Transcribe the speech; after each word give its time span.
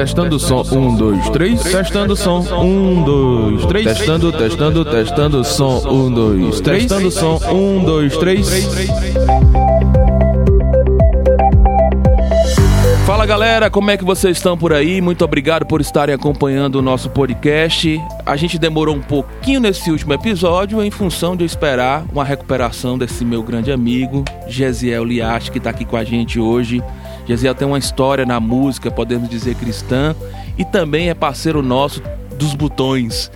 Testando 0.00 0.38
som, 0.38 0.62
um, 0.72 0.96
dois, 0.96 1.28
três. 1.28 1.62
Testando 1.62 2.16
som, 2.16 2.38
um, 2.64 3.04
dois, 3.04 3.66
três. 3.66 3.84
Testando, 3.84 4.32
testando, 4.32 4.82
testando 4.82 5.44
som, 5.44 5.86
um, 5.86 6.10
dois, 6.10 6.60
três. 6.62 6.84
Testando 6.84 7.10
som, 7.10 7.38
um, 7.52 7.84
dois, 7.84 8.16
três. 8.16 8.48
Fala 13.04 13.26
galera, 13.26 13.68
como 13.68 13.90
é 13.90 13.98
que 13.98 14.04
vocês 14.04 14.38
estão 14.38 14.56
por 14.56 14.72
aí? 14.72 15.02
Muito 15.02 15.22
obrigado 15.22 15.66
por 15.66 15.82
estarem 15.82 16.14
acompanhando 16.14 16.76
o 16.76 16.82
nosso 16.82 17.10
podcast. 17.10 18.00
A 18.24 18.36
gente 18.36 18.58
demorou 18.58 18.96
um 18.96 19.02
pouquinho 19.02 19.60
nesse 19.60 19.90
último 19.90 20.14
episódio 20.14 20.82
em 20.82 20.90
função 20.90 21.36
de 21.36 21.44
esperar 21.44 22.06
uma 22.10 22.24
recuperação 22.24 22.96
desse 22.96 23.22
meu 23.22 23.42
grande 23.42 23.70
amigo, 23.70 24.24
Gesiel 24.48 25.04
Liache, 25.04 25.50
que 25.50 25.58
está 25.58 25.68
aqui 25.68 25.84
com 25.84 25.98
a 25.98 26.04
gente 26.04 26.40
hoje. 26.40 26.82
Gesiel 27.30 27.54
tem 27.54 27.66
uma 27.66 27.78
história 27.78 28.26
na 28.26 28.40
música, 28.40 28.90
podemos 28.90 29.28
dizer 29.28 29.54
cristã, 29.54 30.16
e 30.58 30.64
também 30.64 31.10
é 31.10 31.14
parceiro 31.14 31.62
nosso 31.62 32.02
dos 32.36 32.54
botões, 32.54 33.30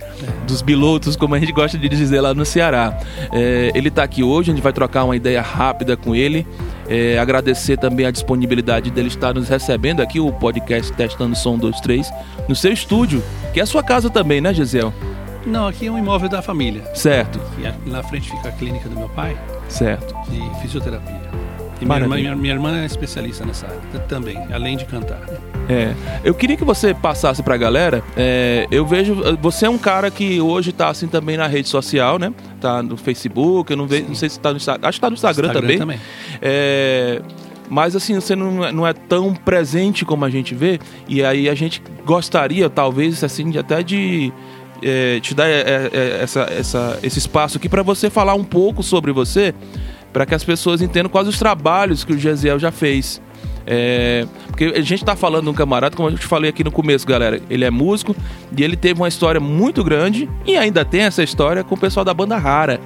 dos 0.45 0.61
pilotos, 0.61 1.15
como 1.15 1.33
a 1.33 1.39
gente 1.39 1.53
gosta 1.53 1.77
de 1.77 1.87
dizer 1.87 2.19
lá 2.19 2.33
no 2.33 2.43
Ceará. 2.43 2.99
É, 3.31 3.71
ele 3.73 3.87
está 3.87 4.03
aqui 4.03 4.21
hoje, 4.21 4.51
a 4.51 4.53
gente 4.53 4.63
vai 4.63 4.73
trocar 4.73 5.05
uma 5.05 5.15
ideia 5.15 5.41
rápida 5.41 5.95
com 5.95 6.13
ele. 6.13 6.45
É, 6.89 7.17
agradecer 7.17 7.77
também 7.77 8.05
a 8.05 8.11
disponibilidade 8.11 8.91
dele 8.91 9.07
estar 9.07 9.33
nos 9.33 9.47
recebendo 9.47 10.01
aqui, 10.01 10.19
o 10.19 10.29
podcast 10.33 10.91
Testando 10.91 11.35
Som 11.35 11.57
23, 11.57 12.11
no 12.49 12.55
seu 12.55 12.73
estúdio, 12.73 13.23
que 13.53 13.61
é 13.61 13.63
a 13.63 13.65
sua 13.65 13.81
casa 13.81 14.09
também, 14.09 14.41
né, 14.41 14.53
Gisele? 14.53 14.91
Não, 15.45 15.67
aqui 15.67 15.87
é 15.87 15.91
um 15.91 15.97
imóvel 15.97 16.27
da 16.27 16.41
família. 16.41 16.83
Certo. 16.95 17.39
E 17.59 17.89
na 17.89 18.03
frente 18.03 18.29
fica 18.29 18.49
a 18.49 18.51
clínica 18.51 18.89
do 18.89 18.97
meu 18.97 19.07
pai. 19.09 19.37
Certo. 19.69 20.13
De 20.29 20.61
fisioterapia. 20.61 21.34
E 21.81 21.85
minha 21.85 21.99
irmã, 21.99 22.15
minha, 22.15 22.35
minha 22.35 22.53
irmã, 22.53 22.77
é 22.81 22.85
especialista 22.85 23.45
nessa 23.45 23.67
área 23.67 23.99
também, 24.07 24.37
além 24.53 24.77
de 24.77 24.85
cantar. 24.85 25.21
É, 25.67 25.93
eu 26.23 26.33
queria 26.33 26.55
que 26.55 26.63
você 26.63 26.93
passasse 26.93 27.41
pra 27.41 27.57
galera. 27.57 28.03
É, 28.15 28.67
eu 28.71 28.85
vejo. 28.85 29.15
Você 29.41 29.65
é 29.65 29.69
um 29.69 29.77
cara 29.77 30.11
que 30.11 30.39
hoje 30.39 30.71
tá 30.71 30.89
assim 30.89 31.07
também 31.07 31.37
na 31.37 31.47
rede 31.47 31.67
social, 31.67 32.19
né? 32.19 32.33
Tá 32.61 32.83
no 32.83 32.95
Facebook, 32.95 33.71
eu 33.71 33.77
não, 33.77 33.87
vejo, 33.87 34.07
não 34.07 34.15
sei 34.15 34.29
se 34.29 34.39
tá 34.39 34.51
no 34.51 34.57
Instagram. 34.57 34.87
Acho 34.87 34.97
que 34.97 35.01
tá 35.01 35.09
no 35.09 35.15
Instagram, 35.15 35.47
Instagram 35.47 35.77
também. 35.77 35.97
também. 35.97 35.99
É, 36.41 37.21
mas 37.69 37.95
assim, 37.95 38.15
você 38.15 38.35
não, 38.35 38.63
é, 38.63 38.71
não 38.71 38.85
é 38.85 38.93
tão 38.93 39.33
presente 39.33 40.05
como 40.05 40.23
a 40.23 40.29
gente 40.29 40.53
vê. 40.53 40.79
E 41.07 41.23
aí 41.23 41.49
a 41.49 41.55
gente 41.55 41.81
gostaria, 42.05 42.69
talvez, 42.69 43.23
assim, 43.23 43.57
até 43.57 43.81
de. 43.81 44.31
É, 44.83 45.19
te 45.21 45.33
dar 45.33 45.47
é, 45.47 46.19
essa, 46.21 46.41
essa, 46.41 46.99
esse 47.01 47.17
espaço 47.17 47.57
aqui 47.57 47.67
para 47.67 47.81
você 47.81 48.09
falar 48.09 48.35
um 48.35 48.43
pouco 48.43 48.83
sobre 48.83 49.11
você 49.11 49.53
para 50.15 50.25
que 50.25 50.33
as 50.33 50.45
pessoas 50.45 50.81
entendam 50.81 51.09
quais 51.09 51.27
os 51.27 51.37
trabalhos 51.37 52.05
que 52.05 52.13
o 52.13 52.17
Gesiel 52.17 52.57
já 52.57 52.71
fez. 52.71 53.21
É, 53.67 54.25
porque 54.47 54.63
a 54.63 54.79
gente 54.79 55.01
está 55.01 55.13
falando 55.13 55.43
de 55.43 55.49
um 55.49 55.53
camarada, 55.53 55.93
como 55.93 56.07
eu 56.07 56.17
te 56.17 56.25
falei 56.25 56.49
aqui 56.49 56.63
no 56.63 56.71
começo, 56.71 57.05
galera. 57.05 57.41
Ele 57.49 57.65
é 57.65 57.69
músico 57.69 58.15
e 58.57 58.63
ele 58.63 58.77
teve 58.77 59.01
uma 59.01 59.09
história 59.09 59.41
muito 59.41 59.83
grande 59.83 60.29
e 60.45 60.55
ainda 60.55 60.85
tem 60.85 61.01
essa 61.01 61.21
história 61.21 61.65
com 61.65 61.75
o 61.75 61.77
pessoal 61.77 62.05
da 62.05 62.13
banda 62.13 62.37
Rara, 62.37 62.79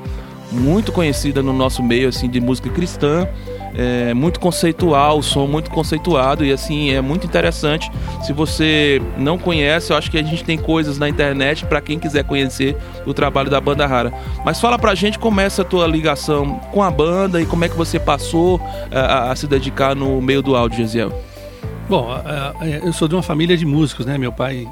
muito 0.51 0.91
conhecida 0.91 1.43
no 1.43 1.53
nosso 1.53 1.83
meio 1.83 2.09
assim 2.09 2.27
de 2.27 2.41
música 2.41 2.67
cristã 2.71 3.27
é 3.81 4.13
muito 4.13 4.41
conceitual, 4.41 5.19
o 5.19 5.23
som 5.23 5.47
muito 5.47 5.71
conceituado 5.71 6.43
e 6.43 6.51
assim 6.51 6.91
é 6.91 6.99
muito 6.99 7.25
interessante. 7.25 7.89
Se 8.21 8.33
você 8.33 9.01
não 9.17 9.37
conhece, 9.37 9.93
eu 9.93 9.95
acho 9.95 10.11
que 10.11 10.17
a 10.17 10.21
gente 10.21 10.43
tem 10.43 10.57
coisas 10.57 10.97
na 10.99 11.07
internet 11.07 11.65
para 11.65 11.79
quem 11.79 11.97
quiser 11.97 12.25
conhecer 12.25 12.75
o 13.05 13.13
trabalho 13.13 13.49
da 13.49 13.61
banda 13.61 13.87
Rara. 13.87 14.13
Mas 14.43 14.59
fala 14.59 14.77
pra 14.77 14.93
gente 14.95 15.17
como 15.17 15.39
é 15.39 15.45
essa 15.45 15.63
tua 15.63 15.87
ligação 15.87 16.59
com 16.73 16.83
a 16.83 16.91
banda 16.91 17.41
e 17.41 17.45
como 17.45 17.63
é 17.63 17.69
que 17.69 17.77
você 17.77 17.97
passou 17.97 18.59
a, 18.91 19.31
a 19.31 19.35
se 19.37 19.47
dedicar 19.47 19.95
no 19.95 20.21
meio 20.21 20.41
do 20.41 20.57
áudio, 20.57 20.79
Gesiel. 20.79 21.23
Bom, 21.87 22.09
eu 22.83 22.91
sou 22.91 23.07
de 23.07 23.15
uma 23.15 23.23
família 23.23 23.55
de 23.55 23.65
músicos, 23.65 24.05
né? 24.05 24.17
Meu 24.17 24.33
pai 24.33 24.67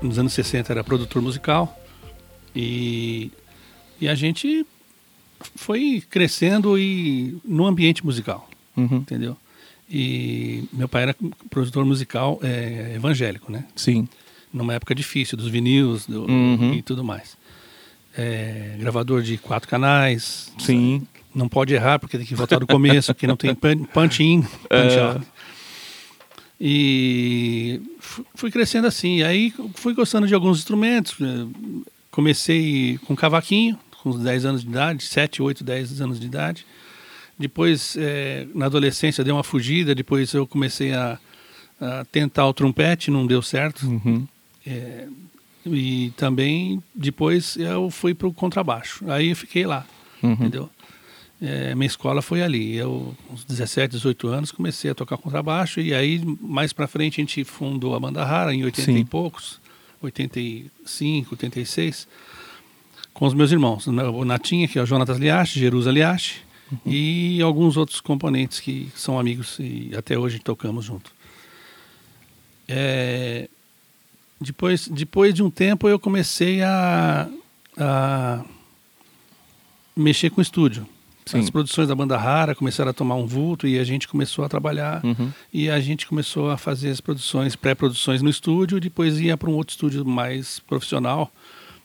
nos 0.00 0.18
anos 0.18 0.32
60 0.32 0.72
era 0.72 0.82
produtor 0.82 1.20
musical 1.20 1.78
e, 2.56 3.30
e 4.00 4.08
a 4.08 4.14
gente 4.14 4.66
foi 5.54 6.02
crescendo 6.08 6.78
e 6.78 7.38
no 7.44 7.66
ambiente 7.66 8.04
musical, 8.04 8.48
uhum. 8.76 8.98
entendeu? 8.98 9.36
E 9.90 10.64
meu 10.72 10.88
pai 10.88 11.02
era 11.02 11.16
produtor 11.48 11.84
musical 11.84 12.38
é, 12.42 12.92
evangélico, 12.94 13.50
né? 13.50 13.64
Sim. 13.74 14.08
Numa 14.52 14.74
época 14.74 14.94
difícil, 14.94 15.36
dos 15.36 15.48
vinis 15.48 16.06
do, 16.06 16.30
uhum. 16.30 16.74
e 16.74 16.82
tudo 16.82 17.02
mais. 17.02 17.36
É, 18.16 18.76
gravador 18.78 19.22
de 19.22 19.36
quatro 19.38 19.68
canais. 19.68 20.52
Sim. 20.58 21.06
Não 21.34 21.48
pode 21.48 21.74
errar, 21.74 21.98
porque 21.98 22.16
tem 22.16 22.26
que 22.26 22.34
voltar 22.34 22.58
do 22.58 22.66
começo, 22.66 23.14
que 23.14 23.26
não 23.26 23.36
tem 23.36 23.54
punch-in, 23.54 24.42
punch-out. 24.42 25.24
É. 25.24 25.40
E 26.60 27.80
fui 28.34 28.50
crescendo 28.50 28.86
assim. 28.86 29.22
Aí 29.22 29.52
fui 29.74 29.94
gostando 29.94 30.26
de 30.26 30.34
alguns 30.34 30.58
instrumentos. 30.58 31.16
É, 31.20 31.46
comecei 32.10 32.98
com 33.06 33.16
cavaquinho, 33.16 33.78
com 34.02 34.10
uns 34.10 34.20
10 34.20 34.44
anos 34.44 34.62
de 34.62 34.68
idade, 34.68 35.04
7, 35.04 35.42
8, 35.42 35.64
10 35.64 36.00
anos 36.00 36.20
de 36.20 36.26
idade. 36.26 36.66
Depois, 37.38 37.96
é, 37.98 38.46
na 38.54 38.66
adolescência, 38.66 39.24
dei 39.24 39.32
uma 39.32 39.42
fugida. 39.42 39.94
Depois, 39.94 40.32
eu 40.34 40.46
comecei 40.46 40.92
a, 40.92 41.18
a 41.80 42.04
tentar 42.04 42.46
o 42.46 42.52
trompete, 42.52 43.10
não 43.10 43.26
deu 43.26 43.40
certo. 43.40 43.86
Uhum. 43.86 44.26
É, 44.66 45.06
e 45.64 46.12
também, 46.16 46.82
depois, 46.94 47.56
eu 47.56 47.90
fui 47.90 48.14
para 48.14 48.28
o 48.28 48.32
contrabaixo. 48.32 49.04
Aí, 49.10 49.30
eu 49.30 49.36
fiquei 49.36 49.64
lá, 49.64 49.86
uhum. 50.22 50.32
entendeu? 50.32 50.70
É, 51.40 51.74
minha 51.74 51.86
escola 51.86 52.20
foi 52.20 52.42
ali. 52.42 52.76
Eu, 52.76 53.16
uns 53.32 53.44
17, 53.44 53.92
18 53.92 54.28
anos, 54.28 54.52
comecei 54.52 54.90
a 54.90 54.94
tocar 54.94 55.16
contrabaixo. 55.16 55.80
E 55.80 55.94
aí, 55.94 56.22
mais 56.40 56.74
para 56.74 56.86
frente, 56.86 57.20
a 57.20 57.22
gente 57.22 57.42
fundou 57.44 57.94
a 57.94 58.00
Banda 58.00 58.22
Rara, 58.22 58.54
em 58.54 58.64
80 58.64 58.92
Sim. 58.92 58.98
e 58.98 59.04
poucos. 59.04 59.58
85, 60.02 61.32
86 61.32 62.06
com 63.12 63.26
os 63.26 63.34
meus 63.34 63.52
irmãos. 63.52 63.86
O 63.86 64.24
Natinha, 64.24 64.66
que 64.68 64.78
é 64.78 64.82
o 64.82 64.86
Jonatas 64.86 65.18
Liache, 65.18 65.58
Jerusa 65.58 65.90
Liache, 65.90 66.40
uhum. 66.70 66.78
e 66.86 67.42
alguns 67.42 67.76
outros 67.76 68.00
componentes 68.00 68.60
que 68.60 68.90
são 68.94 69.18
amigos 69.18 69.58
e 69.58 69.90
até 69.96 70.18
hoje 70.18 70.38
tocamos 70.38 70.84
junto. 70.84 71.12
É, 72.68 73.48
depois, 74.40 74.88
depois 74.88 75.34
de 75.34 75.42
um 75.42 75.50
tempo 75.50 75.88
eu 75.88 75.98
comecei 75.98 76.62
a, 76.62 77.28
a 77.76 78.44
mexer 79.96 80.30
com 80.30 80.40
o 80.40 80.42
estúdio. 80.42 80.86
Sim. 81.26 81.40
As 81.40 81.50
produções 81.50 81.86
da 81.86 81.94
banda 81.94 82.16
rara 82.16 82.54
começaram 82.54 82.90
a 82.90 82.94
tomar 82.94 83.14
um 83.14 83.26
vulto 83.26 83.66
e 83.66 83.78
a 83.78 83.84
gente 83.84 84.08
começou 84.08 84.44
a 84.44 84.48
trabalhar 84.48 85.04
uhum. 85.04 85.30
e 85.52 85.68
a 85.70 85.78
gente 85.78 86.06
começou 86.06 86.50
a 86.50 86.56
fazer 86.56 86.90
as 86.90 87.00
produções, 87.00 87.54
pré-produções 87.54 88.22
no 88.22 88.30
estúdio, 88.30 88.80
depois 88.80 89.20
ia 89.20 89.36
para 89.36 89.50
um 89.50 89.54
outro 89.54 89.72
estúdio 89.72 90.04
mais 90.04 90.58
profissional 90.60 91.30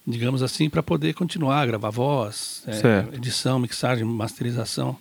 digamos 0.06 0.44
assim, 0.44 0.70
para 0.70 0.84
poder 0.84 1.14
continuar 1.14 1.62
a 1.62 1.66
gravar 1.66 1.90
voz, 1.90 2.64
é, 2.68 3.16
edição, 3.16 3.60
mixagem, 3.60 4.06
masterização. 4.06 4.96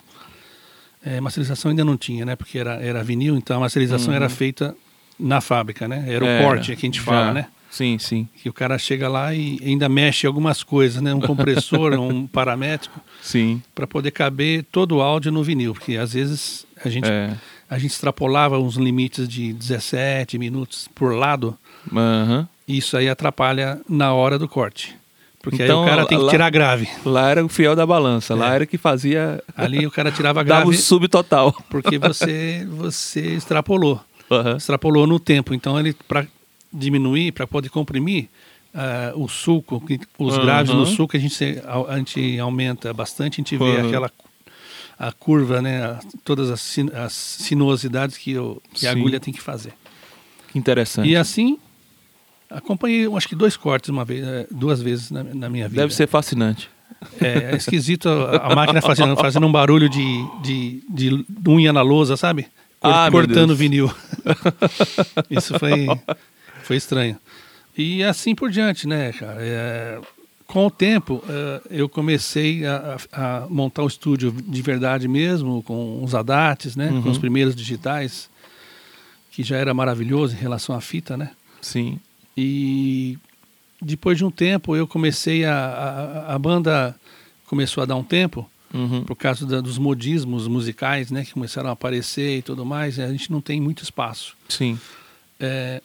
É, 1.04 1.20
masterização 1.20 1.70
ainda 1.70 1.84
não 1.84 1.96
tinha, 1.96 2.24
né? 2.24 2.34
Porque 2.34 2.58
era, 2.58 2.74
era 2.82 3.04
vinil, 3.04 3.36
então 3.36 3.58
a 3.58 3.60
masterização 3.60 4.08
uhum. 4.08 4.16
era 4.16 4.28
feita 4.28 4.74
na 5.18 5.40
fábrica, 5.40 5.86
né? 5.86 6.04
Era 6.08 6.24
o 6.24 6.28
é, 6.28 6.42
corte 6.42 6.74
que 6.74 6.86
a 6.86 6.88
gente 6.88 7.00
fala, 7.00 7.32
né? 7.32 7.46
Sim, 7.70 7.98
sim. 7.98 8.28
Que 8.36 8.48
o 8.48 8.52
cara 8.52 8.78
chega 8.78 9.08
lá 9.08 9.34
e 9.34 9.58
ainda 9.62 9.88
mexe 9.88 10.26
algumas 10.26 10.62
coisas, 10.62 11.02
né? 11.02 11.12
Um 11.12 11.20
compressor, 11.20 11.92
um 11.98 12.24
paramétrico. 12.26 13.00
Sim. 13.20 13.60
Para 13.74 13.86
poder 13.86 14.12
caber 14.12 14.64
todo 14.70 14.96
o 14.96 15.02
áudio 15.02 15.32
no 15.32 15.42
vinil, 15.42 15.74
porque 15.74 15.96
às 15.96 16.14
vezes 16.14 16.64
a 16.84 16.88
gente, 16.88 17.10
é. 17.10 17.34
a 17.68 17.76
gente 17.76 17.90
extrapolava 17.90 18.58
uns 18.58 18.76
limites 18.76 19.28
de 19.28 19.52
17 19.52 20.38
minutos 20.38 20.88
por 20.94 21.14
lado. 21.14 21.58
Uhum. 21.90 22.46
Isso 22.66 22.96
aí 22.96 23.08
atrapalha 23.08 23.80
na 23.88 24.12
hora 24.14 24.38
do 24.38 24.48
corte. 24.48 24.96
Porque 25.44 25.62
então, 25.62 25.82
aí 25.82 25.86
o 25.86 25.88
cara 25.90 26.06
tem 26.06 26.16
que 26.16 26.24
lá, 26.24 26.30
tirar 26.30 26.50
grave. 26.50 26.88
Lá 27.04 27.30
era 27.30 27.44
o 27.44 27.48
fiel 27.50 27.76
da 27.76 27.86
balança, 27.86 28.32
é. 28.32 28.36
lá 28.36 28.54
era 28.54 28.64
que 28.64 28.78
fazia. 28.78 29.42
Ali 29.54 29.86
o 29.86 29.90
cara 29.90 30.10
tirava 30.10 30.42
grave. 30.42 30.64
Dava 30.64 30.70
o 30.70 30.74
subtotal. 30.74 31.52
Porque 31.68 31.98
você, 31.98 32.66
você 32.72 33.34
extrapolou. 33.34 34.00
Uhum. 34.30 34.56
Extrapolou 34.56 35.06
no 35.06 35.20
tempo. 35.20 35.52
Então 35.52 35.78
ele, 35.78 35.94
para 36.08 36.26
diminuir, 36.72 37.32
para 37.32 37.46
poder 37.46 37.68
comprimir, 37.68 38.28
uh, 38.74 39.22
o 39.22 39.28
suco, 39.28 39.82
os 40.18 40.34
uhum. 40.34 40.42
graves 40.42 40.74
no 40.74 40.86
suco, 40.86 41.14
a 41.14 41.20
gente, 41.20 41.62
a 41.88 41.98
gente 41.98 42.38
aumenta 42.38 42.94
bastante, 42.94 43.34
a 43.34 43.36
gente 43.36 43.56
vê 43.58 43.64
uhum. 43.64 43.86
aquela 43.86 44.10
a 44.98 45.12
curva, 45.12 45.60
né? 45.60 45.98
Todas 46.24 46.50
as, 46.50 46.78
as 46.94 47.12
sinuosidades 47.12 48.16
que, 48.16 48.38
o, 48.38 48.62
que 48.72 48.86
a 48.86 48.92
agulha 48.92 49.20
tem 49.20 49.34
que 49.34 49.42
fazer. 49.42 49.74
Que 50.50 50.58
interessante. 50.58 51.08
E 51.08 51.16
assim 51.16 51.58
Acompanhei, 52.50 53.06
acho 53.14 53.28
que 53.28 53.34
dois 53.34 53.56
cortes 53.56 53.90
uma 53.90 54.04
vez, 54.04 54.26
é, 54.26 54.46
duas 54.50 54.80
vezes 54.80 55.10
na, 55.10 55.24
na 55.24 55.48
minha 55.48 55.68
vida. 55.68 55.82
Deve 55.82 55.94
ser 55.94 56.06
fascinante. 56.06 56.70
É, 57.20 57.52
é 57.52 57.56
esquisito 57.56 58.08
a, 58.08 58.52
a, 58.52 58.54
máquina 58.54 58.80
fazendo, 58.80 59.16
fazendo 59.16 59.46
um 59.46 59.52
barulho 59.52 59.88
de, 59.88 60.24
de, 60.42 60.82
de 60.88 61.24
unha 61.48 61.72
na 61.72 61.82
lousa, 61.82 62.16
sabe? 62.16 62.46
ah, 62.84 63.08
cortando 63.10 63.56
vinil. 63.56 63.90
Isso 65.30 65.58
foi, 65.58 65.86
foi 66.62 66.76
estranho. 66.76 67.16
E 67.76 68.04
assim 68.04 68.34
por 68.34 68.50
diante, 68.50 68.86
né, 68.86 69.12
cara? 69.12 69.38
É, 69.40 70.00
com 70.46 70.66
o 70.66 70.70
tempo, 70.70 71.24
é, 71.28 71.62
eu 71.70 71.88
comecei 71.88 72.64
a, 72.66 72.96
a, 73.12 73.46
montar 73.48 73.82
o 73.82 73.86
estúdio 73.86 74.30
de 74.30 74.62
verdade 74.62 75.08
mesmo, 75.08 75.62
com 75.62 76.02
os 76.04 76.14
ADATs, 76.14 76.76
né? 76.76 76.90
Uhum. 76.90 77.02
Com 77.02 77.10
os 77.10 77.18
primeiros 77.18 77.56
digitais, 77.56 78.28
que 79.30 79.42
já 79.42 79.56
era 79.56 79.72
maravilhoso 79.72 80.34
em 80.34 80.38
relação 80.38 80.76
à 80.76 80.80
fita, 80.80 81.16
né? 81.16 81.30
Sim. 81.60 81.98
E 82.36 83.18
depois 83.80 84.18
de 84.18 84.24
um 84.24 84.30
tempo 84.30 84.74
eu 84.76 84.86
comecei 84.86 85.44
a, 85.44 85.54
a, 86.28 86.34
a 86.34 86.38
banda 86.38 86.94
começou 87.46 87.82
a 87.82 87.86
dar 87.86 87.96
um 87.96 88.04
tempo 88.04 88.48
Uhum. 88.72 89.04
por 89.04 89.14
causa 89.14 89.46
da, 89.46 89.60
dos 89.60 89.78
modismos 89.78 90.48
musicais, 90.48 91.08
né, 91.08 91.24
que 91.24 91.32
começaram 91.32 91.68
a 91.70 91.74
aparecer 91.74 92.38
e 92.38 92.42
tudo 92.42 92.64
mais. 92.66 92.98
A 92.98 93.06
gente 93.06 93.30
não 93.30 93.40
tem 93.40 93.60
muito 93.60 93.84
espaço. 93.84 94.34
Sim. 94.48 94.76
É, 95.38 95.80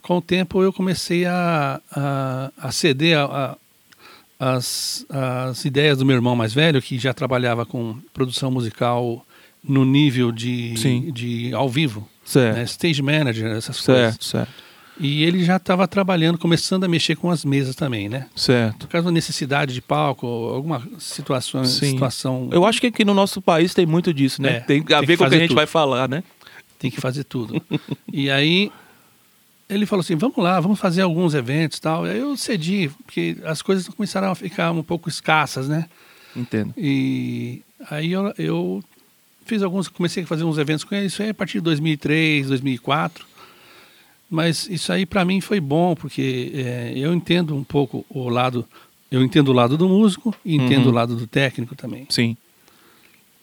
com 0.00 0.16
o 0.16 0.22
tempo 0.22 0.62
eu 0.62 0.72
comecei 0.72 1.26
a, 1.26 1.78
a, 1.92 2.50
a 2.56 2.72
ceder 2.72 3.18
a, 3.18 3.58
a, 4.40 4.54
as, 4.54 5.04
as 5.10 5.66
ideias 5.66 5.98
do 5.98 6.06
meu 6.06 6.16
irmão 6.16 6.34
mais 6.34 6.54
velho, 6.54 6.80
que 6.80 6.98
já 6.98 7.12
trabalhava 7.12 7.66
com 7.66 7.98
produção 8.14 8.50
musical 8.50 9.22
no 9.62 9.84
nível 9.84 10.32
de, 10.32 10.74
Sim. 10.78 11.10
de 11.12 11.52
ao 11.52 11.68
vivo, 11.68 12.08
Certo. 12.24 12.56
né, 12.56 12.62
stage 12.64 13.02
manager, 13.02 13.48
essas 13.54 13.76
Certo, 13.76 13.86
coisas. 14.16 14.26
certo. 14.26 14.52
E 14.98 15.24
ele 15.24 15.44
já 15.44 15.56
estava 15.56 15.86
trabalhando, 15.86 16.38
começando 16.38 16.84
a 16.84 16.88
mexer 16.88 17.16
com 17.16 17.30
as 17.30 17.44
mesas 17.44 17.74
também, 17.74 18.08
né? 18.08 18.26
Certo. 18.34 18.86
Por 18.86 18.88
causa 18.88 19.06
da 19.06 19.12
necessidade 19.12 19.74
de 19.74 19.82
palco, 19.82 20.26
alguma 20.26 20.82
situação, 20.98 21.64
Sim. 21.64 21.90
situação 21.90 22.48
Eu 22.50 22.64
acho 22.64 22.80
que 22.80 22.86
aqui 22.86 23.04
no 23.04 23.12
nosso 23.12 23.42
país 23.42 23.74
tem 23.74 23.84
muito 23.84 24.14
disso, 24.14 24.40
né? 24.40 24.56
É, 24.56 24.60
tem 24.60 24.80
a 24.80 24.84
tem 24.84 25.00
que 25.00 25.06
ver 25.06 25.16
com 25.18 25.24
o 25.24 25.28
que 25.28 25.34
a 25.34 25.38
gente 25.38 25.48
tudo. 25.48 25.56
vai 25.56 25.66
falar, 25.66 26.08
né? 26.08 26.22
tem 26.78 26.90
que 26.90 27.00
fazer 27.00 27.24
tudo. 27.24 27.60
e 28.12 28.30
aí 28.30 28.70
ele 29.68 29.86
falou 29.86 30.00
assim, 30.00 30.16
vamos 30.16 30.36
lá, 30.36 30.60
vamos 30.60 30.78
fazer 30.78 31.02
alguns 31.02 31.34
eventos 31.34 31.78
e 31.78 31.80
tal. 31.80 32.06
E 32.06 32.10
aí 32.10 32.18
eu 32.18 32.36
cedi, 32.36 32.90
porque 33.04 33.36
as 33.44 33.62
coisas 33.62 33.88
começaram 33.88 34.30
a 34.30 34.34
ficar 34.34 34.70
um 34.72 34.82
pouco 34.82 35.08
escassas, 35.08 35.68
né? 35.68 35.86
Entendo. 36.34 36.72
E 36.76 37.62
aí 37.90 38.12
eu, 38.12 38.32
eu 38.38 38.84
fiz 39.44 39.62
alguns, 39.62 39.88
comecei 39.88 40.22
a 40.22 40.26
fazer 40.26 40.44
uns 40.44 40.58
eventos 40.58 40.84
com 40.84 40.94
ele, 40.94 41.06
isso 41.06 41.22
aí 41.22 41.30
a 41.30 41.34
partir 41.34 41.58
de 41.58 41.64
2003, 41.64 42.48
2004. 42.48 43.26
Mas 44.30 44.68
isso 44.68 44.92
aí 44.92 45.06
para 45.06 45.24
mim 45.24 45.40
foi 45.40 45.60
bom, 45.60 45.94
porque 45.94 46.50
é, 46.54 46.92
eu 46.96 47.14
entendo 47.14 47.54
um 47.54 47.62
pouco 47.62 48.04
o 48.08 48.28
lado, 48.28 48.66
eu 49.10 49.22
entendo 49.22 49.48
o 49.48 49.52
lado 49.52 49.76
do 49.76 49.88
músico 49.88 50.34
e 50.44 50.56
entendo 50.56 50.86
Uhum. 50.86 50.90
o 50.90 50.94
lado 50.94 51.14
do 51.16 51.26
técnico 51.26 51.74
também. 51.76 52.06
Sim. 52.08 52.36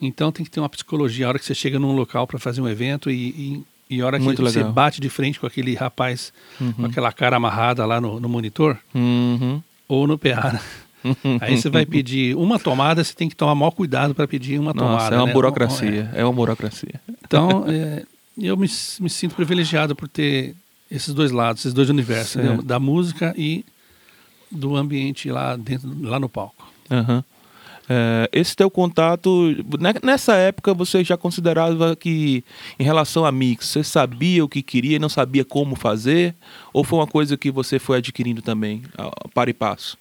Então 0.00 0.30
tem 0.30 0.44
que 0.44 0.50
ter 0.50 0.60
uma 0.60 0.68
psicologia. 0.68 1.24
A 1.26 1.28
hora 1.30 1.38
que 1.38 1.44
você 1.44 1.54
chega 1.54 1.78
num 1.78 1.92
local 1.92 2.26
para 2.26 2.38
fazer 2.38 2.60
um 2.60 2.68
evento 2.68 3.10
e, 3.10 3.64
e, 3.88 3.96
e 3.96 4.00
a 4.02 4.06
hora 4.06 4.18
que 4.18 4.24
Muito 4.24 4.42
você 4.42 4.58
legal. 4.58 4.72
bate 4.72 5.00
de 5.00 5.08
frente 5.08 5.40
com 5.40 5.46
aquele 5.46 5.74
rapaz 5.74 6.32
com 6.76 6.84
aquela 6.84 7.12
cara 7.12 7.36
amarrada 7.36 7.86
lá 7.86 8.00
no, 8.00 8.20
no 8.20 8.28
monitor 8.28 8.76
Uhum. 8.94 9.62
ou 9.88 10.06
no 10.06 10.18
PA. 10.18 10.52
né? 10.52 10.60
Aí 11.40 11.56
você 11.56 11.68
vai 11.70 11.84
pedir 11.86 12.34
uma 12.36 12.58
tomada, 12.58 13.02
você 13.04 13.14
tem 13.14 13.28
que 13.28 13.36
tomar 13.36 13.54
maior 13.54 13.70
cuidado 13.70 14.14
para 14.14 14.26
pedir 14.26 14.58
uma 14.58 14.72
Nossa, 14.74 14.86
tomada. 14.88 15.16
é 15.16 15.18
uma 15.18 15.26
né? 15.26 15.32
burocracia. 15.32 16.10
É 16.14 16.24
uma 16.24 16.32
burocracia. 16.32 17.00
Então, 17.26 17.64
é, 17.68 18.04
eu 18.38 18.56
me, 18.56 18.66
me 19.00 19.10
sinto 19.10 19.34
privilegiado 19.34 19.94
por 19.94 20.08
ter 20.08 20.54
esses 20.94 21.12
dois 21.14 21.30
lados, 21.30 21.62
esses 21.62 21.72
dois 21.74 21.90
universos, 21.90 22.40
da 22.64 22.78
música 22.78 23.34
e 23.36 23.64
do 24.50 24.76
ambiente 24.76 25.30
lá 25.30 25.56
dentro, 25.56 25.88
lá 26.02 26.18
no 26.20 26.28
palco. 26.28 26.70
Aham. 26.90 27.24
É, 27.86 28.30
esse 28.32 28.56
teu 28.56 28.70
contato, 28.70 29.28
ne- 29.78 30.00
nessa 30.02 30.34
época 30.36 30.72
você 30.72 31.04
já 31.04 31.18
considerava 31.18 31.94
que, 31.94 32.42
em 32.78 32.82
relação 32.84 33.26
a 33.26 33.32
mix, 33.32 33.66
você 33.68 33.84
sabia 33.84 34.42
o 34.42 34.48
que 34.48 34.62
queria 34.62 34.96
e 34.96 34.98
não 34.98 35.10
sabia 35.10 35.44
como 35.44 35.76
fazer? 35.76 36.34
Ou 36.72 36.82
foi 36.82 36.98
uma 36.98 37.06
coisa 37.06 37.36
que 37.36 37.50
você 37.50 37.78
foi 37.78 37.98
adquirindo 37.98 38.40
também, 38.40 38.82
a- 38.96 39.08
a 39.08 39.28
par 39.34 39.50
e 39.50 39.52
passo? 39.52 39.98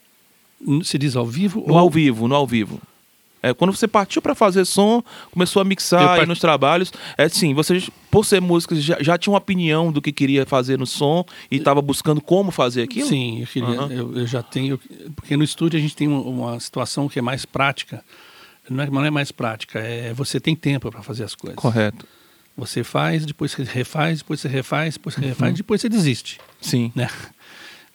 Se 0.83 0.97
diz 0.97 1.17
ao 1.17 1.25
vivo 1.25 1.61
No 1.67 1.73
ou 1.73 1.79
ao 1.79 1.89
vivo, 1.89 2.25
no 2.25 2.35
ao 2.35 2.47
vivo. 2.47 2.79
É, 3.45 3.53
quando 3.53 3.75
você 3.75 3.89
partiu 3.89 4.21
para 4.21 4.33
fazer 4.33 4.63
som, 4.63 5.03
começou 5.31 5.61
a 5.61 5.65
mixar 5.65 5.99
par- 6.07 6.19
aí 6.21 6.25
nos 6.25 6.39
trabalhos, 6.39 6.93
é 7.17 7.25
assim, 7.25 7.53
você, 7.53 7.83
por 8.09 8.25
ser 8.25 8.39
músico, 8.39 8.73
já, 8.75 8.97
já 9.01 9.17
tinha 9.17 9.31
uma 9.33 9.37
opinião 9.37 9.91
do 9.91 10.01
que 10.01 10.13
queria 10.13 10.45
fazer 10.45 10.79
no 10.79 10.87
som 10.87 11.25
e 11.51 11.57
estava 11.57 11.81
buscando 11.81 12.21
como 12.21 12.51
fazer 12.51 12.83
aquilo? 12.83 13.05
Sim, 13.09 13.41
eu, 13.41 13.47
queria, 13.47 13.67
Aham. 13.69 13.91
eu, 13.91 14.17
eu 14.19 14.25
já 14.25 14.41
tenho. 14.41 14.79
Porque 15.13 15.35
no 15.35 15.43
estúdio 15.43 15.77
a 15.77 15.81
gente 15.81 15.93
tem 15.93 16.07
uma, 16.07 16.21
uma 16.21 16.59
situação 16.61 17.09
que 17.09 17.19
é 17.19 17.21
mais 17.21 17.43
prática. 17.45 18.01
Não 18.69 18.81
é, 18.81 18.89
não 18.89 19.03
é 19.03 19.11
mais 19.11 19.29
prática, 19.29 19.77
é 19.77 20.13
você 20.13 20.39
tem 20.39 20.55
tempo 20.55 20.89
para 20.89 21.03
fazer 21.03 21.25
as 21.25 21.35
coisas. 21.35 21.57
Correto. 21.59 22.07
Você 22.55 22.81
faz, 22.81 23.25
depois 23.25 23.51
você 23.51 23.63
refaz, 23.63 24.19
depois 24.19 24.39
você 24.39 24.47
refaz, 24.47 24.93
depois 24.93 25.15
você 25.15 25.21
Uhum. 25.21 25.27
refaz, 25.27 25.53
depois 25.55 25.81
você 25.81 25.89
desiste. 25.89 26.39
Sim. 26.61 26.89
Né? 26.95 27.09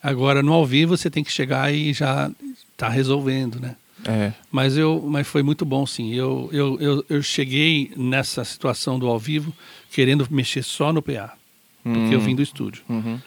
Agora, 0.03 0.43
no 0.43 0.53
ao 0.53 0.67
vivo, 0.67 0.95
você 0.97 1.09
tem 1.09 1.25
que 1.25 1.33
chegar 1.33 1.73
e 1.73 1.93
já 1.95 2.31
tá 2.77 2.89
resolvendo, 2.91 3.59
né? 3.59 3.77
É. 4.05 4.33
Mas, 4.51 4.77
eu, 4.77 5.03
mas 5.07 5.27
foi 5.27 5.43
muito 5.43 5.65
bom, 5.65 5.85
sim. 5.87 6.15
Eu, 6.15 6.49
eu, 6.53 6.79
eu, 6.81 7.05
eu 7.09 7.23
cheguei 7.23 7.91
nessa 7.97 8.45
situação 8.45 8.99
do 8.99 9.07
ao 9.09 9.19
vivo 9.19 9.53
querendo 9.91 10.27
mexer 10.31 10.63
só 10.63 10.93
no 10.93 11.03
PA, 11.03 11.35
porque 11.83 12.15
eu 12.15 12.19
Hum. 12.21 12.25
vim 12.25 12.37
do 12.37 12.43
estúdio. 12.43 12.83
Uhum. 12.89 13.19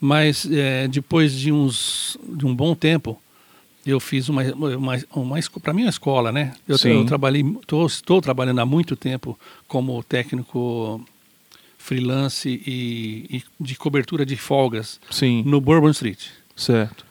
Mas 0.00 0.48
é, 0.50 0.88
depois 0.88 1.32
de 1.32 1.52
uns 1.52 2.16
de 2.28 2.44
um 2.46 2.54
bom 2.54 2.74
tempo, 2.74 3.20
eu 3.86 4.00
fiz 4.00 4.28
uma, 4.28 4.42
uma, 4.54 4.98
uma 5.14 5.38
para 5.62 5.72
mim 5.72 5.82
é 5.82 5.84
uma 5.84 5.90
escola, 5.90 6.32
né? 6.32 6.54
Eu, 6.66 6.76
eu 6.84 7.04
trabalhei, 7.04 7.44
tô, 7.66 7.86
estou 7.86 8.20
trabalhando 8.20 8.60
há 8.60 8.66
muito 8.66 8.96
tempo 8.96 9.38
como 9.68 10.02
técnico 10.02 11.04
freelance 11.78 12.48
e, 12.48 13.26
e 13.38 13.42
de 13.60 13.74
cobertura 13.76 14.24
de 14.24 14.36
folgas 14.36 15.00
Sim. 15.10 15.42
no 15.44 15.60
Bourbon 15.60 15.90
Street. 15.90 16.26
Certo. 16.54 17.04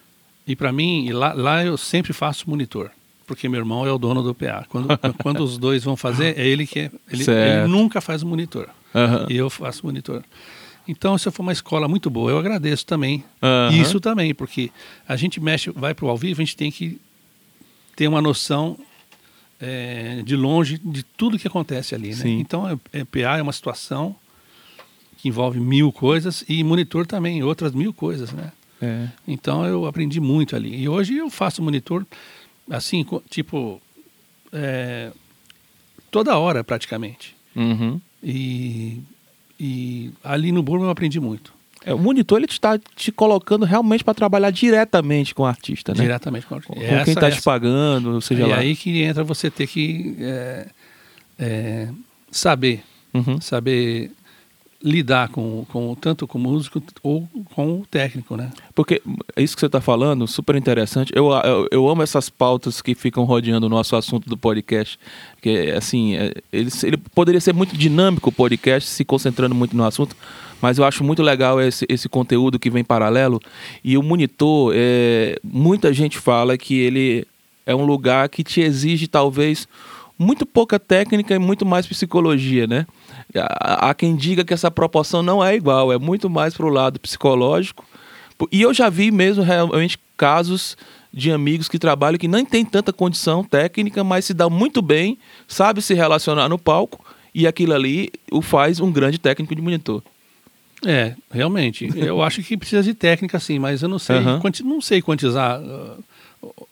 E 0.52 0.56
para 0.56 0.70
mim, 0.70 1.06
e 1.06 1.14
lá, 1.14 1.32
lá 1.32 1.64
eu 1.64 1.78
sempre 1.78 2.12
faço 2.12 2.50
monitor, 2.50 2.92
porque 3.26 3.48
meu 3.48 3.62
irmão 3.62 3.88
é 3.88 3.92
o 3.92 3.98
dono 3.98 4.22
do 4.22 4.36
PA. 4.36 4.66
Quando, 4.68 4.90
quando 5.24 5.42
os 5.42 5.58
dois 5.58 5.82
vão 5.82 5.96
fazer, 5.96 6.38
é 6.38 6.46
ele 6.46 6.68
que 6.68 6.80
é, 6.80 6.92
ele, 7.10 7.24
ele 7.24 7.68
nunca 7.70 8.02
faz 8.02 8.22
o 8.22 8.28
monitor. 8.28 8.68
Aham. 8.94 9.28
E 9.30 9.38
eu 9.38 9.50
faço 9.50 9.86
monitor. 9.86 10.22
Então, 10.86 11.16
isso 11.16 11.32
foi 11.32 11.42
uma 11.42 11.54
escola 11.54 11.88
muito 11.88 12.10
boa. 12.10 12.32
Eu 12.32 12.38
agradeço 12.38 12.86
também. 12.86 13.24
Aham. 13.42 13.74
Isso 13.78 14.02
também, 14.02 14.36
porque 14.36 14.70
a 15.08 15.16
gente 15.16 15.40
mexe, 15.40 15.72
vai 15.72 15.94
para 15.94 16.06
o 16.06 16.10
ao 16.10 16.18
vivo, 16.18 16.42
a 16.42 16.44
gente 16.44 16.58
tem 16.58 16.70
que 16.70 17.00
ter 17.96 18.10
uma 18.10 18.22
noção 18.22 18.78
é, 19.58 20.22
de 20.26 20.36
longe 20.36 20.82
de 20.84 21.02
tudo 21.02 21.40
que 21.40 21.48
acontece 21.48 21.96
ali. 21.96 22.14
Né? 22.14 22.28
Então, 22.28 22.68
é, 22.68 22.78
é, 22.92 23.06
PA 23.06 23.38
é 23.38 23.42
uma 23.42 23.54
situação 23.54 24.18
que 25.18 25.30
envolve 25.30 25.62
mil 25.62 25.94
coisas 25.94 26.44
e 26.50 26.62
monitor 26.62 27.08
também, 27.08 27.42
outras 27.42 27.72
mil 27.72 27.94
coisas, 27.94 28.34
né? 28.34 28.52
É. 28.82 29.08
Então, 29.28 29.66
eu 29.66 29.86
aprendi 29.86 30.20
muito 30.20 30.56
ali. 30.56 30.76
E 30.82 30.90
hoje 30.90 31.16
eu 31.18 31.30
faço 31.30 31.62
monitor, 31.62 32.06
assim, 32.70 33.06
tipo, 33.30 33.82
é, 34.52 35.12
toda 36.10 36.38
hora 36.38 36.64
praticamente. 36.64 37.36
Uhum. 37.56 38.00
E, 38.24 39.02
e 39.60 40.12
ali 40.24 40.52
no 40.52 40.64
Burma 40.64 40.86
eu 40.86 40.90
aprendi 40.90 41.20
muito. 41.20 41.54
É, 41.84 41.94
o 41.94 41.98
monitor 42.00 42.38
ele 42.38 42.46
está 42.46 42.78
te 42.96 43.12
colocando 43.12 43.66
realmente 43.66 44.04
para 44.04 44.14
trabalhar 44.14 44.52
diretamente 44.52 45.34
com 45.34 45.44
o 45.44 45.46
artista, 45.48 45.94
né? 45.94 46.02
Diretamente 46.04 46.46
com, 46.46 46.56
a- 46.56 46.62
Com 46.62 46.80
essa- 46.80 47.04
quem 47.06 47.14
está 47.14 47.32
te 47.32 47.42
pagando, 47.42 48.22
seja 48.22 48.44
E 48.44 48.50
lá. 48.50 48.58
aí 48.58 48.76
que 48.76 49.02
entra 49.02 49.24
você 49.24 49.50
ter 49.50 49.66
que 49.68 50.16
é, 50.20 50.68
é, 51.40 51.90
saber, 52.30 52.84
Uhum. 53.14 53.42
saber 53.42 54.12
lidar 54.84 55.30
com, 55.30 55.66
com 55.70 55.96
tanto 55.96 56.28
com 56.28 56.38
o 56.38 56.42
músico 56.42 56.82
ou 57.04 57.28
com 57.54 57.82
o 57.82 57.86
técnico, 57.86 58.36
né? 58.36 58.52
Porque 58.74 59.02
é 59.36 59.42
isso 59.42 59.56
que 59.56 59.60
você 59.60 59.68
está 59.68 59.82
falando, 59.82 60.28
super 60.28 60.56
interessante. 60.56 61.12
Eu, 61.16 61.32
eu, 61.32 61.68
eu 61.72 61.90
amo 61.90 62.02
essas 62.02 62.30
pautas 62.30 62.82
que 62.82 62.96
ficam 62.96 63.24
rodeando 63.24 63.66
o 63.68 63.70
nosso 63.70 63.96
assunto 63.96 64.30
do 64.30 64.38
podcast. 64.38 64.98
Que, 65.42 65.72
assim, 65.72 66.16
é, 66.16 66.34
ele, 66.52 66.70
ele 66.84 66.98
poderia 66.98 67.40
ser 67.40 67.54
muito 67.54 67.78
dinâmico 67.78 68.30
o 68.30 68.34
podcast, 68.34 68.90
se 68.90 69.06
concentrando 69.06 69.54
muito 69.54 69.76
no 69.76 69.84
assunto, 69.84 70.16
mas 70.62 70.78
eu 70.78 70.86
acho 70.86 71.04
muito 71.04 71.22
legal 71.22 71.60
esse, 71.60 71.86
esse 71.90 72.08
conteúdo 72.08 72.60
que 72.60 72.70
vem 72.70 72.84
paralelo. 72.84 73.40
E 73.84 73.98
o 73.98 74.04
monitor, 74.04 74.74
é, 74.76 75.40
muita 75.44 75.94
gente 75.94 76.18
fala 76.18 76.58
que 76.58 76.80
ele 76.80 77.28
é 77.66 77.76
um 77.76 77.86
lugar 77.86 78.30
que 78.30 78.44
te 78.44 78.62
exige, 78.62 79.08
talvez, 79.08 79.68
muito 80.22 80.46
pouca 80.46 80.80
técnica 80.80 81.34
e 81.36 81.40
muito 81.40 81.66
mais 81.66 81.88
psicologia, 81.88 82.68
né? 82.68 82.86
Há 83.36 83.94
quem 83.94 84.16
diga 84.16 84.44
que 84.46 84.54
essa 84.54 84.70
proporção 84.70 85.24
não 85.24 85.44
é 85.44 85.56
igual, 85.56 85.92
é 85.92 85.98
muito 85.98 86.30
mais 86.30 86.54
para 86.54 86.66
o 86.66 86.70
lado 86.70 87.00
psicológico. 87.00 87.84
E 88.52 88.62
eu 88.62 88.74
já 88.74 88.90
vi 88.90 89.12
mesmo 89.12 89.44
realmente 89.44 89.98
casos 90.18 90.78
de 91.14 91.32
amigos 91.32 91.68
que 91.68 91.78
trabalham 91.78 92.18
que 92.18 92.28
nem 92.28 92.46
tem 92.46 92.64
tanta 92.64 92.94
condição 92.94 93.44
técnica, 93.44 94.04
mas 94.04 94.26
se 94.26 94.34
dá 94.34 94.50
muito 94.50 94.82
bem, 94.82 95.18
sabe 95.48 95.82
se 95.82 95.94
relacionar 95.94 96.48
no 96.50 96.58
palco 96.58 97.04
e 97.34 97.46
aquilo 97.48 97.74
ali 97.74 98.10
o 98.32 98.42
faz 98.42 98.80
um 98.80 98.92
grande 98.92 99.18
técnico 99.18 99.56
de 99.56 99.62
monitor. 99.62 100.02
É, 100.86 101.14
realmente. 101.32 101.90
Eu 101.96 102.22
acho 102.24 102.42
que 102.42 102.58
precisa 102.58 102.82
de 102.82 102.94
técnica, 102.94 103.40
sim, 103.40 103.60
mas 103.60 103.84
eu 103.84 103.90
não 103.90 104.00
sei, 104.00 104.16
quanti- 104.40 104.64
não 104.64 104.82
sei 104.82 105.02
quantizar 105.02 105.62
uh, 105.62 106.04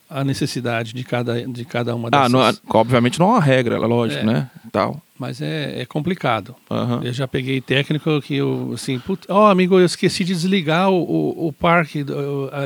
a 0.10 0.24
necessidade 0.24 0.94
de 0.94 1.04
cada, 1.04 1.46
de 1.48 1.64
cada 1.66 1.96
uma 1.96 2.08
Ah, 2.12 2.28
dessas. 2.28 2.32
não, 2.32 2.48
é- 2.48 2.54
obviamente 2.70 3.20
não 3.20 3.28
é 3.28 3.30
uma 3.34 3.40
regra, 3.42 3.78
lógico, 3.80 4.22
É. 4.22 4.26
né? 4.26 4.50
Tal. 4.72 5.02
Mas 5.18 5.42
é, 5.42 5.82
é 5.82 5.86
complicado. 5.86 6.56
Aham. 6.72 7.02
Eu 7.04 7.12
já 7.14 7.28
peguei 7.28 7.60
técnico 7.62 8.22
que 8.22 8.36
eu, 8.38 8.72
assim, 8.74 9.02
ó, 9.28 9.50
amigo, 9.50 9.78
eu 9.80 9.86
esqueci 9.86 10.24
de 10.24 10.34
desligar 10.34 10.90
o, 10.90 11.02
o, 11.04 11.48
o 11.48 11.54
parque, 11.54 12.04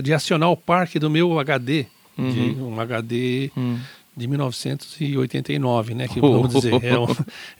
de 0.03 0.13
acionar 0.13 0.49
o 0.51 0.55
parque 0.57 0.99
do 0.99 1.09
meu 1.09 1.39
HD. 1.39 1.85
De 2.15 2.55
um 2.61 2.79
HD 2.79 3.49
Hum. 3.57 3.79
de 4.15 4.27
1989, 4.27 5.93
né? 5.95 6.07
Que 6.07 6.19
vamos 6.21 6.53
dizer, 6.53 6.73
era 6.83 7.01
um, 7.01 7.07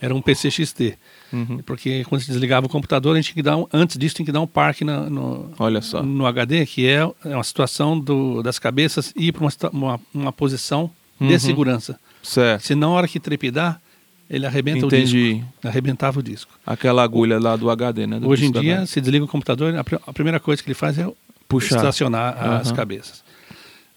era 0.02 0.16
um 0.16 0.22
PCXT. 0.22 0.96
Uhum. 1.34 1.58
Porque 1.66 2.04
quando 2.06 2.22
se 2.22 2.28
desligava 2.28 2.68
o 2.68 2.70
computador, 2.70 3.14
a 3.14 3.16
gente 3.16 3.26
tinha 3.26 3.36
que 3.36 3.42
dar 3.42 3.58
um, 3.58 3.66
antes 3.74 3.98
disso 3.98 4.16
tinha 4.16 4.26
que 4.26 4.32
dar 4.32 4.40
um 4.40 4.48
parque 4.48 4.86
na, 4.86 5.10
no, 5.10 5.52
Olha 5.58 5.82
só. 5.82 6.04
no 6.04 6.28
HD, 6.28 6.66
que 6.68 6.88
é, 6.88 7.00
é 7.26 7.36
uma 7.36 7.44
situação 7.44 8.00
do, 8.00 8.44
das 8.44 8.60
cabeças 8.60 9.12
ir 9.16 9.32
para 9.32 9.42
uma, 9.42 9.52
uma, 9.72 10.00
uma, 10.14 10.32
posição 10.32 10.92
uhum. 11.20 11.28
de 11.28 11.40
segurança. 11.40 12.00
Certo. 12.22 12.62
Se 12.62 12.76
na 12.76 12.88
hora 12.88 13.08
que 13.08 13.20
trepidar, 13.20 13.82
ele 14.30 14.46
arrebenta 14.46 14.86
Entendi. 14.86 15.18
o 15.18 15.36
disco. 15.36 15.68
Arrebentava 15.68 16.20
o 16.20 16.24
disco. 16.24 16.52
Aquela 16.66 17.04
agulha 17.04 17.40
lá 17.40 17.56
do 17.56 17.70
HD, 17.70 18.06
né? 18.06 18.20
Do 18.20 18.30
Hoje 18.30 18.46
em 18.46 18.52
dia, 18.52 18.86
se 18.86 19.02
desliga 19.02 19.26
o 19.26 19.28
computador, 19.28 19.74
a, 19.76 19.80
a, 19.80 20.14
primeira 20.14 20.40
coisa 20.40 20.62
que 20.62 20.70
ele 20.70 20.76
faz 20.76 21.00
é 21.00 21.12
Puxar. 21.48 21.78
estacionar 21.78 22.38
uhum. 22.38 22.54
as 22.58 22.72
cabeças. 22.72 23.23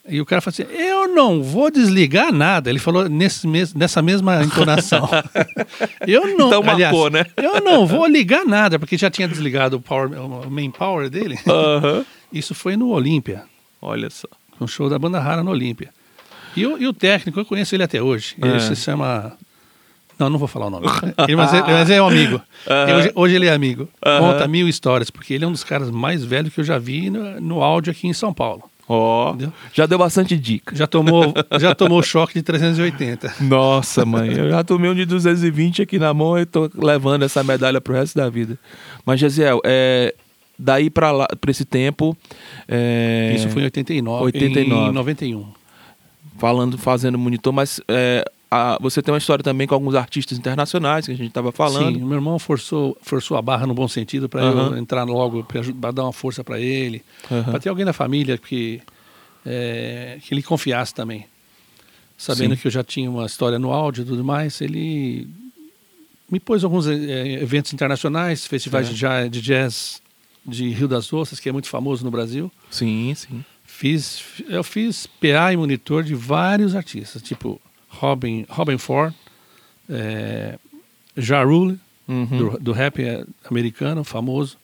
E 0.08 0.20
o 0.20 0.26
cara 0.26 0.40
falou 0.40 0.54
assim: 0.54 0.72
Eu 0.72 1.08
não 1.08 1.42
vou 1.42 1.70
desligar 1.70 2.32
nada. 2.32 2.70
Ele 2.70 2.78
falou 2.78 3.08
nesse 3.08 3.46
mes 3.46 3.74
nessa 3.74 4.00
mesma 4.00 4.42
entonação. 4.42 5.08
eu 6.06 6.36
não. 6.36 6.46
Então, 6.46 6.62
aliás, 6.62 6.92
marcou, 6.92 7.10
né? 7.10 7.26
eu 7.36 7.60
não 7.60 7.86
vou 7.86 8.06
ligar 8.06 8.44
nada, 8.44 8.78
porque 8.78 8.96
já 8.96 9.10
tinha 9.10 9.26
desligado 9.26 9.76
o, 9.76 9.80
power, 9.80 10.10
o 10.20 10.50
main 10.50 10.70
power 10.70 11.10
dele. 11.10 11.38
Uhum. 11.46 12.04
Isso 12.32 12.54
foi 12.54 12.76
no 12.76 12.88
Olímpia. 12.90 13.44
Olha 13.80 14.10
só. 14.10 14.28
Um 14.60 14.66
show 14.66 14.88
da 14.88 14.98
banda 14.98 15.18
rara 15.20 15.42
no 15.42 15.50
Olímpia. 15.50 15.90
E, 16.56 16.62
e, 16.62 16.86
o 16.86 16.92
técnico, 16.92 17.38
eu 17.38 17.44
conheço 17.44 17.74
ele 17.74 17.82
até 17.82 18.02
hoje. 18.02 18.34
Ele 18.40 18.56
é. 18.56 18.60
se 18.60 18.74
chama. 18.76 19.36
Não, 20.18 20.30
não 20.30 20.38
vou 20.38 20.48
falar 20.48 20.66
o 20.66 20.70
nome. 20.70 20.86
ele, 21.28 21.36
mas, 21.36 21.52
é, 21.52 21.60
mas, 21.66 21.90
é, 21.90 22.00
um 22.00 22.08
amigo. 22.08 22.36
Uhum. 22.66 22.96
Hoje, 22.96 23.12
hoje, 23.14 23.34
ele 23.34 23.46
é 23.46 23.52
amigo. 23.52 23.88
Conta 24.00 24.48
mil 24.48 24.66
histórias, 24.66 25.10
porque 25.10 25.34
ele 25.34 25.44
é 25.44 25.48
um 25.48 25.52
dos 25.52 25.64
caras 25.64 25.90
mais 25.90 26.24
velhos 26.24 26.54
que 26.54 26.60
eu 26.60 26.64
já 26.64 26.78
vi 26.78 27.10
no, 27.10 27.40
no 27.40 27.62
áudio 27.62 27.90
aqui 27.90 28.06
em 28.06 28.14
São 28.14 28.32
Paulo. 28.32 28.62
Ó, 28.88 29.32
oh, 29.34 29.48
já 29.72 29.84
deu 29.84 29.98
bastante 29.98 30.36
dica. 30.38 30.74
Já 30.74 30.86
tomou, 30.86 31.34
já 31.58 31.74
tomou 31.74 32.00
choque 32.02 32.34
de 32.34 32.42
380. 32.42 33.34
Nossa, 33.40 34.04
mãe, 34.06 34.32
eu 34.32 34.48
já 34.48 34.62
tomei 34.62 34.88
um 34.88 34.94
de 34.94 35.04
220 35.04 35.82
aqui 35.82 35.98
na 35.98 36.14
mão 36.14 36.38
e 36.38 36.46
tô 36.46 36.70
levando 36.74 37.24
essa 37.24 37.42
medalha 37.42 37.80
pro 37.80 37.94
resto 37.94 38.16
da 38.16 38.30
vida. 38.30 38.56
Mas, 39.04 39.18
Gesiel, 39.18 39.60
é, 39.64 40.14
daí 40.56 40.88
para 40.88 41.10
lá, 41.10 41.26
para 41.40 41.50
esse 41.50 41.64
tempo. 41.64 42.16
É, 42.68 43.34
Isso 43.36 43.48
foi 43.48 43.62
em 43.62 43.64
89, 43.64 44.24
89. 44.24 44.90
Em 44.90 44.92
91. 44.92 45.46
Falando, 46.38 46.78
fazendo 46.78 47.18
monitor, 47.18 47.52
mas 47.52 47.80
é, 47.88 48.24
a, 48.50 48.78
você 48.80 49.02
tem 49.02 49.12
uma 49.12 49.18
história 49.18 49.42
também 49.42 49.66
com 49.66 49.74
alguns 49.74 49.94
artistas 49.94 50.38
internacionais 50.38 51.06
que 51.06 51.12
a 51.12 51.16
gente 51.16 51.28
estava 51.28 51.50
falando. 51.50 51.98
Sim, 51.98 52.04
meu 52.04 52.14
irmão 52.14 52.38
forçou, 52.38 52.96
forçou 53.02 53.36
a 53.36 53.42
barra 53.42 53.66
no 53.66 53.74
bom 53.74 53.88
sentido 53.88 54.28
para 54.28 54.44
uhum. 54.44 54.66
eu 54.72 54.78
entrar 54.78 55.04
logo, 55.04 55.44
para 55.44 55.90
dar 55.90 56.04
uma 56.04 56.12
força 56.12 56.44
para 56.44 56.60
ele, 56.60 57.02
uhum. 57.30 57.44
para 57.44 57.58
ter 57.58 57.68
alguém 57.68 57.84
da 57.84 57.92
família 57.92 58.38
que, 58.38 58.80
é, 59.44 60.18
que 60.22 60.32
ele 60.32 60.42
confiasse 60.42 60.94
também. 60.94 61.26
Sabendo 62.16 62.54
Sim. 62.54 62.60
que 62.62 62.66
eu 62.68 62.70
já 62.70 62.84
tinha 62.84 63.10
uma 63.10 63.26
história 63.26 63.58
no 63.58 63.72
áudio 63.72 64.02
e 64.02 64.06
tudo 64.06 64.24
mais, 64.24 64.60
ele 64.60 65.28
me 66.30 66.40
pôs 66.40 66.64
alguns 66.64 66.86
é, 66.86 67.42
eventos 67.42 67.72
internacionais, 67.72 68.46
festivais 68.46 68.88
de, 68.88 68.94
de 69.28 69.40
jazz 69.42 70.00
de 70.46 70.68
Rio 70.70 70.86
das 70.86 71.12
Ostras, 71.12 71.40
que 71.40 71.48
é 71.48 71.52
muito 71.52 71.68
famoso 71.68 72.04
no 72.04 72.10
Brasil. 72.10 72.50
Sim, 72.70 73.12
sim. 73.14 73.44
Fiz, 73.64 74.22
eu 74.48 74.64
fiz 74.64 75.06
PA 75.06 75.52
e 75.52 75.56
monitor 75.56 76.02
de 76.02 76.14
vários 76.14 76.74
artistas, 76.74 77.20
tipo 77.20 77.60
Robin, 77.98 78.44
Robin 78.48 78.78
Ford, 78.78 79.14
é, 79.88 80.58
Ja 81.16 81.42
Rule, 81.42 81.78
uhum. 82.06 82.26
do, 82.26 82.58
do, 82.58 82.72
rap 82.72 82.98
americano, 83.50 84.04
famoso, 84.04 84.58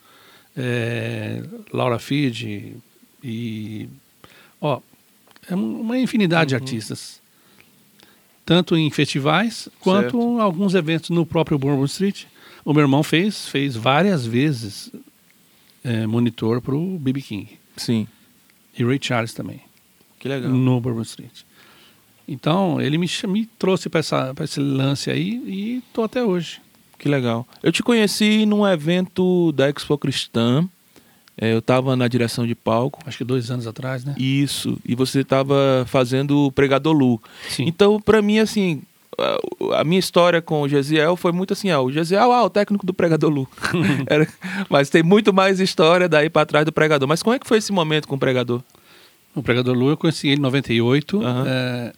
é, 0.56 1.42
Laura 1.72 1.98
Fiji 1.98 2.76
e 3.22 3.88
ó, 4.60 4.80
é 5.48 5.54
uma 5.54 5.98
infinidade 5.98 6.54
uhum. 6.54 6.60
de 6.60 6.64
artistas, 6.64 7.20
tanto 8.44 8.76
em 8.76 8.90
festivais 8.90 9.68
quanto 9.80 10.20
em 10.20 10.40
alguns 10.40 10.74
eventos 10.74 11.10
no 11.10 11.24
próprio 11.24 11.58
Bourbon 11.58 11.84
Street. 11.84 12.24
O 12.64 12.72
meu 12.72 12.82
irmão 12.82 13.02
fez, 13.02 13.48
fez 13.48 13.74
várias 13.74 14.24
vezes 14.24 14.92
é, 15.82 16.06
monitor 16.06 16.60
para 16.60 16.74
o 16.74 16.98
B.B. 16.98 17.20
King. 17.22 17.58
Sim. 17.76 18.06
E 18.78 18.84
Ray 18.84 18.98
Charles 19.00 19.34
também. 19.34 19.60
Que 20.18 20.28
legal. 20.28 20.50
No 20.50 20.80
Bourbon 20.80 21.02
Street. 21.02 21.42
Então, 22.32 22.80
ele 22.80 22.96
me, 22.96 23.06
me 23.28 23.46
trouxe 23.58 23.88
para 23.88 24.00
esse 24.00 24.58
lance 24.58 25.10
aí 25.10 25.42
e 25.46 25.82
estou 25.86 26.04
até 26.04 26.22
hoje. 26.24 26.60
Que 26.98 27.08
legal. 27.08 27.46
Eu 27.62 27.70
te 27.70 27.82
conheci 27.82 28.46
num 28.46 28.66
evento 28.66 29.52
da 29.52 29.68
Expo 29.68 29.98
Cristã. 29.98 30.66
É, 31.36 31.52
eu 31.52 31.58
estava 31.58 31.96
na 31.96 32.08
direção 32.08 32.46
de 32.46 32.54
palco. 32.54 33.00
Acho 33.04 33.18
que 33.18 33.24
dois 33.24 33.50
anos 33.50 33.66
atrás, 33.66 34.04
né? 34.04 34.14
Isso. 34.16 34.78
E 34.84 34.94
você 34.94 35.20
estava 35.20 35.84
fazendo 35.88 36.46
o 36.46 36.52
Pregador 36.52 36.94
Lu. 36.94 37.20
Sim. 37.48 37.64
Então, 37.66 38.00
para 38.00 38.22
mim, 38.22 38.38
assim, 38.38 38.82
a 39.74 39.84
minha 39.84 39.98
história 39.98 40.40
com 40.40 40.62
o 40.62 40.68
Gesiel 40.68 41.16
foi 41.16 41.32
muito 41.32 41.52
assim, 41.52 41.70
ó, 41.70 41.82
o 41.82 41.92
Gesiel, 41.92 42.32
ah, 42.32 42.44
o 42.44 42.50
técnico 42.50 42.86
do 42.86 42.94
Pregador 42.94 43.30
Lu. 43.30 43.48
Era, 44.06 44.26
mas 44.70 44.88
tem 44.88 45.02
muito 45.02 45.32
mais 45.32 45.60
história 45.60 46.08
daí 46.08 46.30
para 46.30 46.46
trás 46.46 46.64
do 46.64 46.72
Pregador. 46.72 47.08
Mas 47.08 47.22
como 47.22 47.34
é 47.34 47.38
que 47.38 47.46
foi 47.46 47.58
esse 47.58 47.72
momento 47.72 48.08
com 48.08 48.14
o 48.14 48.18
Pregador? 48.18 48.62
O 49.34 49.42
Pregador 49.42 49.74
Lu 49.74 49.90
eu 49.90 49.96
conheci 49.96 50.28
ele 50.28 50.38
em 50.38 50.42
98. 50.42 51.18
Uhum. 51.18 51.24
É, 51.46 51.92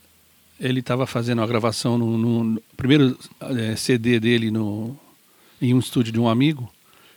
ele 0.59 0.81
estava 0.81 1.07
fazendo 1.07 1.43
a 1.43 1.47
gravação 1.47 1.99
no, 1.99 2.17
no, 2.17 2.45
no 2.45 2.63
primeiro 2.77 3.19
é, 3.41 3.77
CD 3.77 4.21
dele 4.21 4.51
no, 4.51 4.97
em 5.61 5.75
um 5.75 5.79
estúdio 5.79 6.13
de 6.13 6.21
um 6.21 6.29
amigo, 6.29 6.71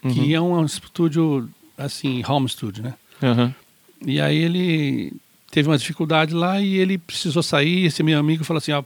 uhum. 0.03 0.13
que 0.13 0.33
é 0.33 0.41
um, 0.41 0.65
estúdio, 0.65 1.49
assim, 1.77 2.23
home 2.27 2.49
studio, 2.49 2.83
né? 2.83 2.93
Uhum. 3.21 3.53
E 4.05 4.21
aí 4.21 4.37
ele 4.37 5.13
teve 5.51 5.69
uma 5.69 5.77
dificuldade 5.77 6.33
lá 6.33 6.61
e 6.61 6.77
ele 6.77 6.97
precisou 6.97 7.41
sair. 7.43 7.85
Esse 7.85 8.03
meu 8.03 8.19
amigo 8.19 8.43
falou 8.43 8.59
assim: 8.59 8.71
ó, 8.71 8.83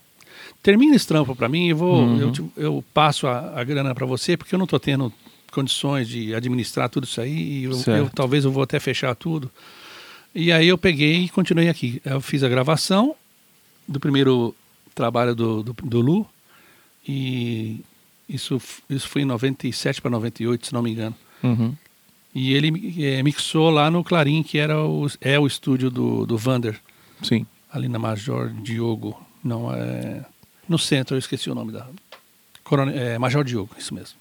termina 0.61 0.95
esse 0.95 1.07
trampo 1.07 1.35
para 1.35 1.49
mim, 1.49 1.69
eu 1.69 1.77
vou, 1.77 2.03
uhum. 2.03 2.19
eu, 2.19 2.51
eu, 2.57 2.85
passo 2.93 3.27
a, 3.27 3.59
a 3.59 3.63
grana 3.63 3.93
para 3.93 4.05
você, 4.05 4.37
porque 4.37 4.55
eu 4.55 4.59
não 4.59 4.65
estou 4.65 4.79
tendo 4.79 5.11
condições 5.51 6.07
de 6.07 6.33
administrar 6.33 6.89
tudo 6.89 7.03
isso 7.03 7.19
aí. 7.19 7.61
E 7.61 7.63
eu, 7.65 7.71
eu, 7.87 8.09
talvez 8.09 8.45
eu 8.45 8.51
vou 8.51 8.63
até 8.63 8.79
fechar 8.79 9.13
tudo. 9.15 9.51
E 10.33 10.51
aí 10.51 10.67
eu 10.67 10.77
peguei 10.77 11.25
e 11.25 11.29
continuei 11.29 11.67
aqui. 11.67 12.01
Eu 12.05 12.21
fiz 12.21 12.41
a 12.41 12.49
gravação 12.49 13.15
do 13.87 13.99
primeiro 13.99 14.55
trabalho 14.93 15.35
do, 15.35 15.63
do, 15.63 15.73
do 15.73 16.01
Lu 16.01 16.29
e 17.07 17.83
isso, 18.27 18.61
isso 18.89 19.09
foi 19.09 19.23
em 19.23 19.25
97 19.25 20.01
para 20.01 20.11
98, 20.11 20.67
se 20.67 20.73
não 20.73 20.81
me 20.81 20.91
engano. 20.91 21.15
Uhum. 21.43 21.75
E 22.33 22.53
ele 22.53 23.03
é, 23.03 23.21
mixou 23.21 23.69
lá 23.69 23.91
no 23.91 24.03
Clarim, 24.03 24.41
que 24.41 24.57
era 24.57 24.79
o, 24.79 25.07
é 25.19 25.37
o 25.37 25.45
estúdio 25.45 25.89
do, 25.89 26.25
do 26.25 26.37
Vander. 26.37 26.79
Sim. 27.21 27.45
Ali 27.69 27.89
na 27.89 27.99
Major 27.99 28.49
Diogo. 28.49 29.21
Não, 29.43 29.73
é, 29.73 30.23
no 30.67 30.79
centro, 30.79 31.15
eu 31.15 31.19
esqueci 31.19 31.49
o 31.49 31.55
nome 31.55 31.73
da. 31.73 31.87
Coronel, 32.63 32.97
é, 32.97 33.17
Major 33.17 33.43
Diogo, 33.43 33.75
isso 33.77 33.93
mesmo. 33.93 34.17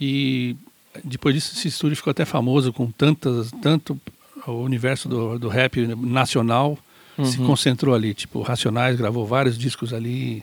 E 0.00 0.56
depois 1.04 1.34
disso, 1.34 1.54
esse 1.54 1.68
estúdio 1.68 1.96
ficou 1.96 2.10
até 2.10 2.24
famoso 2.24 2.72
com 2.72 2.90
tantas, 2.90 3.52
tanto 3.62 4.00
o 4.46 4.62
universo 4.62 5.08
do, 5.08 5.38
do 5.38 5.48
rap 5.48 5.86
nacional 5.86 6.76
uhum. 7.18 7.24
se 7.24 7.38
concentrou 7.38 7.94
ali. 7.94 8.14
Tipo, 8.14 8.42
Racionais 8.42 8.96
gravou 8.96 9.26
vários 9.26 9.56
discos 9.58 9.92
ali 9.92 10.42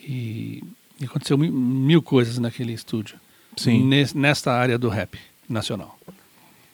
e, 0.00 0.62
e 1.00 1.04
aconteceu 1.04 1.36
mil, 1.38 1.52
mil, 1.52 2.02
coisas 2.02 2.38
naquele 2.38 2.72
estúdio. 2.72 3.16
Sim. 3.56 3.88
nesta 4.14 4.52
área 4.52 4.76
do 4.76 4.88
rap 4.88 5.16
nacional. 5.48 5.96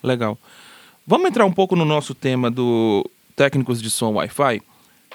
Legal. 0.03 0.39
Vamos 1.07 1.29
entrar 1.29 1.45
um 1.45 1.53
pouco 1.53 1.77
no 1.77 1.85
nosso 1.85 2.15
tema 2.15 2.51
do 2.51 3.05
técnicos 3.37 3.83
de 3.83 3.91
som 3.91 4.13
Wi-Fi, 4.13 4.63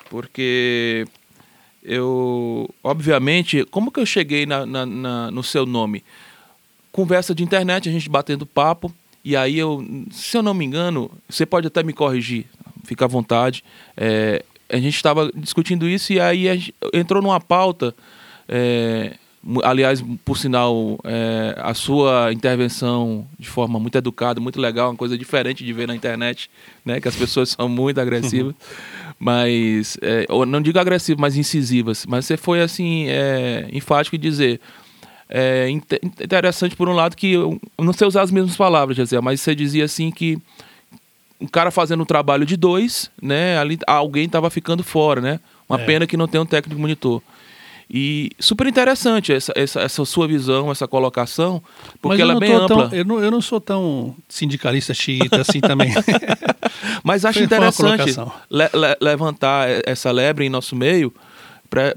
porque 0.10 1.08
eu, 1.84 2.70
obviamente, 2.84 3.64
como 3.66 3.92
que 3.92 4.00
eu 4.00 4.06
cheguei 4.06 4.46
na, 4.46 4.66
na, 4.66 4.86
na, 4.86 5.32
no 5.32 5.44
seu 5.44 5.66
nome? 5.66 6.04
Conversa 6.92 7.36
de 7.36 7.44
internet, 7.44 7.88
a 7.88 7.92
gente 7.92 8.10
batendo 8.10 8.46
papo, 8.46 8.94
e 9.24 9.36
aí 9.36 9.58
eu, 9.58 9.86
se 10.12 10.38
eu 10.38 10.42
não 10.42 10.54
me 10.54 10.66
engano, 10.66 11.12
você 11.30 11.46
pode 11.46 11.68
até 11.68 11.84
me 11.84 11.94
corrigir, 11.94 12.46
fica 12.86 13.06
à 13.06 13.08
vontade. 13.08 13.64
É, 13.98 14.44
a 14.70 14.78
gente 14.78 14.96
estava 14.96 15.32
discutindo 15.36 15.88
isso 15.88 16.14
e 16.14 16.20
aí 16.20 16.74
entrou 16.94 17.22
numa 17.22 17.40
pauta, 17.40 17.94
é, 18.48 19.16
aliás, 19.64 20.04
por 20.24 20.38
sinal, 20.38 20.98
é, 21.04 21.56
a 21.58 21.74
sua 21.74 22.32
intervenção 22.34 23.28
de 23.38 23.48
forma 23.48 23.80
muito 23.80 23.98
educada, 23.98 24.40
muito 24.42 24.60
legal, 24.60 24.90
uma 24.90 24.98
coisa 24.98 25.18
diferente 25.18 25.64
de 25.64 25.72
ver 25.72 25.88
na 25.88 25.96
internet, 25.96 26.50
né, 26.84 27.00
que 27.00 27.08
as 27.08 27.16
pessoas 27.16 27.50
são 27.58 27.70
muito 27.70 28.00
agressivas. 28.00 28.56
mas 29.20 29.98
é, 30.02 30.26
não 30.48 30.62
digo 30.62 30.80
agressivas, 30.80 31.22
mas 31.22 31.38
incisivas. 31.38 32.06
Mas 32.08 32.26
você 32.26 32.38
foi 32.38 32.62
assim 32.62 33.06
é, 33.08 33.68
enfático 33.72 34.16
em 34.16 34.20
dizer 34.20 34.60
é 35.30 35.68
interessante 35.70 36.76
por 36.76 36.88
um 36.88 36.94
lado 36.94 37.16
que 37.16 37.36
não 37.80 37.94
sei 37.94 38.08
usar 38.08 38.22
as 38.22 38.32
mesmas 38.32 38.56
palavras, 38.56 38.96
dizer, 38.96 39.20
mas 39.22 39.42
você 39.42 39.56
dizia 39.56 39.86
assim 39.86 40.12
que 40.12 40.38
um 41.40 41.48
cara 41.48 41.72
fazendo 41.72 42.02
um 42.02 42.06
trabalho 42.06 42.46
de 42.46 42.56
dois, 42.56 43.10
né? 43.22 43.58
Ali 43.58 43.78
alguém 43.86 44.26
estava 44.26 44.50
ficando 44.50 44.84
fora, 44.84 45.22
né? 45.22 45.40
Uma 45.68 45.80
é. 45.82 45.86
pena 45.86 46.08
que 46.08 46.18
não 46.18 46.28
tem 46.28 46.40
um 46.40 46.46
técnico 46.46 46.80
monitor. 46.80 47.22
E 47.90 48.32
super 48.40 48.66
interessante 48.66 49.32
essa, 49.32 49.54
essa, 49.56 49.82
essa, 49.82 50.06
sua 50.06 50.28
visão, 50.28 50.72
essa 50.72 50.88
colocação, 50.88 51.62
porque 52.02 52.22
ela 52.22 52.34
é 52.34 52.40
bem 52.40 52.54
ampla. 52.54 52.90
Tão, 52.90 52.98
eu, 52.98 53.06
não, 53.06 53.24
eu 53.24 53.30
não 53.30 53.42
sou 53.42 53.62
tão 53.62 54.16
sindicalista 54.28 54.94
xiita 54.94 55.42
assim 55.42 55.60
também. 55.60 55.94
Mas 57.04 57.26
acho 57.26 57.38
Foi 57.38 57.46
interessante 57.46 58.20
le, 58.50 58.64
le, 58.74 58.98
levantar 59.00 59.68
essa 59.86 60.12
lebre 60.12 60.46
em 60.46 60.50
nosso 60.50 60.76
meio, 60.76 61.14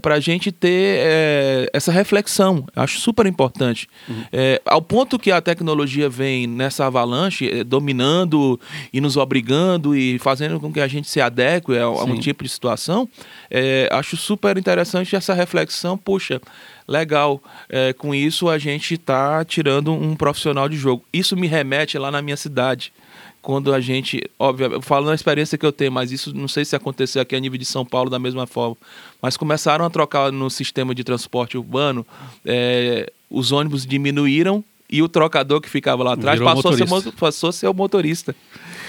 para 0.01 0.15
a 0.15 0.21
gente 0.21 0.51
ter 0.51 0.99
é, 1.01 1.71
essa 1.73 1.93
reflexão. 1.93 2.67
Acho 2.75 2.99
super 2.99 3.27
importante. 3.27 3.89
Uhum. 4.09 4.25
É, 4.33 4.61
ao 4.65 4.83
ponto 4.83 5.19
que 5.19 5.31
a 5.31 5.41
tecnologia 5.41 6.09
vem 6.09 6.47
nessa 6.47 6.87
avalanche, 6.87 7.49
é, 7.49 7.65
dominando 7.65 8.59
e 8.93 9.01
nos 9.01 9.17
obrigando 9.17 9.97
e 9.97 10.19
fazendo 10.19 10.59
com 10.61 10.73
que 10.73 10.81
a 10.81 10.89
gente 10.89 11.09
se 11.09 11.21
adeque 11.21 11.77
a, 11.77 11.85
a 11.85 12.05
um 12.05 12.19
tipo 12.19 12.45
de 12.45 12.51
situação, 12.51 13.09
é, 13.51 13.89
acho 13.93 14.17
super 14.17 14.57
interessante 14.57 15.15
essa 15.15 15.35
reflexão. 15.35 15.97
Puxa, 15.97 16.41
legal, 16.87 17.43
é, 17.69 17.93
com 17.93 18.15
isso 18.15 18.49
a 18.49 18.59
gente 18.59 18.95
está 18.95 19.45
tirando 19.45 19.93
um 19.93 20.17
profissional 20.17 20.69
de 20.69 20.77
jogo. 20.77 21.05
Isso 21.13 21.37
me 21.37 21.47
remete 21.47 21.99
lá 21.99 22.11
na 22.11 22.23
minha 22.23 22.37
cidade 22.37 22.93
quando 23.41 23.73
a 23.73 23.81
gente, 23.81 24.23
óbvio, 24.39 24.73
eu 24.73 24.83
falo 24.83 25.07
na 25.07 25.15
experiência 25.15 25.57
que 25.57 25.65
eu 25.65 25.73
tenho, 25.73 25.93
mas 25.93 26.13
isso 26.13 26.35
não 26.35 26.49
sei 26.49 26.65
se 26.65 26.75
aconteceu 26.75 27.23
aqui 27.23 27.37
a 27.37 27.41
nível 27.41 27.59
de 27.59 27.65
São 27.65 27.85
Paulo 27.85 28.11
da 28.11 28.19
mesma 28.19 28.47
forma, 28.47 28.77
mas 29.23 29.37
começaram 29.37 29.85
a 29.85 29.91
trocar 29.91 30.33
no 30.33 30.51
sistema 30.51 30.95
de 30.95 31.05
transporte 31.05 31.57
urbano, 31.57 32.07
é, 32.45 33.11
os 33.31 33.53
ônibus 33.53 33.87
diminuíram 33.87 34.65
e 34.91 35.03
o 35.03 35.09
trocador 35.09 35.61
que 35.61 35.69
ficava 35.69 36.03
lá 36.03 36.15
atrás 36.15 36.41
passou 36.41 36.71
a, 36.71 36.77
ser, 36.77 37.13
passou 37.13 37.51
a 37.51 37.53
ser 37.53 37.69
o 37.69 37.75
motorista. 37.75 38.35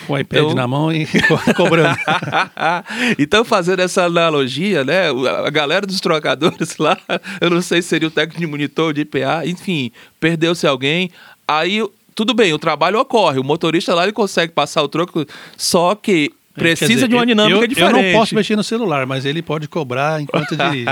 Com 0.07 0.13
o 0.13 0.17
iPad 0.17 0.43
então... 0.43 0.55
na 0.55 0.67
mão 0.67 0.91
e 0.91 1.05
cobrando. 1.55 1.97
então, 3.19 3.43
fazendo 3.43 3.81
essa 3.81 4.05
analogia, 4.05 4.83
né? 4.83 5.09
A 5.45 5.49
galera 5.49 5.85
dos 5.85 5.99
trocadores 5.99 6.77
lá, 6.77 6.97
eu 7.41 7.49
não 7.49 7.61
sei 7.61 7.81
se 7.81 7.89
seria 7.89 8.07
o 8.07 8.11
técnico 8.11 8.39
de 8.39 8.47
monitor, 8.47 8.93
de 8.93 9.01
IPA, 9.01 9.45
enfim, 9.45 9.91
perdeu-se 10.19 10.65
alguém. 10.65 11.11
Aí 11.45 11.81
tudo 12.15 12.33
bem, 12.33 12.53
o 12.53 12.59
trabalho 12.59 12.99
ocorre, 12.99 13.39
o 13.39 13.43
motorista 13.43 13.93
lá 13.93 14.03
ele 14.03 14.11
consegue 14.11 14.53
passar 14.53 14.83
o 14.83 14.87
troco, 14.87 15.25
só 15.57 15.95
que 15.95 16.31
precisa 16.59 16.93
dizer, 16.93 17.07
de 17.07 17.15
uma 17.15 17.25
dinâmica 17.25 17.61
eu, 17.61 17.67
diferente. 17.67 17.95
Eu 17.95 18.03
não 18.03 18.19
posso 18.19 18.35
mexer 18.35 18.55
no 18.55 18.63
celular, 18.63 19.05
mas 19.05 19.25
ele 19.25 19.41
pode 19.41 19.67
cobrar 19.67 20.21
enquanto 20.21 20.55
dirige. 20.57 20.85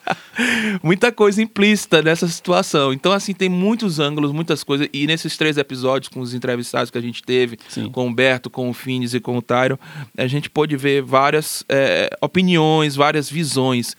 Muita 0.82 1.12
coisa 1.12 1.42
implícita 1.42 2.02
nessa 2.02 2.26
situação. 2.26 2.92
Então, 2.92 3.12
assim, 3.12 3.34
tem 3.34 3.48
muitos 3.48 4.00
ângulos, 4.00 4.32
muitas 4.32 4.64
coisas. 4.64 4.88
E 4.92 5.06
nesses 5.06 5.36
três 5.36 5.56
episódios 5.56 6.08
com 6.08 6.20
os 6.20 6.32
entrevistados 6.32 6.90
que 6.90 6.98
a 6.98 7.02
gente 7.02 7.22
teve, 7.22 7.58
Sim. 7.68 7.90
com 7.90 8.04
o 8.04 8.06
Humberto, 8.06 8.48
com 8.48 8.70
o 8.70 8.72
Finis 8.72 9.14
e 9.14 9.20
com 9.20 9.36
o 9.36 9.42
Tyro, 9.42 9.78
a 10.16 10.26
gente 10.26 10.48
pôde 10.48 10.76
ver 10.76 11.02
várias 11.02 11.64
é, 11.68 12.10
opiniões, 12.20 12.96
várias 12.96 13.28
visões. 13.28 13.96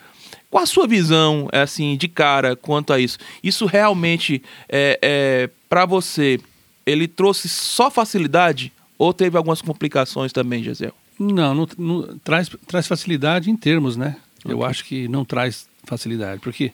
Qual 0.50 0.64
a 0.64 0.66
sua 0.66 0.88
visão, 0.88 1.48
assim, 1.52 1.96
de 1.96 2.08
cara 2.08 2.56
quanto 2.56 2.92
a 2.92 3.00
isso? 3.00 3.18
Isso 3.44 3.66
realmente 3.66 4.42
é, 4.68 5.00
é 5.02 5.50
para 5.70 5.86
você, 5.86 6.40
ele 6.86 7.08
trouxe 7.08 7.48
só 7.48 7.92
facilidade 7.92 8.74
ou 8.98 9.14
teve 9.14 9.38
algumas 9.38 9.62
complicações 9.62 10.34
também, 10.34 10.64
Gisele? 10.64 10.94
Não, 11.20 11.54
não, 11.54 11.68
não, 11.78 12.18
traz, 12.20 12.50
traz 12.66 12.88
facilidade 12.88 13.52
em 13.52 13.56
termos, 13.56 13.96
né? 13.96 14.18
Okay. 14.40 14.54
Eu 14.54 14.64
acho 14.64 14.86
que 14.86 15.08
não 15.08 15.24
traz 15.24 15.68
facilidade, 15.84 16.42
porque 16.42 16.72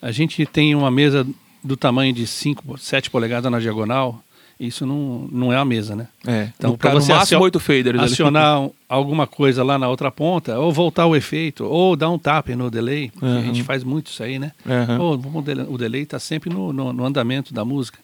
a 0.00 0.10
gente 0.10 0.46
tem 0.46 0.74
uma 0.74 0.90
mesa 0.90 1.26
do 1.62 1.76
tamanho 1.76 2.12
de 2.12 2.26
5, 2.26 2.78
7 2.78 3.10
polegadas 3.10 3.50
na 3.50 3.58
diagonal, 3.58 4.22
isso 4.66 4.86
não, 4.86 5.28
não 5.30 5.52
é 5.52 5.56
a 5.56 5.64
mesa, 5.64 5.96
né? 5.96 6.08
É, 6.26 6.50
então, 6.56 6.76
para 6.76 6.92
você 6.92 7.12
máximo 7.12 7.42
oito 7.42 7.58
faders 7.58 8.00
acionar 8.00 8.58
ali. 8.58 8.70
alguma 8.88 9.26
coisa 9.26 9.64
lá 9.64 9.78
na 9.78 9.88
outra 9.88 10.10
ponta, 10.10 10.58
ou 10.58 10.72
voltar 10.72 11.06
o 11.06 11.16
efeito, 11.16 11.64
ou 11.64 11.96
dar 11.96 12.10
um 12.10 12.18
tap 12.18 12.48
no 12.50 12.70
delay, 12.70 13.10
uhum. 13.20 13.38
a 13.38 13.42
gente 13.42 13.62
faz 13.62 13.82
muito 13.82 14.06
isso 14.06 14.22
aí, 14.22 14.38
né? 14.38 14.52
Uhum. 14.64 15.00
Ou, 15.00 15.74
o 15.74 15.78
delay 15.78 16.02
está 16.02 16.18
sempre 16.18 16.48
no, 16.48 16.72
no, 16.72 16.92
no, 16.92 17.04
andamento 17.04 17.52
da 17.52 17.64
música. 17.64 17.98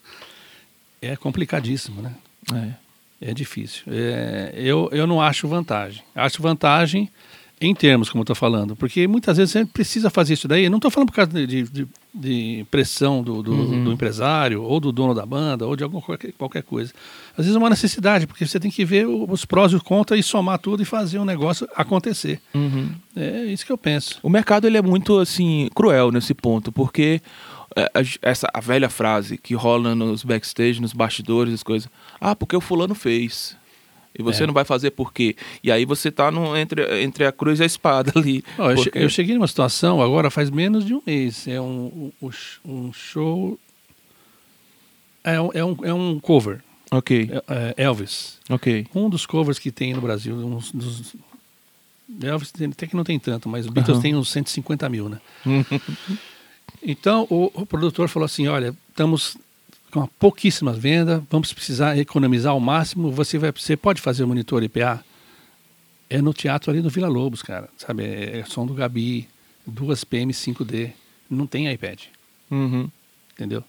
É 1.01 1.15
complicadíssimo, 1.15 2.01
né? 2.01 2.13
É, 3.21 3.29
é 3.29 3.33
difícil. 3.33 3.83
É, 3.87 4.51
eu, 4.55 4.89
eu 4.91 5.07
não 5.07 5.21
acho 5.21 5.47
vantagem. 5.47 6.03
Acho 6.13 6.41
vantagem 6.41 7.09
em 7.61 7.75
termos, 7.75 8.09
como 8.09 8.21
eu 8.21 8.23
estou 8.23 8.35
falando, 8.35 8.75
porque 8.75 9.05
muitas 9.07 9.35
vezes 9.37 9.51
você 9.51 9.65
precisa 9.65 10.09
fazer 10.09 10.33
isso 10.33 10.47
daí. 10.47 10.69
Não 10.69 10.77
estou 10.77 10.89
falando 10.89 11.09
por 11.09 11.15
causa 11.15 11.31
de, 11.31 11.63
de, 11.63 11.87
de 12.13 12.65
pressão 12.71 13.21
do, 13.21 13.43
do, 13.43 13.51
uhum. 13.51 13.83
do, 13.83 13.91
empresário, 13.91 14.63
ou 14.63 14.79
do 14.79 14.91
dono 14.91 15.13
da 15.13 15.25
banda, 15.25 15.67
ou 15.67 15.75
de 15.75 15.83
alguma, 15.83 16.01
qualquer, 16.37 16.63
coisa. 16.63 16.93
Às 17.31 17.45
vezes 17.45 17.55
é 17.55 17.59
uma 17.59 17.69
necessidade, 17.69 18.25
porque 18.25 18.45
você 18.45 18.59
tem 18.59 18.71
que 18.71 18.85
ver 18.85 19.05
os 19.07 19.43
prós 19.43 19.73
e 19.73 19.75
os 19.75 19.81
contras 19.81 20.19
e 20.19 20.23
somar 20.23 20.57
tudo 20.59 20.81
e 20.81 20.85
fazer 20.85 21.19
um 21.19 21.25
negócio 21.25 21.67
acontecer. 21.75 22.41
Uhum. 22.53 22.91
É 23.15 23.45
isso 23.45 23.65
que 23.65 23.71
eu 23.71 23.77
penso. 23.77 24.19
O 24.23 24.29
mercado 24.29 24.65
ele 24.65 24.77
é 24.77 24.81
muito 24.81 25.19
assim 25.19 25.69
cruel 25.75 26.11
nesse 26.11 26.33
ponto, 26.33 26.71
porque 26.71 27.21
é, 27.75 27.91
essa 28.21 28.49
a 28.53 28.61
velha 28.61 28.89
frase 28.89 29.37
que 29.37 29.53
rola 29.53 29.93
nos 29.93 30.23
backstage, 30.23 30.81
nos 30.81 30.93
bastidores, 30.93 31.53
as 31.53 31.63
coisas. 31.63 31.89
Ah, 32.21 32.35
porque 32.35 32.55
o 32.55 32.61
fulano 32.61 32.95
fez. 32.95 33.57
E 34.17 34.23
você 34.23 34.43
é. 34.43 34.47
não 34.47 34.53
vai 34.53 34.65
fazer 34.65 34.91
por 34.91 35.13
quê? 35.13 35.35
E 35.63 35.71
aí 35.71 35.85
você 35.85 36.11
tá 36.11 36.31
no, 36.31 36.57
entre, 36.57 37.01
entre 37.01 37.25
a 37.25 37.31
cruz 37.31 37.59
e 37.59 37.63
a 37.63 37.65
espada 37.65 38.11
ali. 38.15 38.43
Não, 38.57 38.73
porque... 38.75 38.97
eu, 38.97 39.09
cheguei 39.09 39.35
numa 39.35 39.47
situação, 39.47 40.01
agora 40.01 40.29
faz 40.29 40.49
menos 40.49 40.85
de 40.85 40.93
um 40.93 41.01
mês. 41.05 41.47
É 41.47 41.61
um, 41.61 42.11
um, 42.21 42.31
um 42.65 42.93
show. 42.93 43.57
É 45.23 45.39
um, 45.39 45.49
é, 45.53 45.63
um, 45.63 45.77
é 45.83 45.93
um 45.93 46.19
cover. 46.19 46.61
Ok. 46.91 47.29
É, 47.47 47.75
é 47.77 47.83
Elvis. 47.83 48.39
Ok. 48.49 48.87
Um 48.93 49.09
dos 49.09 49.25
covers 49.25 49.59
que 49.59 49.71
tem 49.71 49.93
no 49.93 50.01
Brasil, 50.01 50.35
um 50.35 50.59
dos. 50.73 51.15
Elvis 52.23 52.51
tem, 52.51 52.67
até 52.67 52.87
que 52.87 52.95
não 52.95 53.03
tem 53.03 53.19
tanto, 53.19 53.47
mas 53.47 53.67
Beatles 53.67 53.97
uhum. 53.97 54.01
tem 54.01 54.15
uns 54.15 54.31
150 54.31 54.89
mil, 54.89 55.07
né? 55.07 55.21
então 56.81 57.27
o, 57.29 57.51
o 57.53 57.65
produtor 57.65 58.09
falou 58.09 58.25
assim: 58.25 58.47
olha, 58.47 58.75
estamos 58.89 59.37
com 59.91 60.07
pouquíssimas 60.19 60.77
vendas, 60.77 61.21
vamos 61.29 61.51
precisar 61.53 61.97
economizar 61.97 62.53
ao 62.53 62.59
máximo. 62.59 63.11
Você, 63.11 63.37
vai, 63.37 63.51
você 63.51 63.75
pode 63.75 64.01
fazer 64.01 64.23
o 64.23 64.27
monitor 64.27 64.63
IPA? 64.63 65.03
É 66.09 66.21
no 66.21 66.33
teatro 66.33 66.71
ali 66.71 66.81
no 66.81 66.89
Vila 66.89 67.07
Lobos, 67.07 67.41
cara. 67.41 67.69
Sabe? 67.77 68.03
É, 68.03 68.39
é 68.39 68.45
som 68.45 68.65
do 68.65 68.73
Gabi, 68.73 69.27
duas 69.65 70.03
PM 70.03 70.31
5D. 70.31 70.91
Não 71.29 71.45
tem 71.45 71.71
iPad. 71.71 72.01
Uhum. 72.49 72.89
Entendeu? 73.33 73.63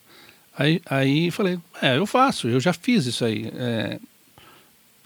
Aí, 0.57 0.81
aí 0.87 1.31
falei, 1.31 1.59
é, 1.81 1.97
eu 1.97 2.07
faço, 2.07 2.49
eu 2.49 2.61
já 2.61 2.73
fiz 2.73 3.07
isso 3.07 3.25
aí. 3.25 3.51
É, 3.55 3.99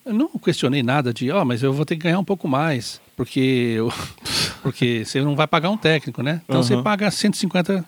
eu 0.04 0.12
não 0.12 0.28
questionei 0.28 0.82
nada 0.82 1.12
de, 1.12 1.30
ó, 1.30 1.42
oh, 1.42 1.44
mas 1.44 1.62
eu 1.62 1.72
vou 1.72 1.84
ter 1.84 1.96
que 1.96 2.02
ganhar 2.02 2.18
um 2.18 2.24
pouco 2.24 2.48
mais, 2.48 3.00
porque, 3.16 3.74
eu, 3.76 3.92
porque 4.62 5.04
você 5.04 5.20
não 5.20 5.36
vai 5.36 5.46
pagar 5.46 5.70
um 5.70 5.76
técnico, 5.76 6.22
né? 6.22 6.40
Então 6.44 6.56
uhum. 6.56 6.62
você 6.62 6.82
paga 6.82 7.10
150 7.10 7.84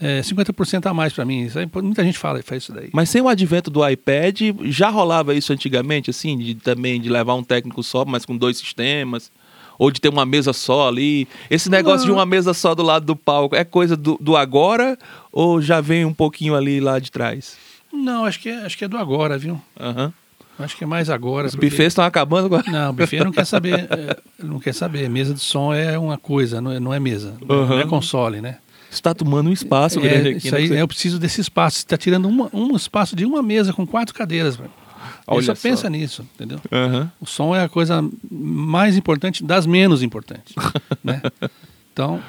é, 0.00 0.20
50% 0.20 0.86
a 0.86 0.94
mais 0.94 1.12
para 1.12 1.24
mim. 1.24 1.48
Muita 1.82 2.04
gente 2.04 2.18
fala, 2.18 2.42
faz 2.42 2.64
isso 2.64 2.72
daí. 2.72 2.90
Mas 2.92 3.10
sem 3.10 3.22
o 3.22 3.28
advento 3.28 3.70
do 3.70 3.86
iPad, 3.88 4.40
já 4.64 4.88
rolava 4.88 5.34
isso 5.34 5.52
antigamente, 5.52 6.10
assim, 6.10 6.36
de 6.36 6.54
também 6.54 7.00
de 7.00 7.08
levar 7.08 7.34
um 7.34 7.44
técnico 7.44 7.82
só, 7.82 8.04
mas 8.04 8.24
com 8.24 8.36
dois 8.36 8.56
sistemas? 8.56 9.30
Ou 9.78 9.90
de 9.90 10.00
ter 10.00 10.08
uma 10.08 10.24
mesa 10.24 10.52
só 10.52 10.88
ali? 10.88 11.26
Esse 11.50 11.68
negócio 11.68 12.00
Não. 12.00 12.06
de 12.06 12.12
uma 12.12 12.26
mesa 12.26 12.54
só 12.54 12.74
do 12.74 12.82
lado 12.82 13.06
do 13.06 13.16
palco 13.16 13.56
é 13.56 13.64
coisa 13.64 13.96
do, 13.96 14.16
do 14.20 14.36
agora 14.36 14.96
ou 15.32 15.60
já 15.60 15.80
vem 15.80 16.04
um 16.04 16.14
pouquinho 16.14 16.54
ali 16.54 16.78
lá 16.80 17.00
de 17.00 17.10
trás? 17.10 17.56
Não, 17.92 18.24
acho 18.24 18.38
que 18.38 18.48
é, 18.48 18.64
acho 18.64 18.78
que 18.78 18.84
é 18.84 18.88
do 18.88 18.96
agora, 18.96 19.36
viu? 19.36 19.60
Aham. 19.78 20.06
Uhum. 20.06 20.12
Acho 20.56 20.76
que 20.76 20.84
é 20.84 20.86
mais 20.86 21.10
agora. 21.10 21.48
Os 21.48 21.54
porque... 21.54 21.68
bufês 21.68 21.88
estão 21.88 22.04
acabando 22.04 22.46
agora. 22.46 22.70
Não, 22.70 22.90
o 22.90 22.92
buffet 22.92 23.24
não 23.24 23.32
quer 23.32 23.44
saber. 23.44 23.88
É, 23.90 24.16
não 24.38 24.60
quer 24.60 24.72
saber. 24.72 25.08
Mesa 25.08 25.34
de 25.34 25.40
som 25.40 25.72
é 25.74 25.98
uma 25.98 26.16
coisa, 26.16 26.60
não 26.60 26.70
é, 26.70 26.78
não 26.78 26.94
é 26.94 27.00
mesa. 27.00 27.34
Uhum. 27.48 27.66
Não 27.66 27.78
é 27.80 27.86
console, 27.86 28.40
né? 28.40 28.58
Está 28.96 29.14
tomando 29.14 29.50
um 29.50 29.52
espaço 29.52 29.98
é, 29.98 30.02
grande 30.02 30.28
aqui. 30.30 30.46
Isso 30.46 30.56
aí, 30.56 30.68
né? 30.68 30.80
eu 30.80 30.88
preciso 30.88 31.18
desse 31.18 31.40
espaço. 31.40 31.78
Você 31.78 31.84
está 31.84 31.96
tirando 31.96 32.26
uma, 32.26 32.48
um 32.52 32.74
espaço 32.76 33.14
de 33.14 33.24
uma 33.24 33.42
mesa 33.42 33.72
com 33.72 33.86
quatro 33.86 34.14
cadeiras. 34.14 34.58
Olha 35.26 35.42
só, 35.42 35.54
só 35.54 35.62
pensa 35.62 35.88
nisso, 35.88 36.26
entendeu? 36.34 36.60
Uhum. 36.70 37.08
O 37.20 37.26
som 37.26 37.54
é 37.54 37.62
a 37.62 37.68
coisa 37.68 38.04
mais 38.30 38.96
importante 38.96 39.42
das 39.42 39.66
menos 39.66 40.02
importantes. 40.02 40.54
né? 41.02 41.22
Então, 41.92 42.22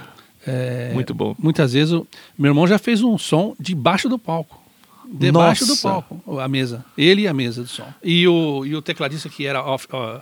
é, 0.45 0.91
muito 0.93 1.13
bom. 1.13 1.35
Muitas 1.39 1.73
vezes, 1.73 1.93
o, 1.93 2.07
meu 2.37 2.51
irmão 2.51 2.67
já 2.67 2.77
fez 2.77 3.01
um 3.01 3.17
som 3.17 3.55
debaixo 3.59 4.07
do 4.07 4.19
palco. 4.19 4.63
Debaixo 5.07 5.65
Nossa. 5.67 5.75
do 5.75 5.81
palco, 5.81 6.39
a 6.39 6.47
mesa. 6.47 6.83
Ele 6.97 7.23
e 7.23 7.27
a 7.27 7.33
mesa 7.33 7.61
do 7.61 7.67
som. 7.67 7.87
E 8.03 8.27
o, 8.27 8.65
e 8.65 8.75
o 8.75 8.81
tecladista 8.81 9.29
que 9.29 9.45
era 9.45 9.63
off, 9.63 9.87
uh, 9.93 10.21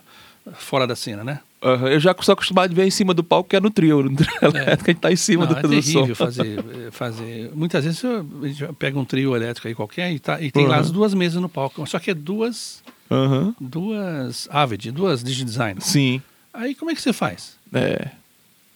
fora 0.54 0.86
da 0.86 0.96
cena, 0.96 1.24
né? 1.24 1.40
Uhum. 1.64 1.88
Eu 1.88 2.00
já 2.00 2.14
sou 2.22 2.34
acostumado 2.34 2.72
a 2.72 2.76
ver 2.76 2.86
em 2.86 2.92
cima 2.92 3.14
do 3.14 3.24
palco, 3.24 3.50
que 3.50 3.56
é 3.56 3.60
no 3.60 3.70
trio, 3.70 4.04
no 4.04 4.16
trio 4.16 4.30
é. 4.42 4.46
elétrico, 4.46 4.84
a 4.84 4.94
gente 4.94 5.00
tá 5.00 5.12
em 5.12 5.16
cima 5.16 5.46
Não, 5.46 5.54
do, 5.54 5.60
é 5.60 5.62
do 5.62 5.82
som. 5.82 6.14
Fazer, 6.14 6.92
fazer. 6.92 7.52
Muitas 7.56 7.86
vezes 7.86 8.04
a 8.04 8.48
gente 8.48 8.74
pega 8.74 9.00
um 9.00 9.06
trio 9.06 9.36
elétrico 9.36 9.68
aí 9.68 9.74
qualquer 9.74 10.12
e, 10.12 10.20
tá, 10.20 10.42
e 10.42 10.52
tem 10.52 10.64
uhum. 10.64 10.70
lá 10.70 10.78
as 10.78 10.92
duas 10.92 11.14
mesas 11.14 11.42
no 11.42 11.48
palco. 11.48 11.88
Só 11.88 12.00
que 12.00 12.12
é 12.12 12.14
duas. 12.14 12.84
Uhum. 13.10 13.56
Duas 13.60 14.48
Avid, 14.52 14.92
duas 14.92 15.24
DigiDesign. 15.24 15.80
Sim. 15.82 16.22
Aí 16.54 16.76
como 16.76 16.92
é 16.92 16.96
que 16.96 17.02
você 17.02 17.14
faz? 17.14 17.56
É. 17.74 18.10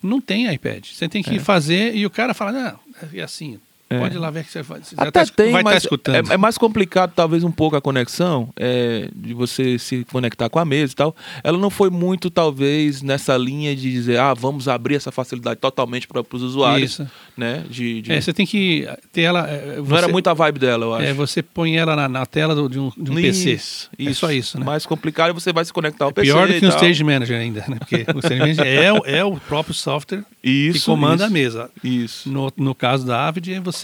Não 0.01 0.21
tem 0.21 0.51
iPad. 0.53 0.85
Você 0.85 1.09
tem 1.09 1.21
que 1.21 1.35
é. 1.35 1.39
fazer 1.39 1.95
e 1.95 2.05
o 2.05 2.09
cara 2.09 2.33
fala, 2.33 2.51
não, 2.51 2.79
é 3.13 3.21
assim. 3.21 3.59
É. 3.89 3.99
Pode 3.99 4.15
ir 4.15 4.19
lá 4.19 4.29
ver 4.29 4.43
que 4.43 4.51
você 4.51 4.61
vai, 4.61 4.81
você 4.81 4.95
Até 4.97 5.11
tá, 5.11 5.25
tem, 5.33 5.51
vai 5.51 5.63
tá 5.63 5.69
mas 5.69 5.73
tá 5.73 5.77
escutando. 5.77 6.31
É, 6.31 6.33
é, 6.33 6.37
mais 6.37 6.57
complicado, 6.57 7.13
talvez, 7.15 7.43
um 7.45 7.51
pouco 7.51 7.75
a 7.77 7.81
conexão, 7.81 8.49
é, 8.57 9.09
de 9.15 9.33
você 9.33 9.79
se 9.79 10.03
conectar 10.11 10.49
com 10.49 10.59
a 10.59 10.65
mesa 10.65 10.91
e 10.91 10.95
tal. 10.95 11.15
Ela 11.41 11.57
não 11.57 11.69
foi 11.69 11.89
muito, 11.89 12.29
talvez, 12.29 13.01
nessa 13.01 13.37
linha 13.37 13.73
de 13.73 13.89
dizer, 13.89 14.19
ah, 14.19 14.33
vamos 14.33 14.67
abrir 14.67 14.95
essa 14.95 15.09
facilidade 15.09 15.59
totalmente 15.61 16.05
para 16.05 16.21
os 16.33 16.41
usuários. 16.41 16.91
Isso. 16.91 17.07
Né? 17.37 17.63
De, 17.69 18.01
de... 18.01 18.11
É, 18.11 18.19
você 18.19 18.33
tem 18.33 18.45
que 18.45 18.87
ter 19.13 19.21
ela. 19.21 19.47
Você, 19.77 19.89
não 19.89 19.97
era 19.97 20.07
muito 20.09 20.27
a 20.29 20.33
vibe 20.33 20.59
dela, 20.59 20.85
eu 20.85 20.93
acho. 20.93 21.05
É, 21.05 21.13
você 21.13 21.41
põe 21.41 21.77
ela 21.77 21.95
na, 21.95 22.09
na 22.09 22.25
tela 22.25 22.53
do, 22.53 22.67
de 22.67 22.79
um, 22.79 22.91
de 22.97 23.11
um 23.11 23.19
isso, 23.19 23.45
PC. 23.45 23.51
Isso. 23.51 23.89
É 23.99 24.13
só 24.13 24.31
isso, 24.31 24.59
né? 24.59 24.65
Mais 24.65 24.85
complicado 24.85 25.33
você 25.33 25.53
vai 25.53 25.63
se 25.63 25.71
conectar 25.71 26.05
ao 26.05 26.11
é 26.11 26.13
PC. 26.13 26.31
Pior 26.31 26.47
do 26.47 26.59
que 26.59 26.65
o 26.65 26.69
Stage 26.69 27.03
Manager 27.03 27.39
ainda, 27.39 27.63
né? 27.69 27.77
Porque 27.79 28.05
o 28.13 28.19
Stage 28.19 28.39
Manager 28.39 28.65
é, 28.65 29.17
é 29.19 29.23
o 29.23 29.37
próprio 29.37 29.73
software 29.73 30.25
isso, 30.43 30.79
que 30.79 30.85
comanda 30.85 31.15
isso. 31.15 31.25
a 31.25 31.29
mesa. 31.29 31.69
Isso. 31.83 32.29
No, 32.29 32.51
no 32.57 32.75
caso 32.75 33.05
da 33.05 33.27
Avid, 33.27 33.59
você 33.59 33.76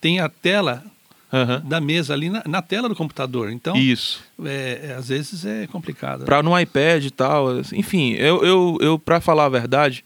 tem 0.00 0.20
a 0.20 0.28
tela 0.28 0.84
uhum. 1.32 1.60
da 1.68 1.80
mesa 1.80 2.14
ali 2.14 2.30
na, 2.30 2.42
na, 2.46 2.62
tela 2.62 2.88
do 2.88 2.94
computador. 2.94 3.50
Então, 3.50 3.76
isso. 3.76 4.22
É, 4.44 4.88
é, 4.90 4.94
às 4.94 5.08
vezes 5.08 5.44
é 5.44 5.66
complicado. 5.66 6.24
Para 6.24 6.42
no 6.42 6.58
iPad 6.58 7.04
e 7.04 7.10
tal. 7.10 7.60
Enfim, 7.72 8.12
eu, 8.14 8.44
eu, 8.44 8.78
eu 8.80 8.98
para 8.98 9.20
falar 9.20 9.46
a 9.46 9.48
verdade, 9.48 10.04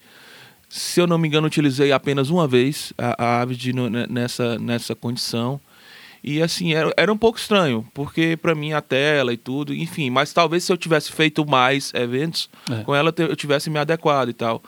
se 0.68 1.00
eu 1.00 1.06
não 1.06 1.18
me 1.18 1.28
engano, 1.28 1.46
utilizei 1.46 1.92
apenas 1.92 2.30
uma 2.30 2.46
vez 2.46 2.92
a, 2.96 3.24
a 3.24 3.40
Avid 3.40 3.72
no, 3.72 3.88
nessa, 3.88 4.58
nessa 4.58 4.94
condição. 4.94 5.60
E 6.22 6.42
assim, 6.42 6.74
era, 6.74 6.92
era 6.98 7.10
um 7.10 7.16
pouco 7.16 7.38
estranho, 7.38 7.86
porque 7.94 8.36
para 8.36 8.54
mim 8.54 8.72
a 8.72 8.82
tela 8.82 9.32
e 9.32 9.38
tudo, 9.38 9.74
enfim, 9.74 10.10
mas 10.10 10.34
talvez 10.34 10.64
se 10.64 10.72
eu 10.72 10.76
tivesse 10.76 11.10
feito 11.10 11.46
mais 11.46 11.92
eventos 11.94 12.50
é. 12.70 12.82
com 12.82 12.94
ela, 12.94 13.12
eu 13.16 13.34
tivesse 13.34 13.70
me 13.70 13.78
adequado 13.78 14.28
e 14.28 14.34
tal. 14.34 14.62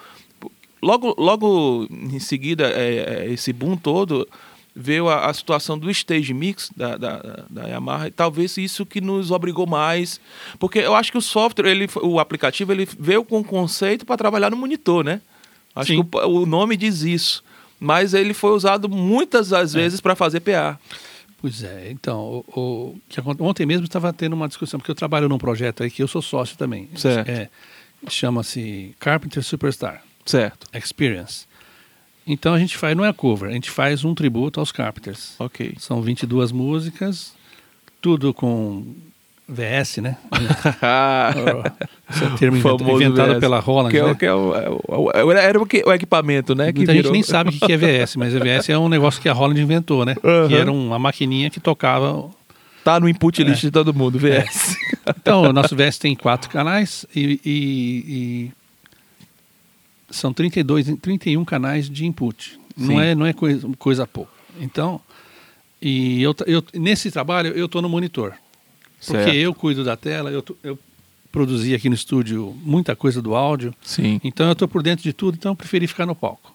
Logo, 0.82 1.14
logo 1.16 1.86
em 1.90 2.18
seguida, 2.18 2.68
é, 2.68 3.24
é 3.24 3.32
esse 3.32 3.52
boom 3.52 3.76
todo, 3.76 4.26
veio 4.74 5.08
a, 5.08 5.26
a, 5.26 5.34
situação 5.34 5.78
do 5.78 5.90
stage 5.90 6.32
mix 6.32 6.70
da, 6.76 6.96
da, 6.96 7.44
da, 7.48 7.66
Yamaha 7.68 8.08
e 8.08 8.10
talvez 8.10 8.56
isso 8.56 8.86
que 8.86 9.00
nos 9.00 9.30
obrigou 9.30 9.66
mais 9.66 10.20
porque 10.58 10.78
eu 10.78 10.94
acho 10.94 11.12
que 11.12 11.18
o 11.18 11.22
software 11.22 11.70
ele 11.70 11.88
o 12.02 12.18
aplicativo 12.18 12.72
ele 12.72 12.88
veio 12.98 13.22
com 13.24 13.38
um 13.38 13.42
conceito 13.42 14.06
para 14.06 14.16
trabalhar 14.16 14.50
no 14.50 14.56
monitor 14.56 15.04
né? 15.04 15.20
Acho 15.74 15.92
Sim. 15.92 16.02
que 16.02 16.16
o, 16.16 16.42
o, 16.42 16.46
nome 16.46 16.76
diz 16.76 17.02
isso 17.02 17.44
mas 17.78 18.14
ele 18.14 18.32
foi 18.32 18.52
usado 18.52 18.88
muitas 18.88 19.50
das 19.50 19.74
é. 19.74 19.80
vezes 19.80 20.00
para 20.00 20.16
fazer 20.16 20.40
PA 20.40 20.78
pois 21.38 21.62
é 21.62 21.90
então 21.90 22.42
o, 22.46 22.96
o 23.18 23.46
ontem 23.46 23.66
mesmo 23.66 23.84
estava 23.84 24.10
tendo 24.10 24.32
uma 24.32 24.48
discussão 24.48 24.80
porque 24.80 24.90
eu 24.90 24.96
trabalho 24.96 25.28
num 25.28 25.38
projeto 25.38 25.82
aí 25.82 25.90
que 25.90 26.02
eu 26.02 26.08
sou 26.08 26.22
sócio 26.22 26.56
também. 26.56 26.88
Certo. 26.96 27.28
É, 27.28 27.50
chama-se 28.08 28.94
Carpenter 28.98 29.42
Superstar 29.42 30.02
certo 30.24 30.66
Experience 30.72 31.46
então 32.26 32.54
a 32.54 32.58
gente 32.58 32.76
faz, 32.76 32.96
não 32.96 33.04
é 33.04 33.12
cover, 33.12 33.50
a 33.50 33.52
gente 33.52 33.70
faz 33.70 34.04
um 34.04 34.14
tributo 34.14 34.60
aos 34.60 34.70
Carpenters. 34.70 35.34
Ok. 35.38 35.74
São 35.78 36.00
22 36.00 36.52
músicas, 36.52 37.34
tudo 38.00 38.32
com 38.32 38.84
VS, 39.48 39.98
né? 39.98 40.16
Esse 42.10 42.24
é 42.24 42.26
o 42.26 42.36
termo 42.36 42.56
inventado 42.56 43.32
VS. 43.32 43.40
pela 43.40 43.58
Roland. 43.58 43.90
Que 43.90 43.98
é, 43.98 44.04
né? 44.04 44.14
que 44.14 44.26
é 44.26 44.32
o, 44.32 44.54
é 44.54 44.70
o, 44.70 45.32
era 45.32 45.58
o, 45.58 45.62
o, 45.62 45.92
equipamento, 45.92 46.54
né? 46.54 46.72
Que 46.72 46.78
Muita 46.78 46.92
virou... 46.92 47.12
gente 47.12 47.12
nem 47.12 47.22
sabe 47.22 47.50
o 47.50 47.52
que 47.52 47.72
é 47.72 47.76
VS, 47.76 48.16
mas 48.16 48.32
VS 48.38 48.68
é 48.68 48.78
um 48.78 48.88
negócio 48.88 49.20
que 49.20 49.28
a 49.28 49.32
Roland 49.32 49.60
inventou, 49.60 50.04
né? 50.04 50.14
Uhum. 50.22 50.48
Que 50.48 50.54
era 50.54 50.70
uma 50.70 50.98
maquininha 50.98 51.50
que 51.50 51.58
tocava. 51.58 52.30
Tá 52.84 52.98
no 52.98 53.08
input 53.08 53.44
list 53.44 53.62
é. 53.62 53.66
de 53.66 53.70
todo 53.70 53.94
mundo, 53.94 54.18
VS. 54.18 54.76
É. 55.06 55.10
Então, 55.16 55.42
o 55.42 55.52
nosso 55.52 55.74
VS 55.76 55.98
tem 55.98 56.16
quatro 56.16 56.50
canais 56.50 57.06
e, 57.14 57.40
e, 57.44 58.04
e 58.08 58.52
são 60.12 60.32
32, 60.32 60.98
31 61.00 61.44
canais 61.44 61.90
de 61.90 62.06
input. 62.06 62.58
Não 62.76 63.00
é, 63.00 63.14
não 63.14 63.26
é 63.26 63.32
coisa, 63.32 63.68
coisa 63.78 64.06
pouca. 64.06 64.32
Então, 64.60 65.00
e 65.80 66.22
eu, 66.22 66.34
eu, 66.46 66.64
nesse 66.74 67.10
trabalho 67.10 67.48
eu 67.50 67.66
estou 67.66 67.82
no 67.82 67.88
monitor. 67.88 68.34
Porque 69.04 69.24
certo. 69.24 69.34
eu 69.34 69.52
cuido 69.52 69.82
da 69.82 69.96
tela, 69.96 70.30
eu, 70.30 70.44
eu 70.62 70.78
produzi 71.32 71.74
aqui 71.74 71.88
no 71.88 71.94
estúdio 71.94 72.56
muita 72.62 72.94
coisa 72.94 73.20
do 73.20 73.34
áudio. 73.34 73.74
Sim. 73.82 74.20
Então 74.22 74.46
eu 74.46 74.52
estou 74.52 74.68
por 74.68 74.82
dentro 74.82 75.02
de 75.02 75.12
tudo, 75.12 75.34
então 75.34 75.52
eu 75.52 75.56
preferi 75.56 75.86
ficar 75.88 76.06
no 76.06 76.14
palco. 76.14 76.54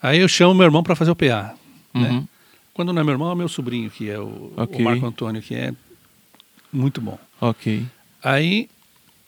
Aí 0.00 0.18
eu 0.18 0.28
chamo 0.28 0.54
meu 0.54 0.64
irmão 0.64 0.82
para 0.82 0.96
fazer 0.96 1.10
o 1.10 1.16
PA. 1.16 1.54
Né? 1.92 2.08
Uhum. 2.08 2.20
Né? 2.20 2.24
Quando 2.72 2.92
não 2.92 3.00
é 3.00 3.04
meu 3.04 3.12
irmão, 3.12 3.32
é 3.32 3.34
meu 3.34 3.48
sobrinho, 3.48 3.90
que 3.90 4.08
é 4.08 4.18
o, 4.18 4.52
okay. 4.56 4.80
o 4.80 4.84
Marco 4.84 5.06
Antônio, 5.06 5.42
que 5.42 5.54
é 5.54 5.74
muito 6.72 7.00
bom. 7.00 7.18
Ok. 7.40 7.84
Aí 8.22 8.68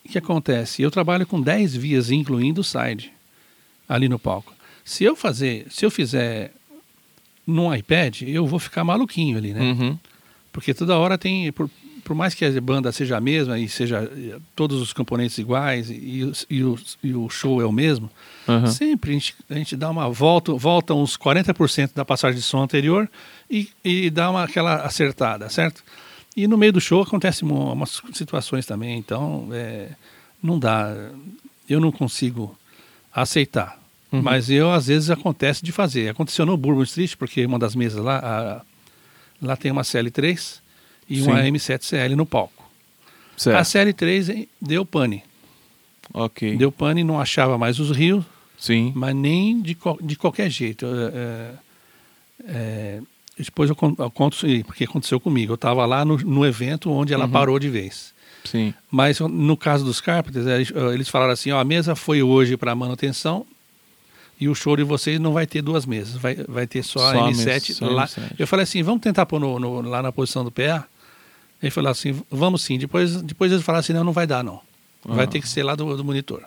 que 0.09 0.17
acontece? 0.17 0.81
Eu 0.81 0.91
trabalho 0.91 1.25
com 1.25 1.41
10 1.41 1.75
vias, 1.75 2.11
incluindo 2.11 2.61
o 2.61 2.63
side, 2.63 3.11
ali 3.87 4.09
no 4.09 4.19
palco. 4.19 4.53
Se 4.83 5.03
eu 5.03 5.15
fazer, 5.15 5.67
se 5.69 5.85
eu 5.85 5.91
fizer 5.91 6.51
num 7.45 7.73
iPad, 7.73 8.21
eu 8.23 8.45
vou 8.45 8.59
ficar 8.59 8.83
maluquinho 8.83 9.37
ali, 9.37 9.53
né? 9.53 9.61
Uhum. 9.61 9.97
Porque 10.51 10.73
toda 10.73 10.97
hora 10.97 11.17
tem, 11.17 11.51
por, 11.51 11.69
por, 12.03 12.15
mais 12.15 12.33
que 12.33 12.45
a 12.45 12.61
banda 12.61 12.91
seja 12.91 13.17
a 13.17 13.21
mesma 13.21 13.59
e 13.59 13.69
seja 13.69 14.09
todos 14.55 14.81
os 14.81 14.93
componentes 14.93 15.37
iguais 15.37 15.89
e, 15.89 16.31
e, 16.49 16.63
o, 16.63 16.75
e 17.03 17.13
o, 17.13 17.29
show 17.29 17.61
é 17.61 17.65
o 17.65 17.71
mesmo, 17.71 18.09
uhum. 18.47 18.67
sempre 18.67 19.11
a 19.11 19.13
gente, 19.13 19.35
a 19.49 19.53
gente, 19.53 19.75
dá 19.75 19.89
uma 19.89 20.09
volta, 20.09 20.53
volta 20.53 20.93
uns 20.93 21.17
40% 21.17 21.91
da 21.93 22.03
passagem 22.03 22.39
de 22.39 22.45
som 22.45 22.63
anterior 22.63 23.09
e, 23.49 23.69
e 23.83 24.09
dá 24.09 24.29
uma, 24.29 24.43
aquela 24.43 24.77
acertada, 24.77 25.49
certo? 25.49 25.83
E 26.39 26.47
no 26.47 26.57
meio 26.57 26.71
do 26.71 26.79
show 26.79 27.01
acontecem 27.01 27.45
umas 27.45 28.01
situações 28.13 28.65
também, 28.65 28.97
então 28.97 29.49
é, 29.51 29.89
não 30.41 30.57
dá. 30.57 30.95
Eu 31.67 31.81
não 31.81 31.91
consigo 31.91 32.57
aceitar. 33.13 33.77
Uhum. 34.09 34.21
Mas 34.21 34.49
eu, 34.49 34.71
às 34.71 34.87
vezes, 34.87 35.09
acontece 35.09 35.61
de 35.63 35.73
fazer. 35.73 36.07
Aconteceu 36.07 36.45
no 36.45 36.55
Bourbon 36.55 36.83
Street, 36.83 37.15
porque 37.17 37.45
uma 37.45 37.59
das 37.59 37.75
mesas 37.75 38.01
lá, 38.01 38.19
a, 38.23 38.61
lá 39.45 39.57
tem 39.57 39.69
uma 39.69 39.81
CL3 39.81 40.59
e 41.09 41.17
Sim. 41.17 41.23
uma 41.23 41.41
M7CL 41.41 42.15
no 42.15 42.25
palco. 42.25 42.63
Certo. 43.35 43.57
A 43.57 43.61
CL3 43.61 44.47
deu 44.61 44.85
pane. 44.85 45.21
Ok. 46.13 46.55
Deu 46.55 46.71
pane, 46.71 47.03
não 47.03 47.19
achava 47.19 47.57
mais 47.57 47.79
os 47.79 47.91
rios. 47.91 48.23
Sim. 48.57 48.93
Mas 48.95 49.13
nem 49.13 49.61
de, 49.61 49.77
de 50.01 50.15
qualquer 50.15 50.49
jeito. 50.49 50.85
É, 50.85 51.51
é, 52.47 53.01
depois 53.45 53.69
eu 53.69 53.75
conto, 53.75 54.37
porque 54.65 54.83
aconteceu 54.83 55.19
comigo. 55.19 55.53
Eu 55.53 55.55
estava 55.55 55.85
lá 55.85 56.03
no, 56.03 56.17
no, 56.17 56.45
evento 56.45 56.91
onde 56.91 57.13
ela 57.13 57.25
uhum. 57.25 57.31
parou 57.31 57.59
de 57.59 57.69
vez. 57.69 58.13
Sim. 58.43 58.73
Mas 58.89 59.19
no 59.19 59.55
caso 59.55 59.85
dos 59.85 60.01
Carpenters, 60.01 60.45
eles, 60.45 60.71
eles 60.93 61.09
falaram 61.09 61.31
assim: 61.31 61.51
ó, 61.51 61.59
a 61.59 61.63
mesa 61.63 61.95
foi 61.95 62.21
hoje 62.21 62.57
para 62.57 62.73
manutenção 62.75 63.45
e 64.39 64.47
o 64.47 64.55
show 64.55 64.75
de 64.75 64.83
vocês 64.83 65.19
não 65.19 65.33
vai 65.33 65.45
ter 65.45 65.61
duas 65.61 65.85
mesas, 65.85 66.15
vai, 66.15 66.35
vai 66.47 66.65
ter 66.65 66.83
só, 66.83 66.99
só 66.99 67.25
a 67.25 67.31
M7 67.31 67.73
só 67.73 67.89
lá. 67.89 68.07
M7. 68.07 68.35
Eu 68.37 68.47
falei 68.47 68.63
assim: 68.63 68.83
vamos 68.83 69.01
tentar 69.01 69.25
pôr 69.25 69.39
no, 69.39 69.59
no, 69.59 69.81
lá 69.81 70.01
na 70.01 70.11
posição 70.11 70.43
do 70.43 70.51
PA? 70.51 70.85
Ele 71.61 71.71
falou 71.71 71.91
assim: 71.91 72.21
vamos 72.29 72.61
sim. 72.61 72.77
Depois, 72.77 73.21
depois 73.21 73.51
eles 73.51 73.63
falaram 73.63 73.81
assim: 73.81 73.93
não, 73.93 74.03
não 74.03 74.13
vai 74.13 74.27
dar, 74.27 74.43
não. 74.43 74.61
Vai 75.05 75.27
ter 75.27 75.39
que 75.39 75.47
ser 75.47 75.63
lá 75.63 75.75
do, 75.75 75.95
do 75.95 76.03
monitor. 76.03 76.43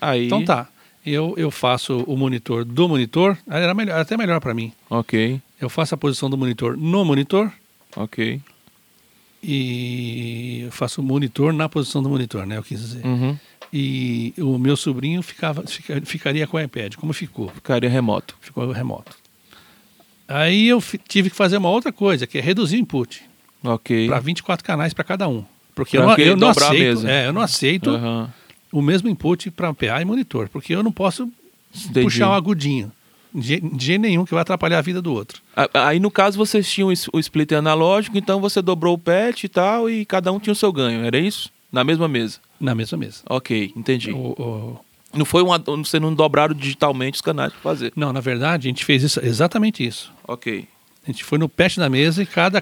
Aí... 0.00 0.26
Então 0.26 0.44
tá 0.44 0.68
eu, 1.06 1.34
eu 1.36 1.50
faço 1.52 1.98
o 2.00 2.16
monitor 2.16 2.64
do 2.64 2.88
monitor, 2.88 3.38
era 3.48 3.72
melhor, 3.72 4.00
até 4.00 4.16
melhor 4.16 4.40
para 4.40 4.52
mim. 4.52 4.72
Ok. 4.90 5.40
Eu 5.60 5.68
faço 5.68 5.94
a 5.94 5.98
posição 5.98 6.28
do 6.28 6.36
monitor 6.36 6.76
no 6.76 7.04
monitor. 7.04 7.50
Ok. 7.96 8.40
E 9.42 10.62
eu 10.64 10.72
faço 10.72 11.00
o 11.00 11.04
monitor 11.04 11.52
na 11.52 11.68
posição 11.68 12.02
do 12.02 12.08
monitor, 12.08 12.46
né? 12.46 12.56
Eu 12.56 12.62
quis 12.62 12.80
dizer. 12.80 13.06
Uhum. 13.06 13.38
E 13.72 14.34
o 14.38 14.58
meu 14.58 14.76
sobrinho 14.76 15.22
ficava, 15.22 15.66
fica, 15.66 16.00
ficaria 16.04 16.46
com 16.46 16.56
o 16.56 16.60
iPad. 16.60 16.94
Como 16.96 17.12
ficou? 17.12 17.48
Ficaria 17.48 17.88
remoto. 17.88 18.36
Ficou 18.40 18.70
remoto. 18.70 19.16
Aí 20.28 20.68
eu 20.68 20.82
tive 21.08 21.30
que 21.30 21.36
fazer 21.36 21.56
uma 21.56 21.70
outra 21.70 21.92
coisa, 21.92 22.26
que 22.26 22.38
é 22.38 22.40
reduzir 22.40 22.76
o 22.76 22.80
input. 22.80 23.22
Ok. 23.62 24.08
Para 24.08 24.20
24 24.20 24.64
canais 24.64 24.92
para 24.92 25.04
cada 25.04 25.28
um. 25.28 25.44
Porque 25.74 25.96
pra 25.96 26.06
eu, 26.06 26.08
não, 26.08 26.16
eu 26.18 26.36
não 26.36 26.48
aceito. 26.48 27.06
É, 27.06 27.26
eu 27.26 27.32
não 27.32 27.40
aceito. 27.40 27.90
Uhum 27.90 28.28
o 28.76 28.82
mesmo 28.82 29.08
input 29.08 29.50
para 29.50 29.72
PA 29.72 30.02
e 30.02 30.04
monitor, 30.04 30.48
porque 30.48 30.74
eu 30.74 30.82
não 30.82 30.92
posso 30.92 31.30
Entendi. 31.74 32.02
puxar 32.02 32.30
um 32.30 32.34
agudinho. 32.34 32.92
De, 33.38 33.60
de 33.60 33.98
nenhum 33.98 34.24
que 34.24 34.32
vai 34.32 34.40
atrapalhar 34.40 34.78
a 34.78 34.82
vida 34.82 35.02
do 35.02 35.12
outro. 35.12 35.42
Aí 35.74 36.00
no 36.00 36.10
caso 36.10 36.38
vocês 36.38 36.70
tinham 36.70 36.88
o 37.12 37.20
splitter 37.20 37.58
analógico, 37.58 38.16
então 38.16 38.40
você 38.40 38.62
dobrou 38.62 38.94
o 38.94 38.98
patch 38.98 39.44
e 39.44 39.48
tal, 39.48 39.90
e 39.90 40.06
cada 40.06 40.32
um 40.32 40.40
tinha 40.40 40.52
o 40.52 40.56
seu 40.56 40.72
ganho, 40.72 41.04
era 41.04 41.18
isso? 41.18 41.50
Na 41.70 41.84
mesma 41.84 42.08
mesa? 42.08 42.38
Na 42.58 42.74
mesma 42.74 42.96
mesa. 42.96 43.18
Ok, 43.28 43.72
entendi. 43.76 44.10
O, 44.10 44.32
o... 44.38 44.80
Não 45.12 45.24
foi 45.24 45.42
uma. 45.42 45.58
Você 45.58 46.00
não 46.00 46.14
dobraram 46.14 46.54
digitalmente 46.54 47.16
os 47.16 47.20
canais 47.20 47.52
para 47.52 47.60
fazer? 47.60 47.92
Não, 47.94 48.12
na 48.12 48.20
verdade 48.20 48.68
a 48.68 48.70
gente 48.70 48.84
fez 48.84 49.02
isso, 49.02 49.20
exatamente 49.22 49.86
isso. 49.86 50.12
Ok. 50.26 50.66
A 51.06 51.12
gente 51.12 51.22
foi 51.22 51.38
no 51.38 51.48
patch 51.48 51.76
da 51.76 51.88
mesa 51.88 52.22
e 52.22 52.26
cada 52.26 52.60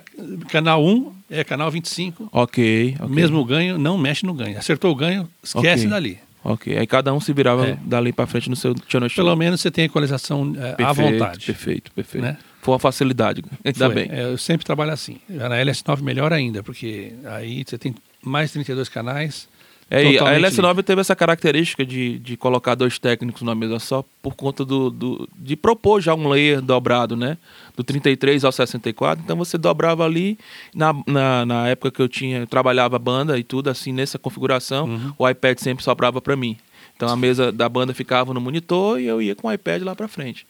canal 0.49 0.85
1 0.85 1.13
é 1.31 1.43
canal 1.43 1.71
25. 1.71 2.29
Ok. 2.31 2.97
okay. 3.01 3.09
Mesmo 3.09 3.43
ganho, 3.45 3.79
não 3.79 3.97
mexe 3.97 4.27
no 4.27 4.35
ganho. 4.35 4.59
Acertou 4.59 4.93
o 4.93 4.95
ganho, 4.95 5.29
esquece 5.43 5.87
okay. 5.87 5.89
dali. 5.89 6.19
Ok. 6.45 6.77
Aí 6.77 6.87
cada 6.87 7.13
um 7.15 7.21
se 7.21 7.33
virava 7.33 7.67
é. 7.69 7.79
dali 7.83 8.13
para 8.13 8.27
frente 8.27 8.51
no 8.51 8.57
seu 8.57 8.75
channel 8.87 9.09
Pelo 9.09 9.35
menos 9.35 9.63
você 9.63 9.71
tem 9.71 9.87
equalização 9.87 10.53
é, 10.57 10.75
perfeito, 10.75 10.83
à 10.83 10.93
vontade. 10.93 11.47
Perfeito, 11.47 11.93
perfeito. 11.93 12.23
Né? 12.23 12.37
Foi 12.61 12.75
uma 12.75 12.79
facilidade. 12.79 13.43
Ainda 13.65 13.87
Foi. 13.87 13.95
bem. 13.95 14.09
É, 14.11 14.25
eu 14.25 14.37
sempre 14.37 14.67
trabalho 14.67 14.93
assim. 14.93 15.19
Na 15.29 15.57
LS9 15.57 16.03
melhor 16.03 16.33
ainda, 16.33 16.63
porque 16.63 17.15
aí 17.25 17.65
você 17.67 17.79
tem 17.79 17.95
mais 18.23 18.53
32 18.53 18.89
canais. 18.89 19.49
É, 19.95 20.19
a 20.19 20.39
LS9 20.39 20.83
teve 20.83 21.01
essa 21.01 21.15
característica 21.15 21.85
de, 21.85 22.19
de 22.19 22.37
colocar 22.37 22.75
dois 22.75 22.99
técnicos 22.99 23.43
numa 23.43 23.55
mesa 23.55 23.79
só 23.79 24.05
por 24.21 24.35
conta 24.35 24.65
do, 24.65 24.91
do, 24.91 25.29
de 25.39 25.57
propor 25.57 26.01
já 26.01 26.15
um 26.15 26.29
layer 26.29 26.61
dobrado, 26.61 27.17
né? 27.17 27.39
Do 27.77 27.85
33 27.85 28.45
ao 28.45 28.53
64. 28.53 29.23
Então 29.23 29.37
você 29.37 29.57
dobrava 29.57 30.05
ali. 30.05 30.39
Na, 30.75 30.93
na, 31.07 31.47
na 31.47 31.69
época 31.69 31.91
que 31.91 32.03
eu 32.03 32.09
tinha, 32.09 32.39
eu 32.39 32.47
trabalhava 32.47 32.99
banda 32.99 33.39
e 33.39 33.45
tudo, 33.45 33.71
assim, 33.71 33.93
nessa 33.93 34.19
configuração, 34.19 34.87
uhum. 34.87 35.13
o 35.19 35.29
iPad 35.29 35.59
sempre 35.59 35.85
sobrava 35.85 36.21
para 36.21 36.35
mim. 36.35 36.57
Então 36.97 37.09
a 37.09 37.17
mesa 37.17 37.53
da 37.53 37.69
banda 37.69 37.93
ficava 37.95 38.33
no 38.35 38.41
monitor 38.41 39.01
e 39.01 39.07
eu 39.07 39.21
ia 39.21 39.35
com 39.35 39.49
o 39.49 39.53
iPad 39.53 39.83
lá 39.83 39.95
para 39.95 40.09
frente. 40.09 40.47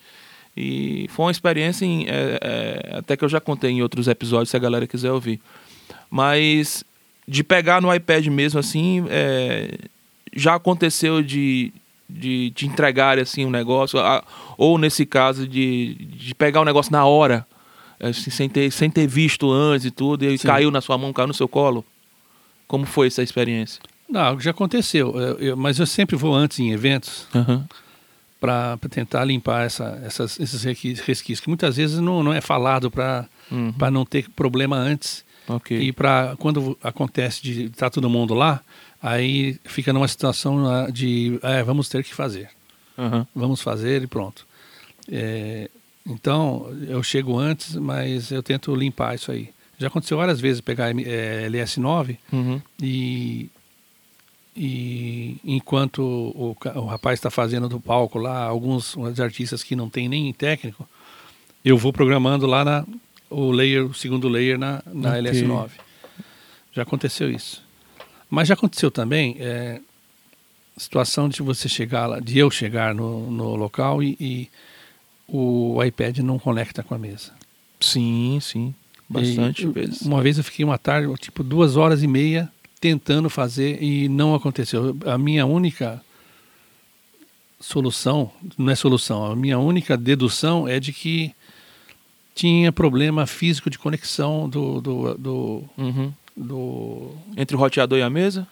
E 0.56 1.06
foi 1.10 1.26
uma 1.26 1.32
experiência 1.32 1.84
em, 1.84 2.06
é, 2.06 2.38
é, 2.40 2.96
até 2.98 3.16
que 3.16 3.24
eu 3.24 3.28
já 3.28 3.40
contei 3.40 3.70
em 3.70 3.82
outros 3.82 4.06
episódios, 4.06 4.50
se 4.50 4.56
a 4.56 4.60
galera 4.60 4.86
quiser 4.86 5.10
ouvir. 5.10 5.40
Mas 6.08 6.84
de 7.26 7.42
pegar 7.42 7.80
no 7.80 7.92
iPad 7.94 8.26
mesmo 8.26 8.60
assim, 8.60 9.04
é, 9.08 9.78
já 10.34 10.54
aconteceu 10.54 11.22
de, 11.22 11.72
de 12.08 12.50
te 12.50 12.66
entregar 12.66 13.18
assim 13.18 13.44
um 13.44 13.50
negócio, 13.50 13.98
ou 14.56 14.78
nesse 14.78 15.06
caso 15.06 15.46
de, 15.46 15.94
de 15.94 16.34
pegar 16.34 16.60
o 16.60 16.62
um 16.62 16.66
negócio 16.66 16.92
na 16.92 17.04
hora, 17.04 17.46
assim, 18.00 18.30
sem, 18.30 18.48
ter, 18.48 18.70
sem 18.70 18.90
ter 18.90 19.06
visto 19.06 19.50
antes 19.50 19.86
e 19.86 19.90
tudo, 19.90 20.24
e 20.24 20.36
Sim. 20.36 20.46
caiu 20.46 20.70
na 20.70 20.80
sua 20.80 20.98
mão, 20.98 21.12
caiu 21.12 21.28
no 21.28 21.34
seu 21.34 21.48
colo. 21.48 21.84
Como 22.66 22.86
foi 22.86 23.06
essa 23.06 23.22
experiência? 23.22 23.80
Não, 24.08 24.38
já 24.38 24.50
aconteceu, 24.50 25.18
eu, 25.18 25.38
eu, 25.38 25.56
mas 25.56 25.78
eu 25.78 25.86
sempre 25.86 26.16
vou 26.16 26.34
antes 26.34 26.58
em 26.58 26.72
eventos. 26.72 27.26
Uhum 27.34 27.64
para 28.44 28.76
tentar 28.90 29.24
limpar 29.24 29.64
essa, 29.64 29.98
essas, 30.04 30.38
esses 30.38 30.62
resquícios, 30.62 31.40
que 31.40 31.48
muitas 31.48 31.78
vezes 31.78 31.98
não, 31.98 32.22
não 32.22 32.30
é 32.30 32.42
falado 32.42 32.90
para 32.90 33.26
uhum. 33.50 33.72
não 33.90 34.04
ter 34.04 34.28
problema 34.28 34.76
antes. 34.76 35.24
Okay. 35.48 35.78
E 35.78 35.92
para 35.92 36.36
quando 36.38 36.76
acontece 36.82 37.42
de 37.42 37.64
estar 37.64 37.86
tá 37.86 37.90
todo 37.90 38.08
mundo 38.08 38.34
lá, 38.34 38.62
aí 39.02 39.58
fica 39.64 39.92
numa 39.92 40.08
situação 40.08 40.66
ah, 40.66 40.90
de 40.90 41.38
é, 41.42 41.62
vamos 41.62 41.88
ter 41.88 42.02
que 42.02 42.14
fazer. 42.14 42.48
Uhum. 42.96 43.26
Vamos 43.34 43.60
fazer 43.60 44.02
e 44.02 44.06
pronto. 44.06 44.46
É, 45.10 45.68
então, 46.06 46.68
eu 46.86 47.02
chego 47.02 47.38
antes, 47.38 47.74
mas 47.76 48.30
eu 48.30 48.42
tento 48.42 48.74
limpar 48.74 49.14
isso 49.14 49.30
aí. 49.30 49.50
Já 49.78 49.88
aconteceu 49.88 50.16
várias 50.16 50.40
vezes 50.40 50.60
pegar 50.60 50.90
é, 50.90 51.48
LS9 51.48 52.16
uhum. 52.32 52.60
e 52.80 53.50
e 54.56 55.36
enquanto 55.44 55.98
o, 56.00 56.56
o 56.76 56.84
rapaz 56.84 57.18
está 57.18 57.28
fazendo 57.28 57.68
do 57.68 57.80
palco 57.80 58.20
lá, 58.20 58.44
alguns 58.44 58.96
artistas 59.18 59.64
que 59.64 59.74
não 59.74 59.90
tem 59.90 60.08
nem 60.08 60.32
técnico, 60.32 60.88
eu 61.64 61.76
vou 61.76 61.92
programando 61.92 62.46
lá 62.46 62.64
na, 62.64 62.86
o 63.34 63.50
layer, 63.50 63.84
o 63.84 63.94
segundo 63.94 64.28
layer 64.28 64.58
na, 64.58 64.82
na 64.86 65.10
okay. 65.10 65.22
LS9. 65.22 65.70
Já 66.72 66.82
aconteceu 66.82 67.30
isso. 67.30 67.62
Mas 68.28 68.48
já 68.48 68.54
aconteceu 68.54 68.90
também 68.90 69.36
é, 69.38 69.80
situação 70.76 71.28
de 71.28 71.42
você 71.42 71.68
chegar 71.68 72.06
lá, 72.06 72.20
de 72.20 72.38
eu 72.38 72.50
chegar 72.50 72.94
no, 72.94 73.30
no 73.30 73.54
local 73.54 74.02
e, 74.02 74.16
e 74.20 74.48
o 75.28 75.82
iPad 75.82 76.18
não 76.18 76.38
conecta 76.38 76.82
com 76.82 76.94
a 76.94 76.98
mesa. 76.98 77.32
Sim, 77.80 78.38
sim. 78.40 78.74
Bastante 79.08 79.66
vezes. 79.66 80.00
Uma 80.00 80.22
vez 80.22 80.38
eu 80.38 80.44
fiquei 80.44 80.64
uma 80.64 80.78
tarde, 80.78 81.12
tipo 81.18 81.42
duas 81.42 81.76
horas 81.76 82.02
e 82.02 82.06
meia 82.06 82.50
tentando 82.80 83.30
fazer 83.30 83.82
e 83.82 84.08
não 84.08 84.34
aconteceu. 84.34 84.96
A 85.06 85.16
minha 85.16 85.46
única 85.46 86.02
solução, 87.60 88.30
não 88.58 88.70
é 88.70 88.74
solução, 88.74 89.24
a 89.24 89.36
minha 89.36 89.58
única 89.58 89.96
dedução 89.96 90.68
é 90.68 90.78
de 90.80 90.92
que 90.92 91.34
tinha 92.34 92.72
problema 92.72 93.26
físico 93.26 93.70
de 93.70 93.78
conexão 93.78 94.48
do. 94.48 94.80
do, 94.80 95.14
do, 95.14 95.64
uhum. 95.78 96.12
do 96.36 97.12
Entre 97.36 97.56
o 97.56 97.58
roteador 97.58 97.98
e 97.98 98.02
a 98.02 98.10
mesa? 98.10 98.46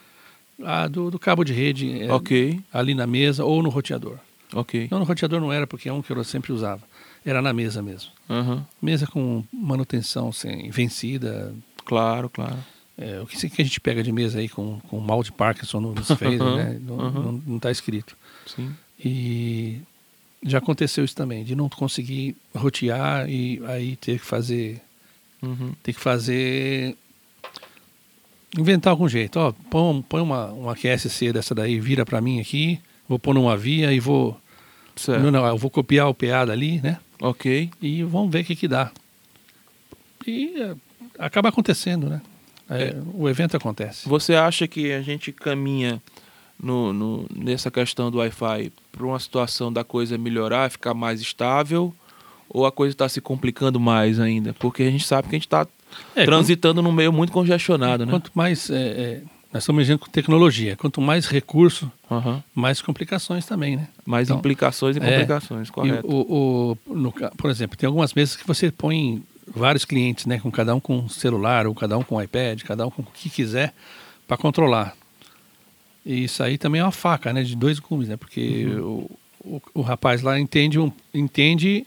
Ah, 0.63 0.87
do, 0.87 1.11
do 1.11 1.19
cabo 1.19 1.43
de 1.43 1.53
rede 1.53 2.03
é, 2.03 2.13
ok 2.13 2.61
ali 2.73 2.95
na 2.95 3.07
mesa 3.07 3.45
ou 3.45 3.63
no 3.63 3.69
roteador. 3.69 4.19
Ok. 4.55 4.87
Não, 4.91 4.99
no 4.99 5.05
roteador 5.05 5.41
não 5.41 5.53
era, 5.53 5.67
porque 5.67 5.89
é 5.89 5.93
um 5.93 6.03
que 6.03 6.13
eu 6.13 6.25
sempre 6.25 6.53
usava. 6.53 6.83
Era 7.25 7.41
na 7.41 7.53
mesa 7.53 7.83
mesmo. 7.83 8.11
Uhum. 8.29 8.63
Mesa 8.81 9.07
com 9.07 9.43
manutenção 9.53 10.31
sem, 10.31 10.71
vencida. 10.71 11.55
Claro, 11.85 12.29
claro. 12.29 12.59
É, 12.99 13.21
o 13.21 13.27
que, 13.27 13.49
que 13.49 13.63
a 13.63 13.65
gente 13.65 13.81
pega 13.81 14.03
de 14.03 14.13
mesa 14.13 14.39
aí 14.39 14.49
com, 14.49 14.79
com 14.89 15.01
mal 15.01 15.23
de 15.23 15.33
Parkinson 15.33 15.81
nos 15.81 16.09
fez, 16.13 16.39
né? 16.39 16.79
Não 16.81 17.57
está 17.57 17.71
escrito. 17.71 18.17
Sim. 18.47 18.75
E 19.03 19.81
já 20.45 20.59
aconteceu 20.59 21.05
isso 21.05 21.15
também, 21.15 21.45
de 21.45 21.55
não 21.55 21.69
conseguir 21.69 22.37
rotear 22.55 23.29
e 23.29 23.61
aí 23.67 23.97
ter 23.97 24.19
que 24.19 24.25
fazer. 24.25 24.81
Uhum. 25.41 25.73
Ter 25.83 25.93
que 25.93 26.01
fazer. 26.01 26.97
Inventar 28.59 28.91
algum 28.91 29.09
jeito. 29.09 29.39
Ó, 29.39 29.53
põe, 29.71 30.03
põe 30.03 30.21
uma, 30.21 30.47
uma 30.47 30.75
QSC 30.75 31.33
dessa 31.33 31.55
daí, 31.55 31.81
vira 31.81 32.05
para 32.05 32.21
mim 32.21 32.41
aqui, 32.41 32.81
vou 33.09 33.19
pôr 33.19 33.35
numa 33.35 33.57
via 33.57 33.93
e 33.93 34.01
vou. 34.01 34.39
Certo. 34.97 35.23
Não, 35.23 35.31
não, 35.31 35.47
eu 35.47 35.57
vou 35.57 35.71
copiar 35.71 36.09
o 36.09 36.15
PA 36.15 36.45
dali, 36.45 36.81
né? 36.81 36.99
Ok. 37.21 37.71
E 37.81 38.03
vamos 38.03 38.31
ver 38.31 38.43
o 38.43 38.45
que, 38.45 38.57
que 38.57 38.69
dá. 38.69 38.91
E 40.27 40.61
é, 40.61 40.75
acaba 41.19 41.49
acontecendo, 41.49 42.09
né? 42.09 42.21
É, 42.69 42.85
é, 42.85 42.97
o 43.15 43.29
evento 43.29 43.57
acontece. 43.57 44.09
Você 44.09 44.35
acha 44.35 44.67
que 44.67 44.93
a 44.93 45.03
gente 45.03 45.33
caminha 45.33 46.03
no, 46.63 46.93
no 46.93 47.27
nessa 47.35 47.71
questão 47.71 48.11
do 48.11 48.19
Wi-Fi 48.19 48.73
para 48.93 49.05
uma 49.05 49.19
situação 49.19 49.73
da 49.73 49.83
coisa 49.83 50.17
melhorar, 50.17 50.71
ficar 50.71 50.95
mais 50.95 51.21
estável? 51.21 51.93
Ou 52.49 52.67
a 52.67 52.73
coisa 52.73 52.95
está 52.95 53.09
se 53.09 53.21
complicando 53.21 53.81
mais 53.81 54.21
ainda? 54.21 54.55
Porque 54.55 54.83
a 54.83 54.91
gente 54.91 55.07
sabe 55.07 55.29
que 55.29 55.35
a 55.35 55.39
gente 55.39 55.47
está 55.47 55.67
é, 56.15 56.25
transitando 56.25 56.83
num 56.83 56.93
meio 56.93 57.13
muito 57.13 57.33
congestionado, 57.33 58.05
né? 58.07 58.11
Quanto 58.11 58.31
mais. 58.35 58.71
É, 58.71 58.77
é, 58.77 59.21
nós 59.53 59.65
estamos 59.65 59.81
mexendo 59.81 59.99
com 59.99 60.11
tecnologia. 60.11 60.77
Quanto 60.77 61.01
mais 61.01 61.27
recurso, 61.27 61.91
uhum. 62.11 62.43
mais 62.55 62.81
complicações 62.81 63.45
também, 63.45 63.77
né? 63.77 63.89
Mais 64.05 64.29
então, 64.29 64.39
implicações 64.39 64.97
e 64.97 64.99
é, 64.99 65.03
complicações, 65.03 65.71
correto. 65.71 66.07
O, 66.07 66.77
o, 66.87 66.95
no, 66.95 67.13
por 67.13 67.51
exemplo, 67.51 67.77
tem 67.77 67.87
algumas 67.87 68.15
mesas 68.15 68.37
que 68.37 68.47
você 68.47 68.71
põe 68.71 69.23
vários 69.47 69.85
clientes, 69.85 70.25
né, 70.25 70.39
com 70.39 70.51
cada 70.51 70.75
um 70.75 70.81
com 70.81 71.07
celular, 71.09 71.67
ou 71.67 71.75
cada 71.75 71.99
um 71.99 72.03
com 72.03 72.23
iPad, 72.23 72.63
cada 72.63 72.87
um 72.87 72.91
com 72.91 73.03
o 73.03 73.07
que 73.13 73.29
quiser, 73.29 73.75
para 74.27 74.37
controlar. 74.37 74.95
E 76.05 76.25
isso 76.25 76.43
aí 76.43 76.59
também 76.59 76.81
é 76.81 76.85
uma 76.85 76.93
faca, 76.93 77.33
né, 77.33 77.43
de 77.43 77.57
dois 77.57 77.79
gumes, 77.79 78.09
né, 78.09 78.17
porque 78.17 78.67
uhum. 78.67 79.09
o, 79.45 79.57
o, 79.57 79.63
o, 79.75 79.83
rapaz 79.83 80.21
lá 80.23 80.39
entende, 80.39 80.79
um, 80.79 80.91
entende, 81.15 81.87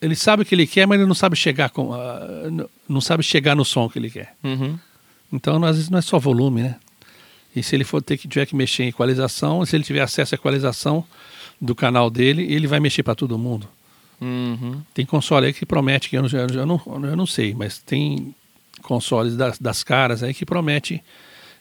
ele 0.00 0.14
sabe 0.14 0.42
o 0.42 0.46
que 0.46 0.54
ele 0.54 0.66
quer, 0.66 0.86
mas 0.86 0.98
ele 0.98 1.08
não 1.08 1.14
sabe 1.14 1.34
chegar 1.34 1.70
com, 1.70 1.90
uh, 1.90 2.70
não 2.88 3.00
sabe 3.00 3.22
chegar 3.22 3.56
no 3.56 3.64
som 3.64 3.88
que 3.88 3.98
ele 3.98 4.10
quer. 4.10 4.34
Uhum. 4.44 4.78
Então, 5.32 5.62
às 5.64 5.76
vezes 5.76 5.90
não 5.90 5.98
é 5.98 6.02
só 6.02 6.18
volume, 6.18 6.62
né? 6.62 6.76
E 7.54 7.62
se 7.62 7.74
ele 7.74 7.84
for 7.84 8.02
ter 8.02 8.16
que 8.16 8.28
tiver 8.28 8.46
que 8.46 8.54
mexer 8.54 8.84
em 8.84 8.88
equalização, 8.88 9.64
se 9.64 9.76
ele 9.76 9.84
tiver 9.84 10.00
acesso 10.00 10.34
à 10.34 10.36
equalização 10.36 11.04
do 11.60 11.74
canal 11.74 12.10
dele, 12.10 12.52
ele 12.52 12.66
vai 12.66 12.80
mexer 12.80 13.02
para 13.02 13.14
todo 13.14 13.38
mundo. 13.38 13.68
Uhum. 14.20 14.82
Tem 14.92 15.04
console 15.04 15.46
aí 15.46 15.52
que 15.52 15.66
promete, 15.66 16.08
que 16.08 16.16
eu, 16.16 16.22
não, 16.22 16.28
eu, 16.30 16.66
não, 16.66 16.80
eu 17.04 17.16
não 17.16 17.26
sei, 17.26 17.54
mas 17.54 17.78
tem 17.78 18.34
consoles 18.82 19.36
das, 19.36 19.58
das 19.58 19.82
caras 19.82 20.22
aí 20.22 20.34
que 20.34 20.44
promete 20.44 21.02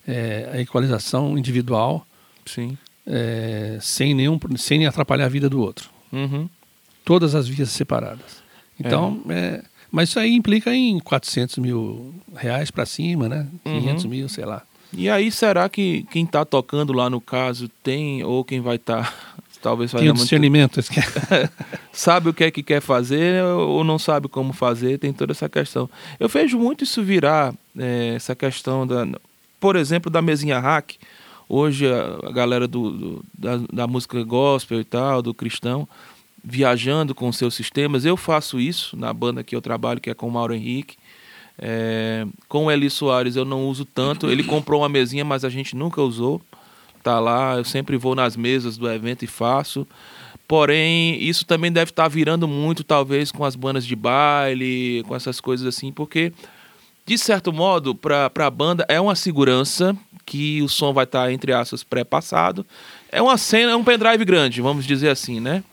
é, 0.08 0.50
a 0.54 0.60
equalização 0.60 1.38
individual 1.38 2.06
Sim. 2.46 2.78
É, 3.06 3.78
sem, 3.82 4.14
nenhum, 4.14 4.40
sem 4.58 4.86
atrapalhar 4.86 5.26
a 5.26 5.30
vida 5.30 5.50
do 5.50 5.62
outro. 5.62 5.90
Uhum. 6.12 6.50
Todas 7.04 7.36
as 7.36 7.48
vias 7.48 7.70
separadas. 7.70 8.44
Então, 8.80 9.22
é. 9.30 9.34
é 9.34 9.64
mas 9.94 10.10
isso 10.10 10.20
aí 10.20 10.34
implica 10.34 10.74
em 10.74 10.98
400 11.00 11.60
mil 11.60 12.16
reais 12.36 12.72
para 12.72 12.84
cima, 12.84 13.30
né? 13.30 13.48
500 13.64 14.04
uhum. 14.04 14.10
mil, 14.10 14.28
sei 14.28 14.44
lá. 14.44 14.64
E 14.92 15.08
aí, 15.08 15.32
será 15.32 15.70
que 15.70 16.04
quem 16.10 16.26
está 16.26 16.44
tocando 16.44 16.92
lá 16.94 17.12
no 17.12 17.22
caso 17.22 17.70
tem, 17.84 18.24
ou 18.24 18.44
quem 18.44 18.60
vai 18.60 18.78
estar 18.78 19.04
tá 19.04 19.14
talvez 19.62 19.92
Tem 19.92 20.10
o 20.10 20.14
discernimento. 20.14 20.78
Muito... 20.78 21.54
sabe 21.94 22.30
o 22.30 22.34
que 22.34 22.44
é 22.44 22.50
que 22.50 22.64
quer 22.64 22.82
fazer 22.82 23.44
ou 23.44 23.84
não 23.84 24.00
sabe 24.00 24.28
como 24.28 24.52
fazer, 24.52 24.98
tem 24.98 25.14
toda 25.14 25.32
essa 25.32 25.48
questão. 25.48 25.88
Eu 26.20 26.28
vejo 26.28 26.58
muito 26.58 26.84
isso 26.84 27.04
virar, 27.04 27.54
é, 27.78 28.14
essa 28.16 28.36
questão, 28.36 28.88
da, 28.88 29.08
por 29.64 29.78
exemplo, 29.78 30.12
da 30.12 30.22
mesinha 30.22 30.60
hack. 30.60 30.96
Hoje 31.48 31.88
a, 31.90 32.30
galera 32.32 32.68
do, 32.68 32.92
do 32.92 33.26
da, 33.34 33.62
da, 33.72 33.88
música 33.88 34.22
gospel 34.22 34.82
e 34.82 34.84
tal, 34.84 35.22
do 35.22 35.34
cristão, 35.34 35.88
viajando 36.44 37.16
com 37.16 37.32
seus 37.32 37.56
sistemas. 37.56 38.04
Eu 38.04 38.18
faço 38.18 38.60
isso 38.60 38.98
na 38.98 39.14
banda 39.14 39.42
que 39.42 39.56
eu 39.56 39.62
trabalho, 39.62 40.02
que 40.02 40.10
é 40.10 40.14
com 40.14 40.28
o 40.28 40.32
Mauro 40.32 40.54
Henrique. 40.54 40.98
É, 41.58 42.28
com 42.50 42.66
o 42.66 42.72
Eli 42.72 42.90
Soares 42.90 43.38
eu 43.38 43.46
não 43.46 43.66
uso 43.70 43.86
tanto. 43.86 44.30
Ele 44.30 44.44
comprou 44.44 44.82
uma 44.82 44.90
mesinha, 44.90 45.24
mas 45.24 45.46
a 45.46 45.50
gente 45.50 45.78
nunca 45.78 46.02
usou 46.02 46.42
tá 47.02 47.20
lá, 47.20 47.56
eu 47.58 47.64
sempre 47.64 47.98
vou 47.98 48.16
nas 48.16 48.36
mesas 48.36 48.78
do 48.78 48.90
evento 48.90 49.24
e 49.24 49.28
faço. 49.28 49.88
Porém, 50.46 51.22
isso 51.24 51.46
também 51.46 51.72
deve 51.72 51.92
estar 51.92 52.04
tá 52.04 52.10
virando 52.10 52.48
muito, 52.50 52.84
talvez, 52.84 53.32
com 53.32 53.46
as 53.46 53.56
bandas 53.56 53.86
de 53.86 53.96
baile, 53.96 55.04
com 55.08 55.16
essas 55.16 55.40
coisas 55.40 55.66
assim, 55.66 55.92
porque, 55.92 56.34
de 57.06 57.18
certo 57.18 57.52
modo, 57.52 57.94
para 57.94 58.32
a 58.36 58.50
banda 58.50 58.86
é 58.88 59.00
uma 59.00 59.16
segurança 59.16 59.96
que 60.26 60.62
o 60.62 60.70
som 60.70 60.94
vai 60.94 61.04
estar, 61.04 61.26
tá, 61.26 61.32
entre 61.32 61.52
aspas, 61.52 61.84
pré-passado. 61.84 62.66
É 63.12 63.22
uma 63.22 63.38
cena, 63.38 63.74
é 63.74 63.76
um 63.76 63.84
pendrive 63.84 64.24
grande, 64.24 64.62
vamos 64.62 64.86
dizer 64.86 65.10
assim, 65.10 65.40
né? 65.40 65.64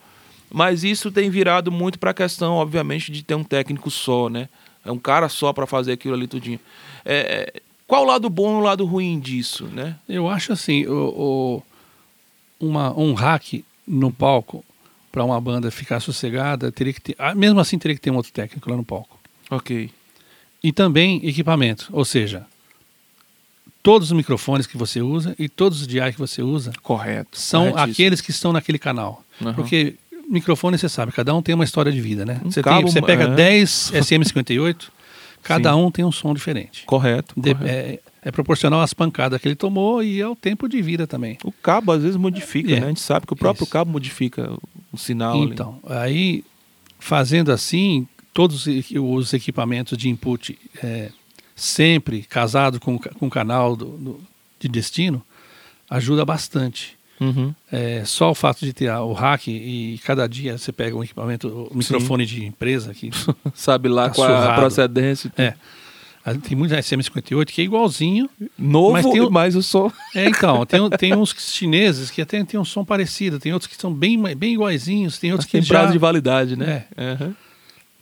Mas 0.53 0.83
isso 0.83 1.09
tem 1.11 1.29
virado 1.29 1.71
muito 1.71 1.97
para 1.97 2.11
a 2.11 2.13
questão, 2.13 2.55
obviamente, 2.55 3.11
de 3.11 3.23
ter 3.23 3.35
um 3.35 3.43
técnico 3.43 3.89
só, 3.89 4.29
né? 4.29 4.49
É 4.83 4.91
um 4.91 4.97
cara 4.97 5.29
só 5.29 5.53
para 5.53 5.65
fazer 5.65 5.93
aquilo 5.93 6.13
ali 6.13 6.27
tudinho. 6.27 6.59
É, 7.05 7.53
é 7.55 7.61
qual 7.87 8.03
o 8.03 8.05
lado 8.05 8.29
bom 8.29 8.57
e 8.57 8.59
o 8.59 8.63
lado 8.63 8.85
ruim 8.85 9.19
disso, 9.19 9.65
né? 9.65 9.95
Eu 10.07 10.27
acho 10.27 10.51
assim, 10.51 10.85
o, 10.85 11.63
o 12.59 12.67
uma, 12.67 12.97
um 12.97 13.13
hack 13.13 13.63
no 13.87 14.11
palco 14.11 14.63
para 15.11 15.23
uma 15.23 15.39
banda 15.41 15.71
ficar 15.71 15.99
sossegada, 15.99 16.71
teria 16.71 16.93
que 16.93 17.01
ter, 17.01 17.15
ah, 17.17 17.35
mesmo 17.35 17.59
assim 17.59 17.77
teria 17.77 17.95
que 17.95 18.01
ter 18.01 18.11
um 18.11 18.15
outro 18.15 18.31
técnico 18.31 18.69
lá 18.69 18.77
no 18.77 18.83
palco. 18.83 19.19
Ok. 19.49 19.89
E 20.63 20.71
também 20.71 21.25
equipamento, 21.25 21.89
ou 21.91 22.05
seja, 22.05 22.45
todos 23.81 24.11
os 24.11 24.17
microfones 24.17 24.67
que 24.67 24.77
você 24.77 25.01
usa 25.01 25.35
e 25.39 25.49
todos 25.49 25.81
os 25.81 25.87
DI 25.87 26.11
que 26.11 26.19
você 26.19 26.41
usa 26.41 26.71
correto 26.83 27.39
são 27.39 27.75
aqueles 27.75 28.21
que 28.21 28.31
estão 28.31 28.53
naquele 28.53 28.77
canal. 28.77 29.23
Uhum. 29.39 29.53
Porque 29.53 29.95
microfone, 30.29 30.77
você 30.77 30.87
sabe, 30.87 31.11
cada 31.11 31.33
um 31.35 31.41
tem 31.41 31.53
uma 31.53 31.65
história 31.65 31.91
de 31.91 31.99
vida, 31.99 32.25
né? 32.25 32.39
Um 32.43 32.51
você, 32.51 32.61
cabo, 32.61 32.83
tem, 32.83 32.91
você 32.91 33.01
pega 33.01 33.25
é. 33.25 33.35
10 33.35 33.91
SM58, 33.95 34.87
cada 35.43 35.73
Sim. 35.73 35.79
um 35.79 35.91
tem 35.91 36.05
um 36.05 36.11
som 36.11 36.33
diferente. 36.33 36.83
Correto. 36.85 37.33
De, 37.35 37.53
correto. 37.53 37.69
É, 37.69 37.99
é, 38.23 38.31
proporcional 38.31 38.81
às 38.81 38.93
pancadas 38.93 39.41
que 39.41 39.47
ele 39.47 39.55
tomou 39.55 40.01
e 40.01 40.21
ao 40.21 40.35
tempo 40.35 40.69
de 40.69 40.81
vida 40.81 41.05
também. 41.05 41.37
O 41.43 41.51
cabo 41.51 41.91
às 41.91 42.01
vezes 42.01 42.15
modifica, 42.15 42.71
é. 42.71 42.79
né? 42.79 42.85
A 42.85 42.89
gente 42.89 43.01
sabe 43.01 43.27
que 43.27 43.33
o 43.33 43.35
próprio 43.35 43.63
Isso. 43.63 43.71
cabo 43.71 43.91
modifica 43.91 44.51
o 44.91 44.97
sinal. 44.97 45.43
Então, 45.43 45.79
ali. 45.85 45.99
aí 45.99 46.43
fazendo 46.99 47.51
assim, 47.51 48.07
todos 48.33 48.67
os 48.67 49.33
equipamentos 49.33 49.97
de 49.97 50.09
input 50.09 50.57
é, 50.83 51.11
sempre 51.55 52.23
casado 52.23 52.79
com, 52.79 52.97
com 52.97 53.27
o 53.27 53.29
canal 53.29 53.75
do, 53.75 53.85
do, 53.85 54.21
de 54.59 54.67
destino 54.67 55.23
ajuda 55.89 56.23
bastante. 56.23 56.97
Uhum. 57.19 57.53
É, 57.71 58.03
só 58.03 58.31
o 58.31 58.35
fato 58.35 58.65
de 58.65 58.73
ter 58.73 58.89
o 58.89 59.13
hack 59.13 59.47
e 59.47 59.99
cada 60.03 60.27
dia 60.27 60.57
você 60.57 60.71
pega 60.71 60.95
um 60.95 61.03
equipamento, 61.03 61.69
o 61.69 61.77
microfone 61.77 62.25
de 62.25 62.45
empresa 62.45 62.95
que 62.95 63.11
sabe 63.53 63.89
lá 63.89 64.09
tá 64.09 64.15
qual 64.15 64.29
é 64.29 64.47
a 64.47 64.55
procedência. 64.55 65.31
É. 65.37 65.53
Tem 66.47 66.55
muito 66.55 66.73
SM58 66.73 67.45
que 67.45 67.61
é 67.61 67.63
igualzinho. 67.63 68.29
Novo, 68.57 68.93
mas, 68.93 69.05
tem, 69.05 69.29
mas 69.29 69.55
o 69.55 69.61
som. 69.61 69.91
É, 70.15 70.25
então, 70.29 70.65
tem, 70.67 70.89
tem 70.91 71.15
uns 71.15 71.35
chineses 71.37 72.09
que 72.09 72.21
até 72.21 72.43
tem 72.43 72.59
um 72.59 72.65
som 72.65 72.85
parecido, 72.85 73.39
tem 73.39 73.53
outros 73.53 73.69
que 73.69 73.79
são 73.79 73.93
bem, 73.93 74.19
bem 74.35 74.53
iguaizinhos, 74.53 75.17
tem 75.19 75.31
outros 75.31 75.45
mas 75.45 75.51
que 75.51 75.57
tem 75.57 75.61
já... 75.61 75.75
prazo 75.75 75.93
de 75.93 75.99
validade, 75.99 76.55
né? 76.55 76.85
É. 76.95 77.17
Uhum. 77.19 77.35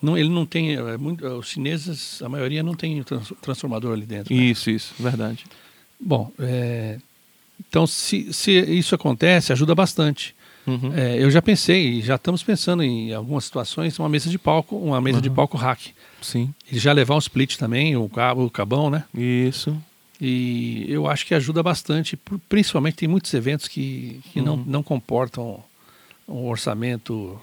Não, 0.02 0.18
ele 0.18 0.30
não 0.30 0.46
tem. 0.46 0.76
É 0.76 0.98
muito, 0.98 1.26
os 1.26 1.50
chineses, 1.50 2.22
a 2.22 2.30
maioria 2.30 2.64
não 2.64 2.74
tem 2.74 3.02
trans, 3.04 3.34
transformador 3.42 3.94
ali 3.94 4.06
dentro. 4.06 4.34
Né? 4.34 4.42
Isso, 4.42 4.70
isso, 4.70 4.94
verdade. 5.00 5.46
Bom, 6.00 6.32
é, 6.40 6.98
então 7.68 7.86
se, 7.86 8.32
se 8.32 8.52
isso 8.52 8.96
acontece, 8.96 9.52
ajuda 9.52 9.76
bastante. 9.76 10.36
Uhum. 10.66 10.94
É, 10.96 11.22
eu 11.22 11.32
já 11.32 11.42
pensei, 11.42 12.02
já 12.02 12.16
estamos 12.16 12.44
pensando 12.44 12.84
em 12.84 13.14
algumas 13.14 13.46
situações, 13.46 13.98
uma 13.98 14.08
mesa 14.08 14.30
de 14.30 14.38
palco, 14.38 14.76
uma 14.78 15.02
mesa 15.02 15.18
uhum. 15.18 15.24
de 15.24 15.30
palco 15.30 15.58
hack. 15.58 15.82
Sim. 16.22 16.54
E 16.72 16.78
já 16.78 16.94
levar 16.94 17.16
um 17.16 17.20
split 17.20 17.58
também, 17.58 17.96
o 17.96 18.08
cabo, 18.08 18.46
o 18.46 18.50
cabão, 18.50 18.90
né? 18.90 19.04
Isso. 19.14 19.76
E 20.22 20.86
eu 20.88 21.08
acho 21.08 21.26
que 21.26 21.34
ajuda 21.34 21.64
bastante, 21.64 22.18
principalmente 22.48 22.96
tem 22.96 23.08
muitos 23.08 23.34
eventos 23.34 23.68
que, 23.68 24.20
que 24.32 24.40
uhum. 24.40 24.46
não, 24.46 24.58
não 24.58 24.84
comportam 24.84 25.64
um 26.28 26.48
orçamento 26.48 27.42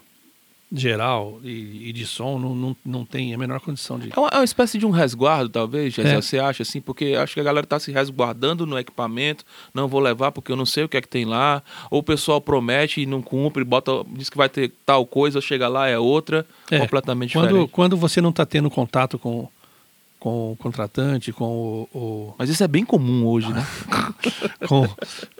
geral 0.73 1.39
e, 1.45 1.89
e, 1.89 1.93
de 1.93 2.05
som 2.05 2.39
não, 2.39 2.55
não, 2.55 2.77
não 2.85 3.05
tem 3.05 3.33
a 3.33 3.39
menor 3.39 3.61
condição 3.61 3.99
de. 3.99 4.11
É 4.15 4.19
uma, 4.19 4.29
é 4.29 4.37
uma 4.39 4.45
espécie 4.45 4.79
de 4.79 4.85
um 4.85 4.91
resguardo, 4.91 5.49
talvez, 5.49 5.97
é. 5.99 6.21
você 6.21 6.39
acha 6.39 6.63
assim, 6.63 6.81
porque 6.81 7.17
acho 7.19 7.35
que 7.35 7.41
a 7.41 7.45
galera 7.45 7.65
está 7.65 7.79
se 7.79 7.93
resguardando 7.93 8.67
no 8.67 8.77
equipamento, 8.77 9.45
não 9.73 9.87
vou 9.87 10.01
levar 10.01 10.33
porque 10.33 10.51
eu 10.51 10.57
não 10.57 10.67
sei 10.67 10.85
o 10.85 10.89
que 10.89 10.97
é 10.97 11.01
que 11.01 11.09
tem 11.09 11.25
lá, 11.25 11.63
ou 11.89 12.01
o 12.01 12.03
pessoal 12.03 12.41
promete 12.41 13.01
e 13.01 13.07
não 13.07 13.23
cumpre, 13.23 13.63
bota, 13.63 13.93
diz 14.09 14.29
que 14.29 14.37
vai 14.37 14.49
ter 14.49 14.73
tal 14.85 15.07
coisa, 15.07 15.41
chega 15.41 15.69
lá 15.69 15.87
é 15.87 15.99
outra, 15.99 16.45
é. 16.71 16.81
completamente 16.81 17.35
quando, 17.35 17.49
diferente. 17.49 17.71
Quando 17.71 17.97
você 17.97 18.21
não 18.21 18.31
está 18.31 18.45
tendo 18.45 18.69
contato 18.69 19.21
com, 19.21 19.49
com 20.19 20.53
o 20.53 20.57
contratante, 20.57 21.33
com 21.33 21.45
o, 21.45 21.89
o... 21.97 22.35
Mas 22.37 22.51
isso 22.51 22.65
é 22.65 22.69
bem 22.69 22.85
comum 22.85 23.25
hoje, 23.25 23.53
né? 23.53 23.65
com, 24.67 24.89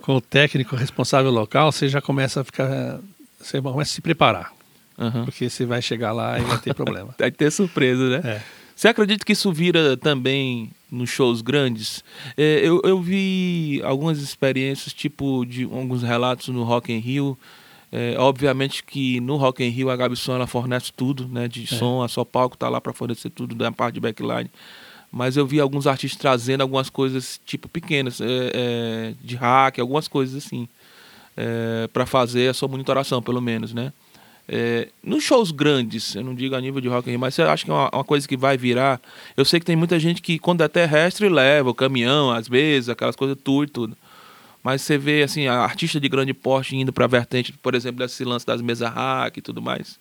com 0.01 0.17
o 0.17 0.21
técnico 0.21 0.77
responsável 0.77 1.33
local, 1.33 1.73
você 1.73 1.89
já 1.89 2.01
começa 2.01 2.43
a 2.43 2.45
ficar. 2.45 3.01
Você 3.41 3.61
começa 3.61 3.91
a 3.91 3.95
se 3.95 4.01
preparar. 4.01 4.56
Uhum. 4.99 5.25
Porque 5.25 5.49
você 5.49 5.67
vai 5.67 5.83
chegar 5.83 6.13
lá 6.13 6.39
e 6.39 6.43
vai 6.43 6.59
ter 6.59 6.75
problema. 6.75 7.15
vai 7.19 7.31
ter 7.31 7.51
surpresa, 7.51 8.09
né? 8.09 8.31
É. 8.37 8.43
Você 8.75 8.89
acredita 8.89 9.25
que 9.25 9.33
isso 9.33 9.51
vira 9.53 9.97
também 9.97 10.71
nos 10.91 11.09
shows 11.09 11.41
grandes? 11.41 12.05
É, 12.37 12.61
eu, 12.63 12.81
eu 12.85 13.01
vi 13.01 13.81
algumas 13.83 14.19
experiências, 14.19 14.93
tipo 14.93 15.47
de 15.47 15.65
alguns 15.65 16.03
relatos 16.03 16.49
no 16.49 16.63
Rock 16.63 16.93
in 16.93 16.99
Rio. 16.99 17.39
É, 17.91 18.17
obviamente 18.19 18.85
que 18.85 19.19
no 19.21 19.37
Rock 19.37 19.65
in 19.65 19.71
Rio 19.71 19.89
a 19.89 19.97
Gabi 19.97 20.17
Som 20.17 20.35
ela 20.35 20.47
fornece 20.47 20.93
tudo, 20.95 21.27
né? 21.27 21.49
De 21.49 21.65
é. 21.65 21.67
som, 21.67 22.03
a 22.03 22.09
só 22.09 22.25
palco 22.25 22.57
tá 22.57 22.69
lá 22.69 22.79
para 22.79 22.93
fornecer 22.93 23.31
tudo 23.31 23.55
da 23.55 23.73
parte 23.73 23.95
de 23.95 24.01
backline. 24.01 24.51
Mas 25.11 25.39
eu 25.39 25.47
vi 25.47 25.59
alguns 25.59 25.87
artistas 25.87 26.21
trazendo 26.21 26.61
algumas 26.61 26.91
coisas 26.91 27.41
tipo 27.47 27.69
pequenas, 27.69 28.21
é, 28.21 28.27
é 28.27 29.15
de 29.23 29.37
hack, 29.37 29.79
algumas 29.79 30.09
coisas 30.09 30.45
assim, 30.45 30.69
para 31.93 32.05
fazer 32.05 32.51
a 32.51 32.55
sua 32.55 32.69
monitoração, 32.69 33.23
pelo 33.23 33.41
menos, 33.41 33.73
né? 33.73 33.93
É, 34.49 34.89
nos 35.03 35.25
shows 35.25 35.51
grandes, 35.51 36.15
eu 36.15 36.23
não 36.23 36.35
digo 36.35 36.55
a 36.55 36.61
nível 36.61 36.81
de 36.81 36.89
rock 36.89 37.09
and 37.09 37.15
roll, 37.15 37.21
mas 37.21 37.35
você 37.35 37.43
acha 37.43 37.65
que 37.65 37.71
é 37.71 37.75
uma, 37.75 37.91
uma, 37.93 38.05
coisa 38.05 38.29
que 38.29 38.37
vai 38.37 38.57
virar? 38.57 39.01
Eu 39.37 39.45
sei 39.45 39.59
que 39.59 39.67
tem 39.67 39.75
muita 39.75 39.99
gente 39.99 40.23
que, 40.23 40.39
quando 40.39 40.63
é 40.63 40.69
terrestre, 40.69 41.29
leva 41.29 41.71
o 41.71 41.75
caminhão, 41.75 42.31
às 42.31 42.47
vezes, 42.47 42.89
aquelas 42.89 43.17
coisas 43.17 43.37
tour 43.43 43.65
e 43.65 43.69
tudo. 43.69 43.97
Mas 44.63 44.83
você 44.83 44.99
vê, 44.99 45.23
assim, 45.23 45.47
a 45.47 45.61
artista 45.61 46.01
de 46.01 46.09
grande 46.09 46.33
porte 46.33 46.77
indo 46.77 46.93
para 46.93 47.05
a 47.05 47.09
vertente, 47.09 47.53
por 47.53 47.75
exemplo, 47.75 48.05
desse 48.05 48.25
lance 48.25 48.47
das 48.47 48.61
mesas 48.61 48.89
hack 48.89 49.37
e 49.37 49.43
tudo 49.43 49.61
mais. 49.61 49.99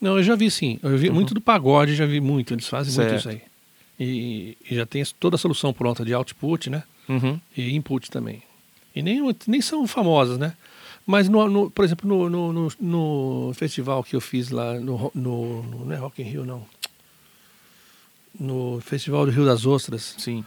Não, 0.00 0.16
eu 0.16 0.22
já 0.22 0.34
vi 0.34 0.50
sim. 0.50 0.78
Eu 0.82 0.96
vi 0.96 1.08
uhum. 1.08 1.14
muito 1.14 1.32
do 1.32 1.40
pagode, 1.40 1.94
já 1.94 2.04
vi 2.04 2.20
muito. 2.20 2.52
Eles 2.52 2.66
fazem 2.66 2.92
certo. 2.92 3.10
muito 3.10 3.20
isso 3.20 3.28
aí. 3.28 3.42
E, 4.00 4.56
e, 4.68 4.74
já 4.74 4.84
tem 4.84 5.04
toda 5.20 5.36
a 5.36 5.38
solução 5.38 5.72
pronta 5.72 6.04
de 6.04 6.12
output, 6.12 6.68
né? 6.68 6.82
Uhum. 7.08 7.38
E 7.56 7.74
input 7.76 8.10
também. 8.10 8.42
E 8.96 9.02
nem, 9.02 9.20
nem 9.46 9.60
são 9.60 9.86
famosas, 9.86 10.38
né? 10.38 10.54
Mas, 11.06 11.28
no, 11.28 11.48
no, 11.48 11.70
por 11.70 11.84
exemplo, 11.84 12.08
no, 12.08 12.52
no, 12.52 12.72
no, 12.80 13.52
festival 13.54 14.04
que 14.04 14.14
eu 14.14 14.20
fiz 14.20 14.50
lá, 14.50 14.78
no, 14.78 15.10
no, 15.14 15.62
não 15.84 15.92
é 15.92 15.96
Rock 15.96 16.22
in 16.22 16.26
Rio, 16.26 16.44
não. 16.44 16.64
No 18.38 18.80
Festival 18.80 19.26
do 19.26 19.32
Rio 19.32 19.44
das 19.44 19.66
Ostras. 19.66 20.14
Sim. 20.18 20.44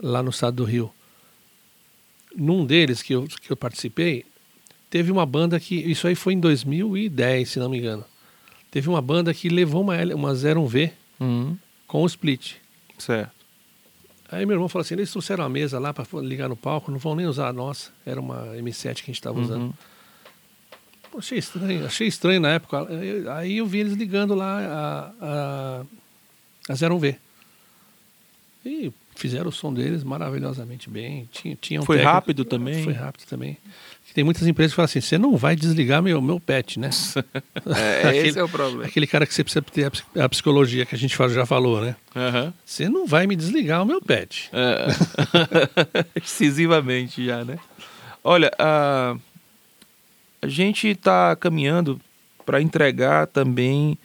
Lá 0.00 0.22
no 0.22 0.30
estado 0.30 0.56
do 0.56 0.64
Rio. 0.64 0.92
Num 2.36 2.66
deles 2.66 3.00
que 3.02 3.14
eu, 3.14 3.24
que 3.24 3.50
eu 3.50 3.56
participei, 3.56 4.24
teve 4.90 5.10
uma 5.10 5.24
banda 5.24 5.58
que. 5.58 5.76
Isso 5.76 6.06
aí 6.06 6.14
foi 6.14 6.34
em 6.34 6.40
2010, 6.40 7.48
se 7.48 7.58
não 7.58 7.70
me 7.70 7.78
engano. 7.78 8.04
Teve 8.70 8.88
uma 8.88 9.00
banda 9.00 9.32
que 9.32 9.48
levou 9.48 9.82
uma, 9.82 9.96
uma 10.14 10.32
01V 10.32 10.92
uhum. 11.20 11.56
com 11.86 12.02
o 12.02 12.06
split. 12.06 12.54
Certo. 12.98 13.42
Aí 14.30 14.46
meu 14.46 14.54
irmão 14.54 14.68
falou 14.68 14.82
assim: 14.82 14.94
eles 14.94 15.10
trouxeram 15.10 15.44
a 15.44 15.48
mesa 15.48 15.78
lá 15.78 15.92
para 15.92 16.06
ligar 16.20 16.48
no 16.48 16.56
palco, 16.56 16.90
não 16.90 16.98
vão 16.98 17.14
nem 17.14 17.26
usar 17.26 17.48
a 17.48 17.52
nossa. 17.52 17.90
Era 18.04 18.18
uma 18.18 18.56
M7 18.56 18.94
que 18.94 19.02
a 19.02 19.06
gente 19.06 19.10
estava 19.12 19.38
uhum. 19.38 19.44
usando. 19.44 19.74
Pô, 21.12 21.18
achei 21.18 21.38
estranho, 21.38 21.84
achei 21.84 22.08
estranho 22.08 22.40
na 22.40 22.54
época. 22.54 22.88
Aí 23.36 23.58
eu 23.58 23.66
vi 23.66 23.80
eles 23.80 23.92
ligando 23.92 24.34
lá 24.34 25.12
a, 25.20 25.26
a, 25.26 25.82
a 26.70 26.74
01V. 26.74 27.16
E 28.64 28.90
fizeram 29.14 29.50
o 29.50 29.52
som 29.52 29.74
deles 29.74 30.02
maravilhosamente 30.02 30.88
bem. 30.88 31.28
Tinha, 31.30 31.54
tinha 31.60 31.80
um 31.82 31.84
foi 31.84 31.98
técnico, 31.98 32.14
rápido 32.14 32.44
também? 32.46 32.82
Foi 32.82 32.94
rápido 32.94 33.26
também. 33.26 33.58
Tem 34.14 34.24
muitas 34.24 34.46
empresas 34.46 34.72
que 34.72 34.76
falam 34.76 34.86
assim: 34.86 35.02
você 35.02 35.18
não 35.18 35.36
vai 35.36 35.54
desligar 35.54 36.02
meu, 36.02 36.22
meu 36.22 36.40
pet, 36.40 36.80
né? 36.80 36.88
é, 37.76 38.08
aquele, 38.08 38.28
esse 38.28 38.38
é 38.38 38.42
o 38.42 38.48
problema. 38.48 38.84
Aquele 38.86 39.06
cara 39.06 39.26
que 39.26 39.34
você 39.34 39.44
precisa 39.44 39.62
ter 39.62 39.92
a, 40.18 40.28
psicologia 40.30 40.86
que 40.86 40.94
a 40.94 40.98
gente 40.98 41.14
já 41.28 41.44
falou, 41.44 41.82
né? 41.82 41.94
Uhum. 42.14 42.52
Você 42.64 42.88
não 42.88 43.06
vai 43.06 43.26
me 43.26 43.36
desligar 43.36 43.82
o 43.82 43.86
meu 43.86 44.00
pet. 44.00 44.48
É. 44.50 44.86
Excessivamente 46.16 47.22
já, 47.24 47.44
né? 47.44 47.58
Olha, 48.24 48.50
a, 48.58 49.16
a 50.42 50.48
gente 50.48 50.88
está 50.88 51.34
caminhando 51.36 52.00
para 52.44 52.60
entregar 52.60 53.28
também, 53.28 53.96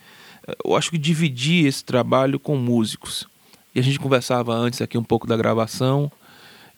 eu 0.64 0.76
acho 0.76 0.92
que 0.92 0.98
dividir 0.98 1.66
esse 1.66 1.84
trabalho 1.84 2.40
com 2.40 2.56
músicos. 2.56 3.28
E 3.74 3.80
a 3.80 3.84
gente 3.84 4.00
conversava 4.00 4.54
antes 4.54 4.82
aqui 4.82 4.98
um 4.98 5.04
pouco 5.04 5.28
da 5.28 5.36
gravação 5.36 6.12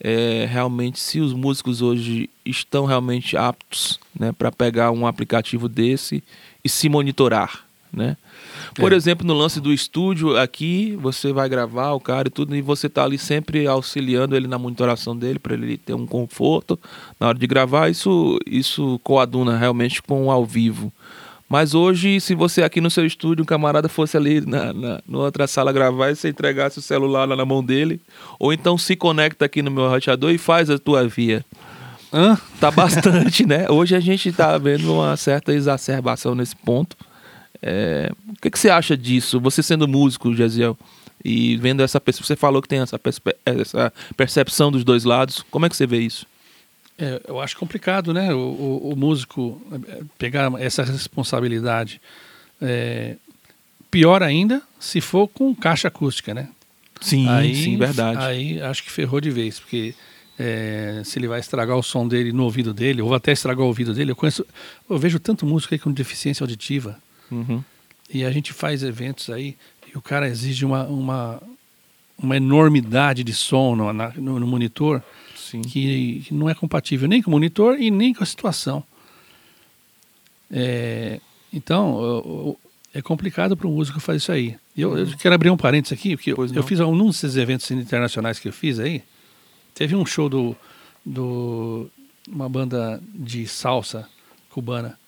é, 0.02 0.46
realmente 0.50 0.98
se 0.98 1.20
os 1.20 1.34
músicos 1.34 1.82
hoje 1.82 2.30
estão 2.44 2.86
realmente 2.86 3.36
aptos 3.36 4.00
né, 4.18 4.32
para 4.32 4.50
pegar 4.50 4.90
um 4.90 5.06
aplicativo 5.06 5.68
desse 5.68 6.24
e 6.64 6.68
se 6.68 6.88
monitorar. 6.88 7.66
Né? 7.92 8.16
Por 8.74 8.92
é. 8.92 8.96
exemplo, 8.96 9.26
no 9.26 9.34
lance 9.34 9.60
do 9.60 9.72
estúdio 9.72 10.36
aqui, 10.36 10.96
você 11.00 11.32
vai 11.32 11.48
gravar 11.48 11.92
o 11.92 12.00
cara 12.00 12.28
e 12.28 12.30
tudo, 12.30 12.54
e 12.54 12.62
você 12.62 12.86
está 12.86 13.04
ali 13.04 13.18
sempre 13.18 13.66
auxiliando 13.66 14.36
ele 14.36 14.46
na 14.46 14.58
monitoração 14.58 15.16
dele 15.16 15.38
para 15.38 15.54
ele 15.54 15.76
ter 15.76 15.94
um 15.94 16.06
conforto 16.06 16.78
na 17.18 17.28
hora 17.28 17.38
de 17.38 17.46
gravar. 17.46 17.88
Isso, 17.88 18.38
isso 18.46 19.00
coaduna 19.02 19.56
realmente 19.56 20.02
com 20.02 20.26
o 20.26 20.30
ao 20.30 20.44
vivo. 20.44 20.92
Mas 21.48 21.74
hoje, 21.74 22.20
se 22.20 22.32
você 22.32 22.62
aqui 22.62 22.80
no 22.80 22.88
seu 22.88 23.04
estúdio, 23.04 23.42
um 23.42 23.46
camarada 23.46 23.88
fosse 23.88 24.16
ali 24.16 24.40
na, 24.40 24.72
na, 24.72 25.02
na 25.06 25.18
outra 25.18 25.48
sala 25.48 25.72
gravar 25.72 26.10
e 26.10 26.14
você 26.14 26.28
entregasse 26.28 26.78
o 26.78 26.82
celular 26.82 27.26
lá 27.28 27.34
na 27.34 27.44
mão 27.44 27.62
dele, 27.62 28.00
ou 28.38 28.52
então 28.52 28.78
se 28.78 28.94
conecta 28.94 29.46
aqui 29.46 29.60
no 29.60 29.70
meu 29.70 29.90
roteador 29.90 30.30
e 30.30 30.38
faz 30.38 30.70
a 30.70 30.78
tua 30.78 31.08
via. 31.08 31.44
Hã? 32.12 32.38
Tá 32.60 32.70
bastante, 32.70 33.44
né? 33.44 33.68
Hoje 33.68 33.96
a 33.96 34.00
gente 34.00 34.32
tá 34.32 34.56
vendo 34.58 34.94
uma 34.94 35.16
certa 35.16 35.52
exacerbação 35.52 36.36
nesse 36.36 36.54
ponto. 36.54 36.96
É... 37.62 38.10
O 38.28 38.40
que, 38.40 38.50
que 38.50 38.58
você 38.58 38.70
acha 38.70 38.96
disso? 38.96 39.40
Você 39.40 39.62
sendo 39.62 39.86
músico, 39.86 40.34
Gesiel, 40.34 40.76
E 41.24 41.56
vendo 41.56 41.82
essa 41.82 42.00
você 42.04 42.36
falou 42.36 42.62
que 42.62 42.68
tem 42.68 42.80
essa, 42.80 43.00
essa 43.44 43.92
percepção 44.16 44.70
dos 44.70 44.84
dois 44.84 45.04
lados. 45.04 45.44
Como 45.50 45.66
é 45.66 45.68
que 45.68 45.76
você 45.76 45.86
vê 45.86 46.00
isso? 46.00 46.26
É, 47.00 47.20
eu 47.28 47.40
acho 47.40 47.56
complicado, 47.56 48.12
né? 48.12 48.32
O, 48.34 48.38
o, 48.38 48.92
o, 48.92 48.96
músico 48.96 49.60
é, 49.88 50.02
pegar 50.18 50.52
essa 50.60 50.84
responsabilidade. 50.84 52.00
É, 52.60 53.16
pior 53.90 54.22
ainda 54.22 54.60
se 54.78 55.00
for 55.00 55.26
com 55.26 55.54
caixa 55.54 55.88
acústica, 55.88 56.34
né? 56.34 56.50
Sim, 57.00 57.26
aí, 57.26 57.54
sim, 57.54 57.78
verdade. 57.78 58.18
Aí 58.18 58.60
acho 58.60 58.82
que 58.82 58.90
ferrou 58.90 59.18
de 59.18 59.30
vez, 59.30 59.58
porque 59.58 59.94
é, 60.38 61.00
se 61.02 61.18
ele 61.18 61.26
vai 61.26 61.40
estragar 61.40 61.76
o 61.76 61.82
som 61.82 62.06
dele 62.06 62.32
no 62.32 62.44
ouvido 62.44 62.74
dele, 62.74 63.00
ou 63.00 63.14
até 63.14 63.32
estragar 63.32 63.64
o 63.64 63.68
ouvido 63.68 63.94
dele. 63.94 64.10
Eu 64.10 64.16
conheço, 64.16 64.46
eu 64.88 64.98
vejo 64.98 65.18
tanto 65.18 65.46
músico 65.46 65.74
aí 65.74 65.78
com 65.78 65.90
deficiência 65.90 66.44
auditiva. 66.44 66.98
Uhum. 67.30 67.62
E 68.12 68.24
a 68.24 68.30
gente 68.30 68.52
faz 68.52 68.82
eventos 68.82 69.30
aí 69.30 69.56
e 69.92 69.96
o 69.96 70.02
cara 70.02 70.28
exige 70.28 70.64
uma, 70.64 70.84
uma, 70.84 71.42
uma 72.18 72.36
enormidade 72.36 73.22
de 73.22 73.32
som 73.32 73.76
no, 73.76 73.92
na, 73.92 74.12
no, 74.16 74.40
no 74.40 74.46
monitor 74.46 75.02
que, 75.68 76.22
que, 76.26 76.34
não 76.34 76.48
é 76.48 76.54
compatível 76.54 77.08
nem 77.08 77.22
com 77.22 77.30
o 77.30 77.32
monitor 77.32 77.80
e 77.80 77.90
nem 77.90 78.14
com 78.14 78.22
a 78.22 78.26
situação. 78.26 78.84
É, 80.50 81.20
então, 81.52 82.00
eu, 82.02 82.58
é 82.92 83.02
complicado 83.02 83.56
para 83.56 83.66
um 83.66 83.74
músico 83.74 84.00
fazer 84.00 84.18
isso 84.18 84.32
aí. 84.32 84.56
Eu, 84.76 84.96
eu, 84.98 85.06
quero 85.16 85.34
abrir 85.34 85.50
um 85.50 85.56
parênteses 85.56 85.98
aqui, 85.98 86.16
porque 86.16 86.32
eu, 86.32 86.46
eu, 86.54 86.62
fiz 86.62 86.80
um 86.80 87.06
desses 87.06 87.36
eventos 87.36 87.70
internacionais 87.70 88.38
que 88.38 88.48
eu 88.48 88.52
fiz 88.52 88.78
aí. 88.78 89.02
Teve 89.74 89.94
um 89.94 90.04
show 90.04 90.28
do, 90.28 90.56
do 91.04 91.90
uma 92.28 92.48
banda 92.48 93.00
de 93.14 93.46
salsa 93.46 94.08
cubana. 94.50 94.98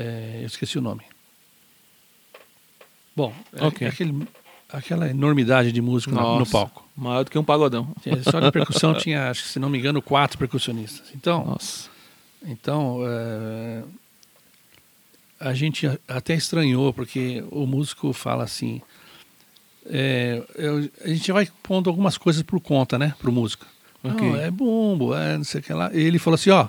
É, 0.00 0.38
eu 0.40 0.46
esqueci 0.46 0.78
o 0.78 0.80
nome. 0.80 1.02
Bom, 3.14 3.34
é, 3.52 3.66
okay. 3.66 3.86
é 3.86 3.90
aquele, 3.90 4.26
aquela 4.70 5.10
enormidade 5.10 5.70
de 5.72 5.82
músico 5.82 6.14
no, 6.14 6.38
no, 6.38 6.46
palco. 6.46 6.88
Maior 6.96 7.22
do 7.22 7.30
que 7.30 7.38
um 7.38 7.44
pagodão. 7.44 7.94
Só 8.30 8.40
de 8.40 8.50
percussão 8.50 8.94
tinha, 8.94 9.28
acho 9.28 9.42
que 9.42 9.48
se 9.50 9.58
não 9.58 9.68
me 9.68 9.78
engano, 9.78 10.00
quatro 10.00 10.38
percussionistas. 10.38 11.10
Então, 11.14 11.44
Nossa. 11.44 11.90
então 12.42 13.00
é, 13.06 13.82
a 15.38 15.52
gente 15.52 15.86
até 16.08 16.34
estranhou, 16.34 16.94
porque 16.94 17.44
o 17.50 17.66
músico 17.66 18.14
fala 18.14 18.44
assim. 18.44 18.80
É, 19.84 20.42
eu, 20.54 20.88
a 21.04 21.08
gente 21.08 21.30
vai 21.30 21.46
pondo 21.62 21.90
algumas 21.90 22.16
coisas 22.16 22.42
por 22.42 22.58
conta, 22.58 22.98
né, 22.98 23.14
pro 23.18 23.30
músico. 23.30 23.66
Okay. 24.02 24.30
Não, 24.30 24.36
é 24.36 24.50
bumbo, 24.50 25.14
é 25.14 25.36
não 25.36 25.44
sei 25.44 25.60
o 25.60 25.62
que 25.62 25.74
lá. 25.74 25.90
E 25.92 26.00
ele 26.00 26.18
falou 26.18 26.36
assim: 26.36 26.50
ó, 26.50 26.68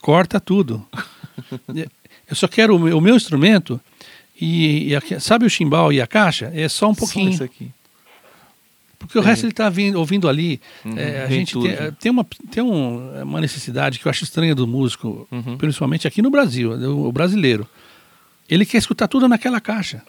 corta 0.00 0.40
tudo. 0.40 0.84
eu 2.28 2.36
só 2.36 2.48
quero 2.48 2.76
o 2.76 2.78
meu, 2.78 2.98
o 2.98 3.00
meu 3.00 3.16
instrumento 3.16 3.80
e, 4.40 4.88
e 4.88 4.96
a, 4.96 5.20
sabe 5.20 5.46
o 5.46 5.50
chimbal 5.50 5.92
e 5.92 6.00
a 6.00 6.06
caixa? 6.06 6.50
É 6.54 6.68
só 6.68 6.88
um 6.88 6.94
pouquinho. 6.94 7.28
Só 7.28 7.34
isso 7.34 7.44
aqui. 7.44 7.70
Porque 8.98 9.18
o 9.18 9.22
resto 9.22 9.44
ele 9.44 9.52
está 9.52 9.70
ouvindo 9.96 10.28
ali. 10.28 10.60
Uhum, 10.84 10.96
é, 10.96 11.24
a 11.24 11.28
gente 11.28 11.52
tem, 11.60 11.92
tem, 12.00 12.10
uma, 12.10 12.26
tem 12.50 12.62
um, 12.62 13.22
uma 13.22 13.40
necessidade 13.40 13.98
que 13.98 14.06
eu 14.06 14.10
acho 14.10 14.24
estranha 14.24 14.54
do 14.54 14.66
músico, 14.66 15.28
uhum. 15.30 15.58
principalmente 15.58 16.08
aqui 16.08 16.22
no 16.22 16.30
Brasil, 16.30 16.72
o, 16.72 17.08
o, 17.08 17.12
brasileiro. 17.12 17.68
Ele 18.48 18.64
quer 18.64 18.78
escutar 18.78 19.06
tudo 19.06 19.28
naquela 19.28 19.60
caixa. 19.60 20.02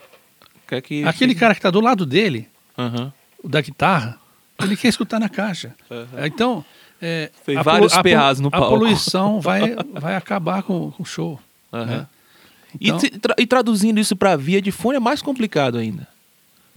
Quer 0.65 0.81
que, 0.81 1.03
Aquele 1.03 1.33
que... 1.33 1.39
cara 1.39 1.53
que 1.53 1.59
está 1.59 1.69
do 1.69 1.81
lado 1.81 2.05
dele, 2.05 2.47
uhum. 2.77 3.11
da 3.43 3.59
guitarra, 3.59 4.17
ele 4.63 4.77
quer 4.77 4.87
escutar 4.87 5.19
na 5.19 5.27
caixa. 5.27 5.75
Então, 6.25 6.63
é, 7.01 7.29
Fez 7.43 7.61
vários 7.63 7.93
PAs 7.93 8.39
no 8.39 8.49
palco. 8.49 8.65
A 8.65 8.69
poluição 8.69 9.41
vai, 9.41 9.75
vai 9.99 10.15
acabar 10.15 10.63
com, 10.63 10.91
com 10.91 11.03
o 11.03 11.05
show. 11.05 11.39
Né? 11.83 12.07
Então... 12.79 12.99
E, 13.03 13.09
tra 13.09 13.35
e, 13.39 13.47
traduzindo 13.47 13.99
isso 13.99 14.15
para 14.15 14.35
via 14.35 14.61
de 14.61 14.71
fone 14.71 14.97
é 14.97 14.99
mais 14.99 15.21
complicado 15.21 15.77
ainda. 15.77 16.07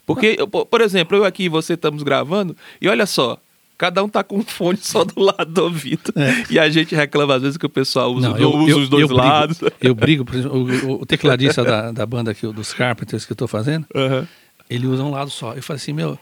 Porque, 0.07 0.37
eu, 0.39 0.49
por 0.49 0.81
exemplo, 0.81 1.19
eu 1.19 1.25
aqui 1.25 1.45
e 1.45 1.49
você 1.51 1.75
estamos 1.75 2.03
gravando, 2.03 2.57
e 2.81 2.89
olha 2.89 3.05
só, 3.05 3.39
cada 3.77 4.03
um 4.03 4.09
tá 4.09 4.25
com 4.25 4.39
um 4.39 4.43
fone 4.43 4.79
só 4.81 5.05
do 5.05 5.21
lado 5.21 5.45
do 5.47 5.65
ouvido. 5.65 6.13
É. 6.17 6.47
E 6.51 6.59
a 6.59 6.69
gente 6.71 6.95
reclama 6.95 7.37
às 7.37 7.43
vezes 7.43 7.59
que 7.59 7.67
o 7.67 7.69
pessoal 7.69 8.13
usa, 8.13 8.31
Não, 8.31 8.39
eu, 8.39 8.51
usa 8.55 8.71
eu, 8.71 8.79
os 8.79 8.89
dois 8.89 9.09
eu 9.09 9.15
lados. 9.17 9.59
Brigo, 9.59 9.77
eu 9.81 9.95
brigo, 9.95 10.25
por 10.25 10.35
exemplo, 10.35 10.89
o, 10.89 11.03
o 11.03 11.07
tecladista 11.07 11.63
da, 11.63 11.93
da 11.93 12.07
banda 12.07 12.31
aqui, 12.31 12.47
dos 12.47 12.73
Carpenters 12.73 13.27
que 13.27 13.33
eu 13.33 13.37
tô 13.37 13.47
fazendo, 13.47 13.87
uhum. 13.95 14.27
ele 14.71 14.87
usa 14.87 15.03
um 15.03 15.11
lado 15.11 15.31
só. 15.31 15.53
Eu 15.53 15.63
falei 15.63 15.77
assim, 15.77 15.93
meu, 15.93 16.19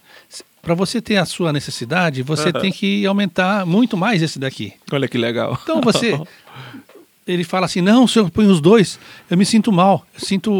para 0.60 0.74
você 0.74 1.00
ter 1.00 1.16
a 1.16 1.24
sua 1.24 1.52
necessidade, 1.52 2.24
você 2.24 2.48
uhum. 2.48 2.60
tem 2.60 2.72
que 2.72 3.06
aumentar 3.06 3.64
muito 3.64 3.96
mais 3.96 4.20
esse 4.20 4.36
daqui. 4.36 4.72
Olha 4.90 5.06
que 5.06 5.16
legal. 5.16 5.56
Então 5.62 5.80
você 5.80 6.20
ele 7.26 7.44
fala 7.44 7.66
assim: 7.66 7.80
não, 7.80 8.06
se 8.06 8.18
eu 8.18 8.30
ponho 8.30 8.50
os 8.50 8.60
dois, 8.60 8.98
eu 9.28 9.36
me 9.36 9.44
sinto 9.44 9.72
mal. 9.72 10.06
Eu 10.14 10.20
sinto. 10.20 10.50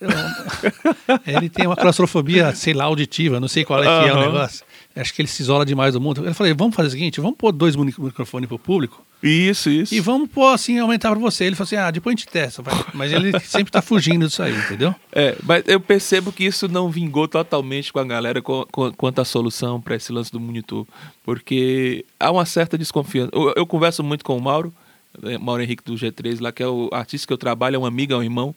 Eu... 0.00 0.10
ele 1.26 1.48
tem 1.48 1.66
uma 1.66 1.76
claustrofobia, 1.76 2.54
sei 2.54 2.72
lá, 2.72 2.84
auditiva, 2.84 3.40
não 3.40 3.48
sei 3.48 3.64
qual 3.64 3.82
é 3.82 3.86
que 3.86 4.08
é 4.08 4.12
o 4.12 4.20
negócio. 4.20 4.64
Acho 4.96 5.12
que 5.12 5.22
ele 5.22 5.28
se 5.28 5.42
isola 5.42 5.66
demais 5.66 5.94
do 5.94 6.00
mundo. 6.00 6.24
Eu 6.24 6.34
falei: 6.34 6.54
vamos 6.54 6.76
fazer 6.76 6.88
o 6.88 6.90
seguinte: 6.92 7.20
vamos 7.20 7.36
pôr 7.36 7.50
dois 7.50 7.74
microfones 7.74 8.48
pro 8.48 8.58
público. 8.58 9.04
Isso, 9.20 9.70
isso. 9.70 9.92
E 9.94 10.00
vamos 10.00 10.28
pôr 10.28 10.52
assim, 10.52 10.78
aumentar 10.78 11.10
para 11.10 11.18
você. 11.18 11.44
Ele 11.44 11.56
falou 11.56 11.66
assim: 11.66 11.76
ah, 11.76 11.90
depois 11.90 12.14
a 12.14 12.16
gente 12.16 12.28
testa. 12.28 12.62
Mas 12.92 13.10
ele 13.10 13.32
sempre 13.40 13.72
tá 13.72 13.82
fugindo 13.82 14.26
disso 14.28 14.42
aí, 14.42 14.54
entendeu? 14.54 14.94
É, 15.10 15.34
mas 15.42 15.64
eu 15.66 15.80
percebo 15.80 16.30
que 16.30 16.44
isso 16.44 16.68
não 16.68 16.90
vingou 16.90 17.26
totalmente 17.26 17.92
com 17.92 17.98
a 17.98 18.04
galera 18.04 18.40
com, 18.40 18.64
com, 18.70 18.92
quanto 18.92 19.20
à 19.20 19.24
solução 19.24 19.80
para 19.80 19.96
esse 19.96 20.12
lance 20.12 20.30
do 20.30 20.38
monitor. 20.38 20.86
Porque 21.24 22.04
há 22.20 22.30
uma 22.30 22.44
certa 22.44 22.78
desconfiança. 22.78 23.30
Eu, 23.32 23.52
eu 23.56 23.66
converso 23.66 24.04
muito 24.04 24.24
com 24.24 24.36
o 24.36 24.40
Mauro. 24.40 24.72
Né, 25.22 25.38
Mauro 25.38 25.62
Henrique 25.62 25.84
do 25.84 25.94
G3 25.94 26.40
lá, 26.40 26.52
que 26.52 26.62
é 26.62 26.68
o 26.68 26.88
artista 26.92 27.26
que 27.26 27.32
eu 27.32 27.38
trabalho, 27.38 27.76
é 27.76 27.78
um 27.78 27.86
amigo, 27.86 28.12
é 28.12 28.16
um 28.16 28.22
irmão. 28.22 28.54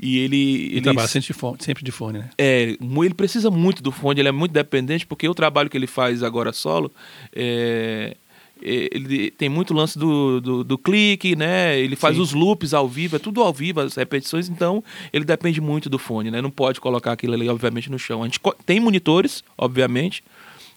E 0.00 0.18
ele. 0.18 0.66
Ele, 0.72 0.80
trabalha 0.80 1.08
sempre 1.08 1.28
de, 1.28 1.32
fone, 1.32 1.56
sempre 1.60 1.84
de 1.84 1.92
fone, 1.92 2.18
né? 2.18 2.30
É, 2.36 2.76
ele 2.80 3.14
precisa 3.14 3.50
muito 3.50 3.82
do 3.82 3.92
fone, 3.92 4.20
ele 4.20 4.28
é 4.28 4.32
muito 4.32 4.52
dependente, 4.52 5.06
porque 5.06 5.28
o 5.28 5.34
trabalho 5.34 5.70
que 5.70 5.76
ele 5.76 5.86
faz 5.86 6.22
agora 6.22 6.52
solo. 6.52 6.90
É, 7.34 8.16
é 8.62 8.88
ele 8.92 9.30
tem 9.30 9.48
muito 9.48 9.72
lance 9.72 9.96
do, 9.98 10.40
do, 10.40 10.64
do 10.64 10.76
clique, 10.76 11.36
né? 11.36 11.78
Ele 11.78 11.94
faz 11.94 12.16
Sim. 12.16 12.22
os 12.22 12.32
loops 12.32 12.74
ao 12.74 12.88
vivo, 12.88 13.16
é 13.16 13.18
tudo 13.20 13.40
ao 13.40 13.52
vivo, 13.52 13.80
as 13.80 13.94
repetições, 13.94 14.48
então 14.48 14.82
ele 15.12 15.24
depende 15.24 15.60
muito 15.60 15.88
do 15.88 15.98
fone, 15.98 16.30
né? 16.30 16.42
Não 16.42 16.50
pode 16.50 16.80
colocar 16.80 17.12
aquilo 17.12 17.34
ali, 17.34 17.48
obviamente, 17.48 17.90
no 17.90 17.98
chão. 17.98 18.22
A 18.22 18.26
gente 18.26 18.40
tem 18.66 18.80
monitores, 18.80 19.44
obviamente, 19.56 20.24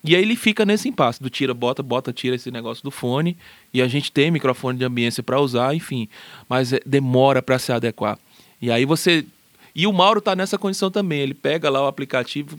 e 0.04 0.16
aí 0.16 0.22
ele 0.22 0.36
fica 0.36 0.66
nesse 0.66 0.88
impasse 0.88 1.22
do 1.22 1.30
tira, 1.30 1.54
bota, 1.54 1.82
bota, 1.82 2.14
tira 2.14 2.36
esse 2.36 2.52
negócio 2.52 2.84
do 2.84 2.92
fone. 2.92 3.38
E 3.74 3.82
a 3.82 3.88
gente 3.88 4.12
tem 4.12 4.32
microfone 4.32 4.78
de 4.78 4.86
ambiência 4.86 5.24
para 5.24 5.40
usar, 5.40 5.76
enfim. 5.76 6.08
Mas 6.48 6.74
é, 6.74 6.80
demora 6.86 7.42
para 7.42 7.60
se 7.60 7.72
adequar. 7.72 8.18
E 8.62 8.72
aí 8.72 8.86
você. 8.86 9.26
E 9.76 9.86
o 9.86 9.94
Mauro 9.94 10.22
tá 10.22 10.36
nessa 10.36 10.58
condição 10.58 10.90
também. 10.90 11.20
Ele 11.20 11.34
pega 11.34 11.70
lá 11.70 11.84
o 11.84 11.88
aplicativo, 11.88 12.58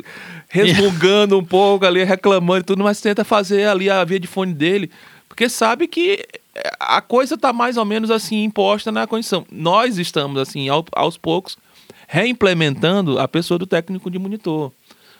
resmungando 0.48 1.38
um 1.38 1.44
pouco 1.44 1.86
ali, 1.86 2.04
reclamando 2.04 2.60
e 2.60 2.64
tudo, 2.64 2.82
mas 2.84 3.00
tenta 3.00 3.24
fazer 3.24 3.66
ali 3.66 3.88
a 3.88 4.04
via 4.04 4.20
de 4.20 4.26
fone 4.26 4.52
dele. 4.52 4.90
Porque 5.28 5.48
sabe 5.48 5.86
que 5.86 6.26
a 6.80 7.00
coisa 7.00 7.38
tá 7.38 7.52
mais 7.52 7.76
ou 7.76 7.84
menos 7.84 8.10
assim 8.10 8.44
imposta 8.44 8.90
na 8.90 9.06
condição. 9.06 9.46
Nós 9.50 9.98
estamos, 9.98 10.40
assim, 10.40 10.66
aos 10.92 11.16
poucos, 11.16 11.56
reimplementando 12.06 13.18
a 13.18 13.28
pessoa 13.28 13.58
do 13.58 13.66
técnico 13.66 14.10
de 14.10 14.18
monitor. 14.18 14.72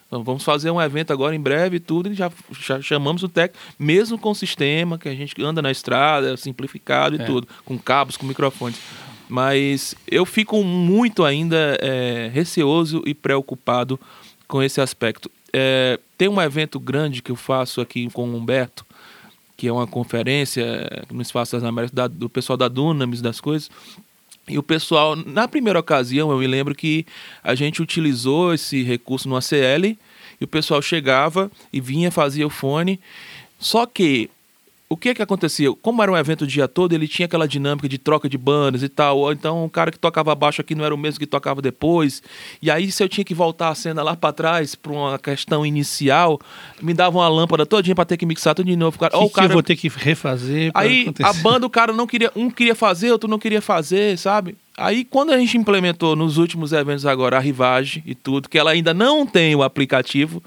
Então, 0.09 0.25
vamos 0.25 0.43
fazer 0.43 0.71
um 0.71 0.81
evento 0.81 1.13
agora 1.13 1.37
em 1.37 1.41
breve 1.41 1.77
e 1.77 1.81
tudo, 1.81 2.11
e 2.11 2.15
já, 2.15 2.33
já, 2.59 2.81
chamamos 2.81 3.23
o 3.23 3.29
técnico, 3.29 3.63
mesmo 3.79 4.19
com 4.19 4.31
o 4.31 4.35
sistema 4.35 4.99
que 4.99 5.07
a 5.07 5.15
gente 5.15 5.35
anda 5.43 5.61
na 5.61 5.71
estrada, 5.71 6.35
simplificado 6.37 7.17
e 7.17 7.21
é. 7.21 7.25
tudo, 7.25 7.47
com 7.65 7.79
cabos, 7.79 8.17
com 8.17 8.27
microfones. 8.27 8.81
Mas 9.29 9.95
eu 10.11 10.25
fico 10.25 10.65
muito 10.65 11.25
ainda 11.25 11.77
é, 11.83 12.31
receoso 12.33 13.03
e 13.05 13.13
preocupado 13.13 14.01
com 14.47 14.63
esse 14.63 14.81
aspecto. 14.81 15.31
É, 15.53 16.01
tem 16.17 16.29
um 16.29 16.41
evento 16.41 16.81
grande 16.81 17.21
que 17.21 17.31
eu 17.31 17.37
faço 17.37 17.83
aqui 17.83 18.09
com 18.11 18.27
o 18.27 18.35
Humberto, 18.35 18.87
que 19.59 19.69
é 19.69 19.73
uma 19.73 19.87
conferência 19.87 21.05
no 21.13 21.21
Espaço 21.21 21.53
das 21.53 21.65
Américas, 21.65 21.95
da, 21.95 22.07
do 22.07 22.31
pessoal 22.31 22.57
da 22.57 22.69
Dunamis, 22.69 23.21
das 23.21 23.41
coisas. 23.41 23.71
E 24.49 24.59
o 24.59 24.63
pessoal, 24.63 25.15
na 25.15 25.47
primeira 25.47 25.79
ocasião, 25.79 26.31
eu 26.31 26.39
me 26.39 26.47
lembro 26.47 26.75
que 26.75 27.05
a 27.43 27.55
gente 27.55 27.83
utilizou 27.83 28.55
esse 28.55 28.83
recurso 28.83 29.29
no 29.29 29.37
ACL 29.37 29.97
e 30.41 30.45
o 30.45 30.49
pessoal 30.49 30.81
chegava 30.81 31.51
e 31.73 31.81
vinha, 31.81 32.11
fazia 32.11 32.47
o 32.47 32.51
fone. 32.51 32.99
Só 33.59 33.85
que 33.87 34.31
o 34.91 34.97
que 34.97 35.15
que 35.15 35.21
acontecia? 35.21 35.71
Como 35.83 36.03
era 36.03 36.11
um 36.11 36.17
evento 36.17 36.43
o 36.43 36.47
dia 36.47 36.67
todo, 36.67 36.95
ele 36.95 37.07
tinha 37.07 37.27
aquela 37.27 37.47
dinâmica 37.47 37.87
de 37.87 37.99
troca 37.99 38.27
de 38.27 38.39
bandas 38.39 38.83
e 38.83 38.89
tal. 38.89 39.31
Então, 39.31 39.67
o 39.67 39.69
cara 39.71 39.91
que 39.91 39.99
tocava 39.99 40.35
baixo 40.35 40.63
aqui 40.63 40.75
não 40.75 40.83
era 40.83 40.95
o 40.95 40.99
mesmo 40.99 41.21
que 41.21 41.27
tocava 41.27 41.61
depois. 41.61 42.23
E 42.63 42.71
aí, 42.71 42.91
se 42.91 43.03
eu 43.03 43.09
tinha 43.09 43.23
que 43.23 43.35
voltar 43.35 43.69
a 43.69 43.75
cena 43.75 44.03
lá 44.03 44.17
para 44.17 44.33
trás, 44.33 44.75
para 44.75 44.91
uma 44.91 45.19
questão 45.19 45.67
inicial, 45.67 46.41
me 46.81 46.95
dava 46.95 47.19
uma 47.19 47.29
lâmpada 47.29 47.67
todinha 47.67 47.95
para 47.95 48.07
ter 48.07 48.17
que 48.17 48.25
mixar 48.25 48.55
tudo 48.55 48.67
de 48.67 48.77
novo. 48.77 48.99
Cara, 48.99 49.11
que, 49.11 49.17
o 49.19 49.29
cara... 49.29 49.47
que 49.47 49.53
eu 49.53 49.57
vou 49.57 49.63
ter 49.63 49.77
que 49.77 49.89
refazer? 49.89 50.71
Aí, 50.73 51.03
acontecer? 51.03 51.29
a 51.29 51.33
banda, 51.35 51.67
o 51.67 51.71
cara 51.71 51.93
não 51.93 52.07
queria... 52.07 52.33
Um 52.35 52.51
queria 52.51 52.75
fazer, 52.75 53.13
outro 53.13 53.29
não 53.29 53.39
queria 53.39 53.61
fazer, 53.61 54.17
sabe? 54.17 54.57
Aí, 54.75 55.05
quando 55.05 55.33
a 55.33 55.39
gente 55.39 55.59
implementou 55.59 56.17
nos 56.17 56.39
últimos 56.39 56.73
eventos 56.73 57.05
agora 57.05 57.37
a 57.37 57.41
Rivage 57.41 58.03
e 58.07 58.15
tudo, 58.15 58.49
que 58.49 58.59
ela 58.59 58.71
ainda 58.71 58.95
não 58.95 59.27
tem 59.27 59.55
o 59.55 59.63
aplicativo, 59.63 60.43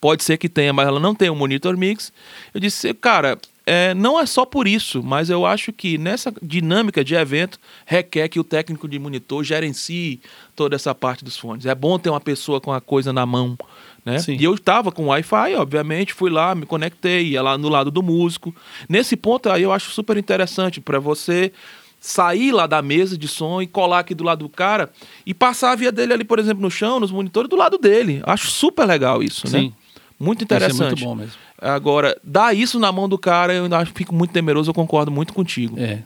pode 0.00 0.24
ser 0.24 0.36
que 0.36 0.48
tenha, 0.48 0.72
mas 0.72 0.88
ela 0.88 0.98
não 0.98 1.14
tem 1.14 1.30
o 1.30 1.36
Monitor 1.36 1.76
Mix, 1.76 2.12
eu 2.52 2.60
disse, 2.60 2.92
cara 2.94 3.38
é, 3.66 3.94
não 3.94 4.20
é 4.20 4.26
só 4.26 4.44
por 4.44 4.68
isso, 4.68 5.02
mas 5.02 5.30
eu 5.30 5.46
acho 5.46 5.72
que 5.72 5.96
nessa 5.96 6.32
dinâmica 6.42 7.02
de 7.02 7.14
evento 7.14 7.58
requer 7.86 8.28
que 8.28 8.38
o 8.38 8.44
técnico 8.44 8.86
de 8.86 8.98
monitor 8.98 9.42
gerencie 9.42 10.20
toda 10.54 10.76
essa 10.76 10.94
parte 10.94 11.24
dos 11.24 11.38
fones. 11.38 11.64
É 11.64 11.74
bom 11.74 11.98
ter 11.98 12.10
uma 12.10 12.20
pessoa 12.20 12.60
com 12.60 12.72
a 12.72 12.80
coisa 12.80 13.12
na 13.12 13.24
mão, 13.24 13.56
né? 14.04 14.18
Sim. 14.18 14.36
E 14.38 14.44
eu 14.44 14.54
estava 14.54 14.92
com 14.92 15.06
Wi-Fi, 15.06 15.54
obviamente, 15.54 16.12
fui 16.12 16.30
lá, 16.30 16.54
me 16.54 16.66
conectei, 16.66 17.28
ia 17.28 17.42
lá 17.42 17.56
no 17.56 17.70
lado 17.70 17.90
do 17.90 18.02
músico. 18.02 18.54
Nesse 18.86 19.16
ponto 19.16 19.48
aí 19.48 19.62
eu 19.62 19.72
acho 19.72 19.90
super 19.90 20.18
interessante 20.18 20.78
para 20.78 20.98
você 20.98 21.50
sair 21.98 22.52
lá 22.52 22.66
da 22.66 22.82
mesa 22.82 23.16
de 23.16 23.26
som 23.26 23.62
e 23.62 23.66
colar 23.66 24.00
aqui 24.00 24.14
do 24.14 24.24
lado 24.24 24.40
do 24.40 24.48
cara 24.50 24.90
e 25.24 25.32
passar 25.32 25.72
a 25.72 25.74
via 25.74 25.90
dele 25.90 26.12
ali, 26.12 26.24
por 26.24 26.38
exemplo, 26.38 26.60
no 26.60 26.70
chão, 26.70 27.00
nos 27.00 27.10
monitores, 27.10 27.48
do 27.48 27.56
lado 27.56 27.78
dele. 27.78 28.20
Acho 28.26 28.50
super 28.50 28.84
legal 28.84 29.22
isso, 29.22 29.46
né? 29.46 29.58
Sim. 29.58 29.66
né? 29.68 29.83
Muito 30.18 30.44
interessante. 30.44 31.00
Muito 31.00 31.04
bom 31.04 31.14
mesmo. 31.14 31.34
Agora, 31.58 32.18
dar 32.22 32.54
isso 32.54 32.78
na 32.78 32.92
mão 32.92 33.08
do 33.08 33.18
cara, 33.18 33.54
eu 33.54 33.64
ainda 33.64 33.84
fico 33.86 34.14
muito 34.14 34.32
temeroso, 34.32 34.70
eu 34.70 34.74
concordo 34.74 35.10
muito 35.10 35.32
contigo. 35.32 35.78
É. 35.78 36.02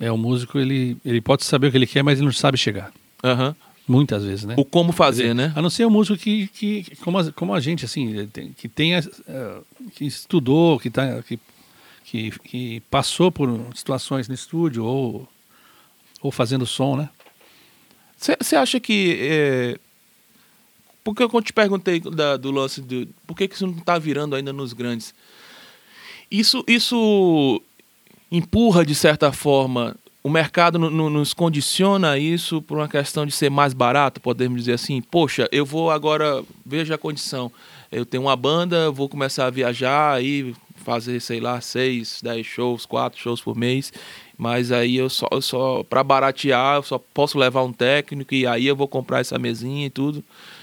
É, 0.00 0.12
o 0.12 0.16
músico, 0.16 0.58
ele, 0.58 0.96
ele 1.04 1.20
pode 1.20 1.44
saber 1.44 1.68
o 1.68 1.70
que 1.70 1.76
ele 1.76 1.86
quer, 1.86 2.02
mas 2.02 2.18
ele 2.18 2.26
não 2.26 2.32
sabe 2.32 2.56
chegar. 2.56 2.92
Aham. 3.22 3.48
Uhum. 3.48 3.68
Muitas 3.88 4.22
vezes, 4.22 4.44
né? 4.44 4.54
O 4.58 4.66
como 4.66 4.92
fazer, 4.92 5.22
dizer, 5.22 5.34
né? 5.34 5.50
A 5.56 5.62
não 5.62 5.70
ser 5.70 5.86
o 5.86 5.90
músico 5.90 6.18
que, 6.18 6.46
que 6.48 6.94
como, 6.96 7.16
a, 7.16 7.32
como 7.32 7.54
a 7.54 7.60
gente, 7.60 7.86
assim, 7.86 8.28
que 8.54 8.68
tenha, 8.68 9.00
uh, 9.00 9.64
que 9.94 10.04
estudou, 10.04 10.78
que, 10.78 10.90
tá, 10.90 11.22
que, 11.22 11.40
que, 12.04 12.30
que 12.40 12.80
passou 12.90 13.32
por 13.32 13.48
situações 13.74 14.28
no 14.28 14.34
estúdio 14.34 14.84
ou, 14.84 15.26
ou 16.20 16.30
fazendo 16.30 16.66
som, 16.66 16.96
né? 16.96 17.08
Você 18.18 18.56
acha 18.56 18.78
que 18.78 19.16
é, 19.22 19.78
porque 21.14 21.22
eu 21.22 21.42
te 21.42 21.54
perguntei 21.54 22.00
da, 22.00 22.36
do 22.36 22.50
lance 22.50 22.82
de 22.82 23.08
por 23.26 23.34
que, 23.34 23.48
que 23.48 23.54
isso 23.54 23.66
não 23.66 23.78
está 23.78 23.98
virando 23.98 24.36
ainda 24.36 24.52
nos 24.52 24.74
grandes. 24.74 25.14
Isso, 26.30 26.62
isso 26.68 27.62
empurra, 28.30 28.84
de 28.84 28.94
certa 28.94 29.32
forma, 29.32 29.96
o 30.22 30.28
mercado 30.28 30.78
no, 30.78 30.90
no, 30.90 31.08
nos 31.08 31.32
condiciona 31.32 32.18
isso 32.18 32.60
por 32.60 32.76
uma 32.76 32.88
questão 32.88 33.24
de 33.24 33.32
ser 33.32 33.50
mais 33.50 33.72
barato, 33.72 34.20
podemos 34.20 34.58
dizer 34.58 34.74
assim. 34.74 35.00
Poxa, 35.00 35.48
eu 35.50 35.64
vou 35.64 35.90
agora, 35.90 36.44
veja 36.66 36.96
a 36.96 36.98
condição. 36.98 37.50
Eu 37.90 38.04
tenho 38.04 38.24
uma 38.24 38.36
banda, 38.36 38.90
vou 38.90 39.08
começar 39.08 39.46
a 39.46 39.50
viajar 39.50 40.12
aí, 40.12 40.54
fazer, 40.76 41.20
sei 41.20 41.40
lá, 41.40 41.58
seis, 41.62 42.20
dez 42.22 42.46
shows, 42.46 42.84
quatro 42.84 43.18
shows 43.18 43.40
por 43.40 43.56
mês. 43.56 43.90
Mas 44.36 44.70
aí 44.70 44.96
eu 44.96 45.08
só, 45.08 45.26
eu 45.32 45.40
só 45.40 45.82
para 45.84 46.04
baratear, 46.04 46.76
eu 46.76 46.82
só 46.82 46.98
posso 46.98 47.38
levar 47.38 47.62
um 47.62 47.72
técnico 47.72 48.34
e 48.34 48.46
aí 48.46 48.66
eu 48.66 48.76
vou 48.76 48.86
comprar 48.86 49.20
essa 49.20 49.38
mesinha 49.38 49.86
e 49.86 49.90
tudo. 49.90 50.22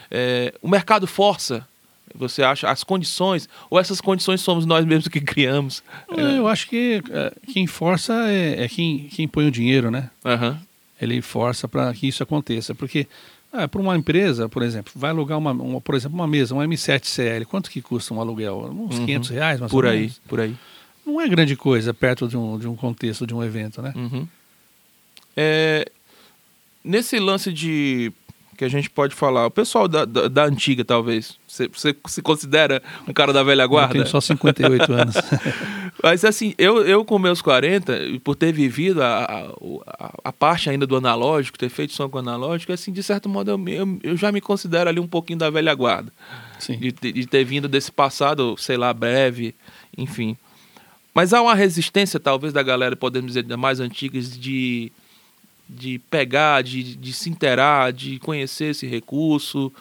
É, 0.09 0.53
o 0.61 0.67
mercado 0.67 1.07
força, 1.07 1.67
você 2.13 2.43
acha, 2.43 2.69
as 2.69 2.83
condições, 2.83 3.49
ou 3.69 3.79
essas 3.79 3.99
condições 3.99 4.41
somos 4.41 4.65
nós 4.65 4.85
mesmos 4.85 5.07
que 5.07 5.21
criamos? 5.21 5.83
É. 6.09 6.37
Eu 6.37 6.47
acho 6.47 6.67
que 6.67 7.01
é, 7.09 7.33
quem 7.51 7.67
força 7.67 8.13
é, 8.29 8.63
é, 8.63 8.69
quem, 8.69 9.07
quem 9.11 9.27
põe 9.27 9.47
o 9.47 9.51
dinheiro, 9.51 9.91
né? 9.91 10.09
Uhum. 10.23 10.57
Ele 11.01 11.21
força 11.21 11.67
para 11.67 11.93
que 11.93 12.07
isso 12.07 12.23
aconteça. 12.23 12.73
Porque 12.73 13.07
ah, 13.51 13.67
para 13.67 13.81
uma 13.81 13.95
empresa, 13.95 14.49
por 14.49 14.61
exemplo, 14.63 14.91
vai 14.95 15.11
alugar 15.11 15.37
uma, 15.37 15.51
uma, 15.51 15.81
por 15.81 15.95
exemplo, 15.95 16.17
uma 16.17 16.27
mesa, 16.27 16.53
um 16.53 16.59
M7CL, 16.59 17.45
quanto 17.45 17.69
que 17.69 17.81
custa 17.81 18.13
um 18.13 18.19
aluguel? 18.19 18.69
Uns 18.71 18.97
uhum. 18.97 19.05
500 19.05 19.29
reais, 19.29 19.59
mais 19.59 19.71
por 19.71 19.85
aí, 19.85 19.99
menos. 19.99 20.21
Por 20.27 20.39
aí, 20.39 20.55
Não 21.05 21.21
é 21.21 21.27
grande 21.27 21.55
coisa 21.55 21.93
perto 21.93 22.27
de 22.27 22.35
um, 22.35 22.59
de 22.59 22.67
um 22.67 22.75
contexto, 22.75 23.25
de 23.25 23.33
um 23.33 23.43
evento, 23.43 23.81
né? 23.81 23.93
Uhum. 23.95 24.27
É, 25.37 25.89
nesse 26.83 27.19
lance 27.19 27.51
de 27.51 28.11
que 28.55 28.65
a 28.65 28.69
gente 28.69 28.89
pode 28.89 29.13
falar? 29.13 29.45
O 29.45 29.51
pessoal 29.51 29.87
da, 29.87 30.05
da, 30.05 30.27
da 30.27 30.45
antiga, 30.45 30.83
talvez. 30.83 31.37
Você, 31.47 31.67
você, 31.67 31.95
se 32.07 32.21
considera 32.21 32.81
um 33.07 33.13
cara 33.13 33.31
da 33.31 33.43
velha 33.43 33.65
guarda? 33.67 33.97
Eu 33.97 34.03
tenho 34.03 34.07
só 34.07 34.21
58 34.21 34.93
anos. 34.93 35.15
Mas 36.01 36.25
assim, 36.25 36.53
eu, 36.57 36.85
eu 36.85 37.05
com 37.05 37.19
meus 37.19 37.41
40, 37.41 37.93
por 38.23 38.35
ter 38.35 38.51
vivido 38.51 39.01
a, 39.01 39.23
a, 39.87 40.13
a, 40.25 40.33
parte 40.33 40.69
ainda 40.69 40.85
do 40.85 40.95
analógico, 40.95 41.57
ter 41.57 41.69
feito 41.69 41.93
som 41.93 42.09
com 42.09 42.17
analógico, 42.17 42.71
assim, 42.73 42.91
de 42.91 43.03
certo 43.03 43.29
modo, 43.29 43.51
eu, 43.51 43.67
eu, 43.67 43.99
eu 44.03 44.17
já 44.17 44.31
me 44.31 44.41
considero 44.41 44.89
ali 44.89 44.99
um 44.99 45.07
pouquinho 45.07 45.39
da 45.39 45.49
velha 45.49 45.73
guarda. 45.73 46.11
Sim. 46.59 46.77
De, 46.77 46.91
de 46.91 47.27
ter 47.27 47.43
vindo 47.43 47.67
desse 47.67 47.91
passado, 47.91 48.55
sei 48.57 48.77
lá, 48.77 48.93
breve, 48.93 49.55
enfim. 49.97 50.37
Mas 51.13 51.33
há 51.33 51.41
uma 51.41 51.55
resistência, 51.55 52.19
talvez, 52.19 52.51
da 52.51 52.61
galera, 52.61 52.95
podemos 52.95 53.33
dizer, 53.33 53.57
mais 53.57 53.79
antigas, 53.79 54.37
de 54.37 54.91
de 55.67 55.99
pegar, 56.09 56.61
de, 56.61 56.95
de 56.95 57.13
se 57.13 57.29
interar, 57.29 57.91
de 57.91 58.19
conhecer 58.19 58.71
esse 58.71 58.87
recurso? 58.87 59.71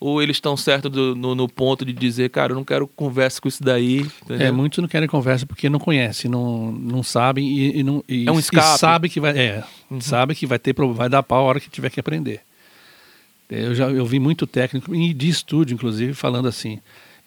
Ou 0.00 0.22
eles 0.22 0.36
estão 0.36 0.56
certos 0.56 0.92
no, 0.92 1.34
no, 1.34 1.48
ponto 1.48 1.84
de 1.84 1.92
dizer, 1.92 2.30
cara, 2.30 2.52
eu 2.52 2.56
não 2.56 2.64
quero 2.64 2.86
conversa 2.86 3.40
com 3.40 3.48
isso 3.48 3.62
daí? 3.62 4.06
Entendeu? 4.22 4.46
É, 4.46 4.52
muitos 4.52 4.78
não 4.78 4.88
querem 4.88 5.08
conversa 5.08 5.44
porque 5.44 5.68
não 5.68 5.80
conhecem, 5.80 6.30
não, 6.30 6.70
não 6.70 7.02
sabem 7.02 7.48
e, 7.48 7.80
e 7.80 7.82
não, 7.82 8.04
e, 8.08 8.28
é 8.28 8.30
um 8.30 8.38
escape. 8.38 8.76
E 8.76 8.78
sabe 8.78 9.08
que 9.08 9.18
vai, 9.18 9.36
é, 9.36 9.64
uhum. 9.90 10.00
sabe 10.00 10.36
que 10.36 10.46
vai 10.46 10.58
ter 10.58 10.72
vai 10.94 11.08
dar 11.08 11.24
pau 11.24 11.40
a 11.40 11.48
hora 11.48 11.58
que 11.58 11.68
tiver 11.68 11.90
que 11.90 11.98
aprender. 11.98 12.42
Eu 13.50 13.74
já 13.74 13.90
eu 13.90 14.06
vi 14.06 14.20
muito 14.20 14.46
técnico 14.46 14.94
e 14.94 15.12
de 15.12 15.28
estúdio, 15.28 15.74
inclusive, 15.74 16.14
falando 16.14 16.46
assim: 16.46 16.78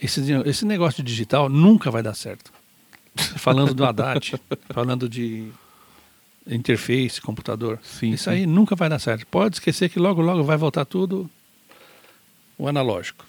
esse, 0.02 0.22
esse 0.46 0.66
negócio 0.66 1.04
de 1.04 1.12
digital 1.12 1.50
nunca 1.50 1.92
vai 1.92 2.02
dar 2.02 2.14
certo. 2.14 2.54
falando 3.36 3.74
do 3.74 3.84
Haddad, 3.84 4.40
falando 4.70 5.10
de 5.10 5.52
interface, 6.48 7.22
computador. 7.22 7.80
Sim, 7.84 8.12
Isso 8.12 8.26
sim. 8.26 8.30
aí 8.32 8.46
nunca 8.46 8.76
vai 8.76 8.90
dar 8.90 9.00
certo. 9.00 9.26
Pode 9.28 9.56
esquecer 9.56 9.90
que 9.90 10.00
logo, 10.00 10.22
logo 10.22 10.44
vai 10.44 10.58
voltar 10.58 10.86
tudo 10.86 11.30
o 12.58 12.68
analógico. 12.68 13.26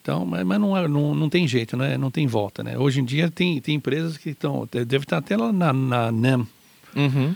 Então, 0.00 0.24
mas, 0.24 0.44
mas 0.44 0.60
não, 0.60 0.76
é, 0.76 0.86
não, 0.86 1.14
não 1.14 1.28
tem 1.28 1.48
jeito, 1.48 1.76
né? 1.76 1.98
não 1.98 2.12
tem 2.12 2.26
volta. 2.26 2.62
Né? 2.62 2.78
Hoje 2.78 3.00
em 3.00 3.04
dia 3.04 3.28
tem, 3.28 3.60
tem 3.60 3.74
empresas 3.74 4.16
que 4.16 4.30
estão, 4.30 4.68
deve 4.70 4.98
estar 4.98 5.18
até 5.18 5.36
lá 5.36 5.52
na, 5.52 5.72
na 5.72 6.12
NEM, 6.12 6.46
uhum. 6.94 7.34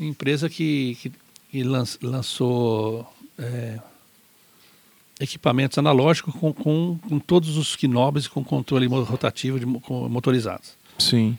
empresa 0.00 0.48
que, 0.48 0.98
que, 1.00 1.12
que 1.48 1.62
lançou 1.62 3.06
é, 3.38 3.78
equipamentos 5.20 5.78
analógicos 5.78 6.34
com, 6.34 6.52
com, 6.52 6.98
com 7.08 7.18
todos 7.20 7.56
os 7.56 7.76
knobs 7.76 8.26
com 8.26 8.42
controle 8.42 8.86
rotativo 8.86 9.60
de, 9.60 9.66
com, 9.80 10.08
motorizados. 10.08 10.74
Sim. 10.98 11.38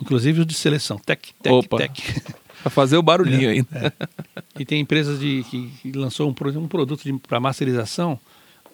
Inclusive 0.00 0.40
os 0.40 0.46
de 0.46 0.54
seleção. 0.54 0.98
Tec, 0.98 1.28
tec, 1.42 1.52
Opa. 1.52 1.76
tec. 1.78 1.92
Para 2.62 2.70
fazer 2.70 2.96
o 2.96 3.02
barulhinho 3.02 3.48
é, 3.48 3.52
ainda. 3.52 3.94
É. 4.36 4.42
E 4.58 4.64
tem 4.66 4.80
empresas 4.80 5.18
de, 5.18 5.42
que, 5.44 5.70
que 5.80 5.92
lançou 5.92 6.28
um, 6.28 6.58
um 6.58 6.68
produto 6.68 7.02
para 7.26 7.40
masterização 7.40 8.20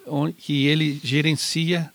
onde, 0.05 0.33
que 0.33 0.65
ele 0.65 0.99
gerencia, 1.03 1.89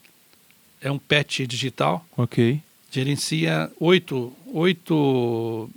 é 0.80 0.90
um 0.90 0.98
patch 0.98 1.40
digital. 1.40 2.04
Ok. 2.16 2.60
Gerencia 2.90 3.70
oito, 3.80 4.32
oito 4.52 5.68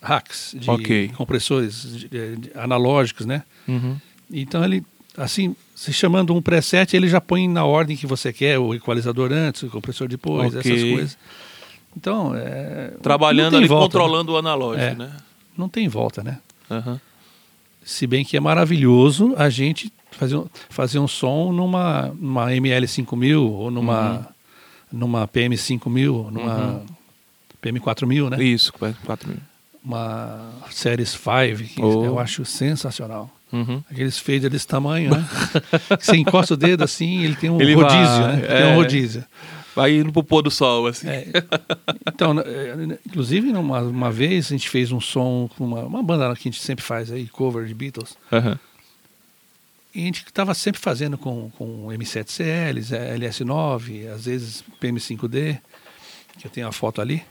hacks 0.00 0.54
de 0.58 0.70
okay. 0.70 1.08
compressores 1.08 1.82
de, 1.82 2.08
de, 2.08 2.50
analógicos, 2.54 3.26
né? 3.26 3.42
Uhum. 3.66 3.96
Então 4.30 4.64
ele, 4.64 4.84
assim, 5.16 5.54
se 5.74 5.92
chamando 5.92 6.34
um 6.34 6.40
preset, 6.40 6.94
ele 6.94 7.08
já 7.08 7.20
põe 7.20 7.48
na 7.48 7.64
ordem 7.64 7.96
que 7.96 8.06
você 8.06 8.32
quer, 8.32 8.58
o 8.58 8.74
equalizador 8.74 9.32
antes, 9.32 9.62
o 9.62 9.68
compressor 9.68 10.08
depois, 10.08 10.54
okay. 10.54 10.72
essas 10.72 10.82
coisas. 10.90 11.18
Então, 11.98 12.32
é, 12.32 12.92
Trabalhando 13.02 13.56
ali, 13.56 13.66
volta, 13.66 13.86
controlando 13.86 14.30
né? 14.30 14.36
o 14.36 14.38
analógico, 14.38 14.84
é, 14.84 14.94
né? 14.94 15.12
Não 15.56 15.68
tem 15.68 15.88
volta, 15.88 16.22
né? 16.22 16.38
Uhum. 16.70 16.96
Se 17.82 18.06
bem 18.06 18.24
que 18.24 18.36
é 18.36 18.40
maravilhoso 18.40 19.34
a 19.36 19.50
gente 19.50 19.92
fazer, 20.12 20.40
fazer 20.68 21.00
um 21.00 21.08
som 21.08 21.52
numa, 21.52 22.14
numa 22.16 22.50
ML5000 22.50 23.40
ou 23.40 23.68
numa, 23.68 24.12
uhum. 24.12 24.24
numa 24.92 25.26
PM5000, 25.26 26.30
numa 26.30 26.56
uhum. 26.56 26.86
PM4000, 27.60 28.30
né? 28.30 28.44
Isso, 28.44 28.72
4000. 28.72 29.36
Uma 29.84 30.52
Series 30.70 31.10
5, 31.10 31.74
que 31.74 31.82
oh. 31.82 32.04
eu 32.04 32.18
acho 32.20 32.44
sensacional. 32.44 33.28
Uhum. 33.52 33.82
Aqueles 33.90 34.18
faders 34.18 34.52
desse 34.52 34.68
tamanho, 34.68 35.10
né? 35.10 35.26
você 35.98 36.16
encosta 36.16 36.54
o 36.54 36.56
dedo 36.56 36.84
assim, 36.84 37.24
ele 37.24 37.34
tem 37.34 37.50
um 37.50 37.60
ele 37.60 37.74
rodízio, 37.74 38.22
vai, 38.22 38.36
né? 38.36 38.44
É... 38.46 38.62
Tem 38.62 38.72
um 38.72 38.76
rodízio 38.76 39.24
vai 39.78 39.94
indo 39.94 40.12
pro 40.12 40.24
pôr 40.24 40.42
do 40.42 40.50
sol, 40.50 40.88
assim. 40.88 41.06
É. 41.08 41.26
Então, 42.04 42.40
é, 42.40 42.98
inclusive, 43.06 43.52
uma, 43.52 43.80
uma 43.80 44.10
vez 44.10 44.46
a 44.46 44.48
gente 44.48 44.68
fez 44.68 44.90
um 44.90 45.00
som 45.00 45.48
com 45.56 45.64
uma, 45.64 45.84
uma 45.84 46.02
banda 46.02 46.34
que 46.34 46.48
a 46.48 46.50
gente 46.50 46.60
sempre 46.60 46.84
faz 46.84 47.12
aí, 47.12 47.28
cover 47.28 47.64
de 47.64 47.74
Beatles. 47.74 48.18
Uhum. 48.32 48.58
E 49.94 50.02
a 50.02 50.04
gente 50.04 50.24
estava 50.24 50.52
sempre 50.52 50.80
fazendo 50.80 51.16
com, 51.16 51.48
com 51.50 51.86
M7CL, 51.86 52.80
LS9, 53.18 54.08
às 54.12 54.24
vezes 54.24 54.64
PM5D, 54.82 55.60
que 56.38 56.46
eu 56.48 56.50
tenho 56.50 56.66
a 56.66 56.72
foto 56.72 57.00
ali. 57.00 57.22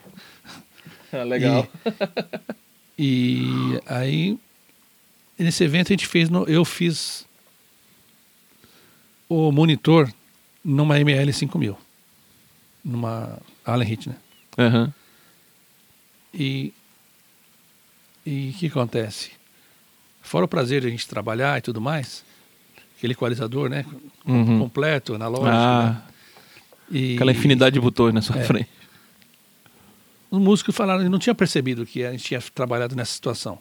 Ah, 1.11 1.23
legal. 1.23 1.67
E, 2.97 3.43
e 3.43 3.81
aí, 3.85 4.39
nesse 5.37 5.65
evento 5.65 5.87
a 5.87 5.93
gente 5.93 6.07
fez, 6.07 6.29
no, 6.29 6.45
eu 6.45 6.63
fiz 6.63 7.25
o 9.27 9.51
monitor 9.51 10.09
numa 10.63 10.95
ML5000 10.95 11.86
numa 12.87 13.37
Allen 13.65 13.87
Hit, 13.87 14.09
né? 14.09 14.15
Uhum. 14.57 14.91
E 16.33 16.73
e 18.25 18.49
o 18.49 18.53
que 18.53 18.67
acontece? 18.67 19.31
Fora 20.21 20.45
o 20.45 20.47
prazer 20.47 20.81
de 20.81 20.87
a 20.87 20.89
gente 20.89 21.07
trabalhar 21.07 21.57
e 21.57 21.61
tudo 21.61 21.79
mais, 21.79 22.25
aquele 22.97 23.13
equalizador, 23.13 23.69
né? 23.69 23.85
Uhum. 24.25 24.59
Completo, 24.59 25.15
analógico. 25.15 25.49
Ah, 25.49 26.01
né? 26.91 26.91
e, 26.91 27.15
aquela 27.15 27.31
infinidade 27.31 27.75
de 27.75 27.79
botões 27.79 28.13
na 28.13 28.21
sua 28.21 28.37
é, 28.37 28.43
frente. 28.43 28.69
os 30.29 30.39
músicos 30.39 30.75
falaram, 30.75 30.99
ele 30.99 31.09
não 31.09 31.19
tinha 31.19 31.33
percebido 31.33 31.85
que 31.85 32.03
a 32.03 32.11
gente 32.11 32.25
tinha 32.25 32.41
trabalhado 32.53 32.95
nessa 32.95 33.13
situação. 33.13 33.59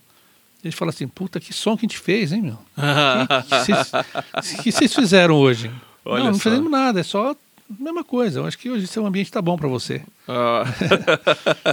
Ele 0.64 0.72
fala 0.72 0.90
assim, 0.90 1.06
puta, 1.06 1.38
que 1.38 1.52
som 1.52 1.76
que 1.76 1.86
a 1.86 1.88
gente 1.88 1.98
fez, 1.98 2.32
hein, 2.32 2.42
meu? 2.42 2.54
O 2.54 4.62
que 4.62 4.72
vocês 4.72 4.92
fizeram 4.92 5.36
hoje? 5.36 5.70
Olha 6.04 6.24
não, 6.24 6.32
não 6.32 6.38
fizemos 6.38 6.70
nada, 6.70 6.98
é 6.98 7.02
só 7.04 7.36
mesma 7.68 8.04
coisa. 8.04 8.40
Eu 8.40 8.46
acho 8.46 8.58
que 8.58 8.70
hoje 8.70 8.86
seu 8.86 9.04
ambiente 9.06 9.26
está 9.26 9.42
bom 9.42 9.56
para 9.56 9.68
você. 9.68 10.02
Ah. 10.28 10.64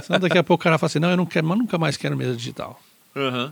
Senão 0.02 0.20
daqui 0.20 0.38
a 0.38 0.42
pouco 0.42 0.62
o 0.62 0.64
cara 0.64 0.78
fala 0.78 0.88
assim, 0.88 0.98
não, 0.98 1.10
eu 1.10 1.16
não 1.16 1.26
quero, 1.26 1.46
mas 1.46 1.58
nunca 1.58 1.78
mais 1.78 1.96
quero 1.96 2.16
mesa 2.16 2.36
digital. 2.36 2.80
Uhum. 3.14 3.50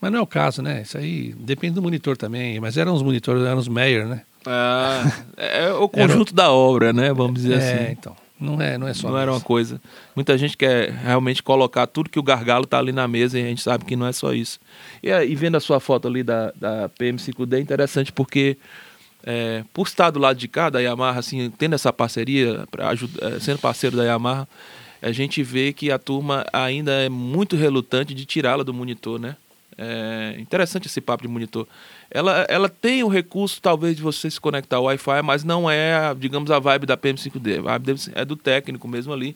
Mas 0.00 0.10
não 0.10 0.18
é 0.18 0.22
o 0.22 0.26
caso, 0.26 0.62
né? 0.62 0.82
Isso 0.82 0.98
aí 0.98 1.32
depende 1.38 1.76
do 1.76 1.82
monitor 1.82 2.16
também. 2.16 2.58
Mas 2.58 2.76
eram 2.76 2.92
os 2.92 3.02
monitores, 3.02 3.44
eram 3.44 3.58
os 3.58 3.68
Meyer, 3.68 4.06
né? 4.06 4.22
Ah, 4.44 5.04
é 5.36 5.70
o 5.70 5.88
conjunto 5.88 6.30
Era... 6.30 6.36
da 6.36 6.52
obra, 6.52 6.92
né? 6.92 7.12
Vamos 7.12 7.34
dizer 7.34 7.54
é, 7.54 7.56
assim. 7.56 7.84
É, 7.84 7.92
então. 7.92 8.16
Não 8.40 8.60
é, 8.60 8.76
não 8.76 8.88
é 8.88 8.94
só. 8.94 9.08
Não 9.08 9.18
era 9.18 9.30
uma 9.30 9.40
coisa. 9.40 9.80
Muita 10.16 10.36
gente 10.36 10.56
quer 10.56 10.90
realmente 10.90 11.40
colocar 11.40 11.86
tudo 11.86 12.10
que 12.10 12.18
o 12.18 12.22
gargalo 12.22 12.64
está 12.64 12.78
ali 12.78 12.90
na 12.90 13.06
mesa 13.06 13.38
e 13.38 13.44
a 13.44 13.46
gente 13.46 13.62
sabe 13.62 13.84
que 13.84 13.94
não 13.94 14.06
é 14.06 14.12
só 14.12 14.32
isso. 14.32 14.58
E, 15.00 15.08
e 15.08 15.34
vendo 15.36 15.56
a 15.56 15.60
sua 15.60 15.78
foto 15.78 16.08
ali 16.08 16.24
da, 16.24 16.52
da 16.56 16.88
PM5D 16.88 17.52
é 17.54 17.60
interessante 17.60 18.12
porque 18.12 18.58
é, 19.24 19.64
por 19.72 19.86
estar 19.86 20.10
do 20.10 20.18
lado 20.18 20.36
de 20.36 20.48
cá 20.48 20.68
da 20.68 20.80
Yamaha, 20.80 21.20
assim, 21.20 21.50
tendo 21.50 21.74
essa 21.74 21.92
parceria, 21.92 22.66
ajudar, 22.90 23.32
é, 23.32 23.40
sendo 23.40 23.58
parceiro 23.58 23.96
da 23.96 24.04
Yamaha, 24.04 24.48
a 25.00 25.12
gente 25.12 25.42
vê 25.42 25.72
que 25.72 25.90
a 25.90 25.98
turma 25.98 26.46
ainda 26.52 26.92
é 26.92 27.08
muito 27.08 27.56
relutante 27.56 28.14
de 28.14 28.24
tirá-la 28.24 28.62
do 28.62 28.72
monitor, 28.72 29.18
né? 29.18 29.36
É 29.76 30.36
interessante 30.38 30.86
esse 30.86 31.00
papo 31.00 31.22
de 31.22 31.28
monitor. 31.28 31.66
Ela, 32.10 32.46
ela 32.48 32.68
tem 32.68 33.02
o 33.02 33.08
recurso, 33.08 33.60
talvez, 33.60 33.96
de 33.96 34.02
você 34.02 34.30
se 34.30 34.40
conectar 34.40 34.76
ao 34.76 34.84
Wi-Fi, 34.84 35.22
mas 35.22 35.44
não 35.44 35.68
é, 35.68 36.14
digamos, 36.14 36.50
a 36.50 36.58
vibe 36.58 36.86
da 36.86 36.96
PM5D. 36.96 37.58
A 37.58 37.78
vibe 37.78 37.94
é 38.14 38.24
do 38.24 38.36
técnico 38.36 38.86
mesmo 38.86 39.12
ali. 39.12 39.34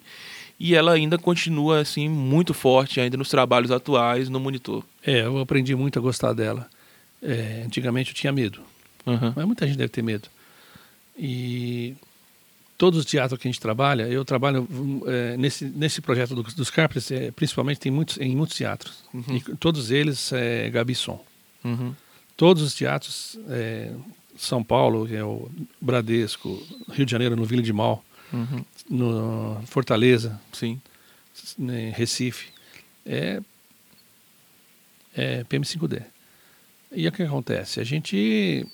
E 0.59 0.75
ela 0.75 0.93
ainda 0.93 1.19
continua, 1.19 1.81
assim, 1.81 2.09
muito 2.09 2.55
forte 2.55 3.01
ainda 3.01 3.17
nos 3.17 3.29
trabalhos 3.29 3.71
atuais 3.71 4.29
no 4.29 4.39
monitor. 4.39 4.85
É, 5.05 5.23
eu 5.23 5.39
aprendi 5.39 5.75
muito 5.75 5.99
a 5.99 6.03
gostar 6.03 6.33
dela. 6.33 6.67
É, 7.23 7.63
antigamente 7.65 8.11
eu 8.11 8.15
tinha 8.15 8.33
medo. 8.33 8.61
Uhum. 9.07 9.33
Mas 9.35 9.47
muita 9.47 9.67
gente 9.67 9.79
deve 9.79 9.89
ter 9.89 10.03
medo. 10.03 10.29
E 11.17 11.97
todos 12.77 12.99
os 12.99 13.05
teatros 13.07 13.41
que 13.41 13.49
a 13.49 13.51
gente 13.51 13.61
trabalha, 13.61 14.09
eu 14.09 14.25
trabalho 14.25 14.69
é, 15.07 15.37
nesse, 15.37 15.65
nesse 15.65 16.01
projeto 16.01 16.35
do, 16.35 16.43
dos 16.43 16.71
Carpenters, 16.71 17.11
é, 17.11 17.31
principalmente 17.31 17.81
tem 17.81 17.91
muitos, 17.91 18.19
em 18.19 18.37
muitos 18.37 18.57
teatros. 18.57 19.05
Uhum. 19.13 19.37
E 19.37 19.41
todos 19.57 19.91
eles 19.91 20.33
é 20.33 20.69
Gabi 20.71 20.95
Som. 20.95 21.25
Uhum. 21.65 21.95
Todos 22.37 22.63
os 22.63 22.75
teatros, 22.75 23.39
é, 23.49 23.93
São 24.37 24.63
Paulo, 24.63 25.07
que 25.07 25.17
é 25.17 25.25
o 25.25 25.51
Bradesco, 25.81 26.63
Rio 26.91 27.07
de 27.07 27.13
Janeiro, 27.13 27.35
no 27.35 27.45
Vila 27.45 27.63
de 27.63 27.73
Mal, 27.73 28.05
uhum. 28.33 28.65
no 28.91 29.63
Fortaleza, 29.67 30.39
Sim. 30.53 30.81
Né, 31.59 31.93
Recife, 31.95 32.49
é, 33.05 33.41
é 35.15 35.45
PM5D. 35.45 36.03
E 36.93 37.07
o 37.09 37.13
que 37.13 37.23
acontece? 37.23 37.81
A 37.81 37.85
gente 37.85 38.67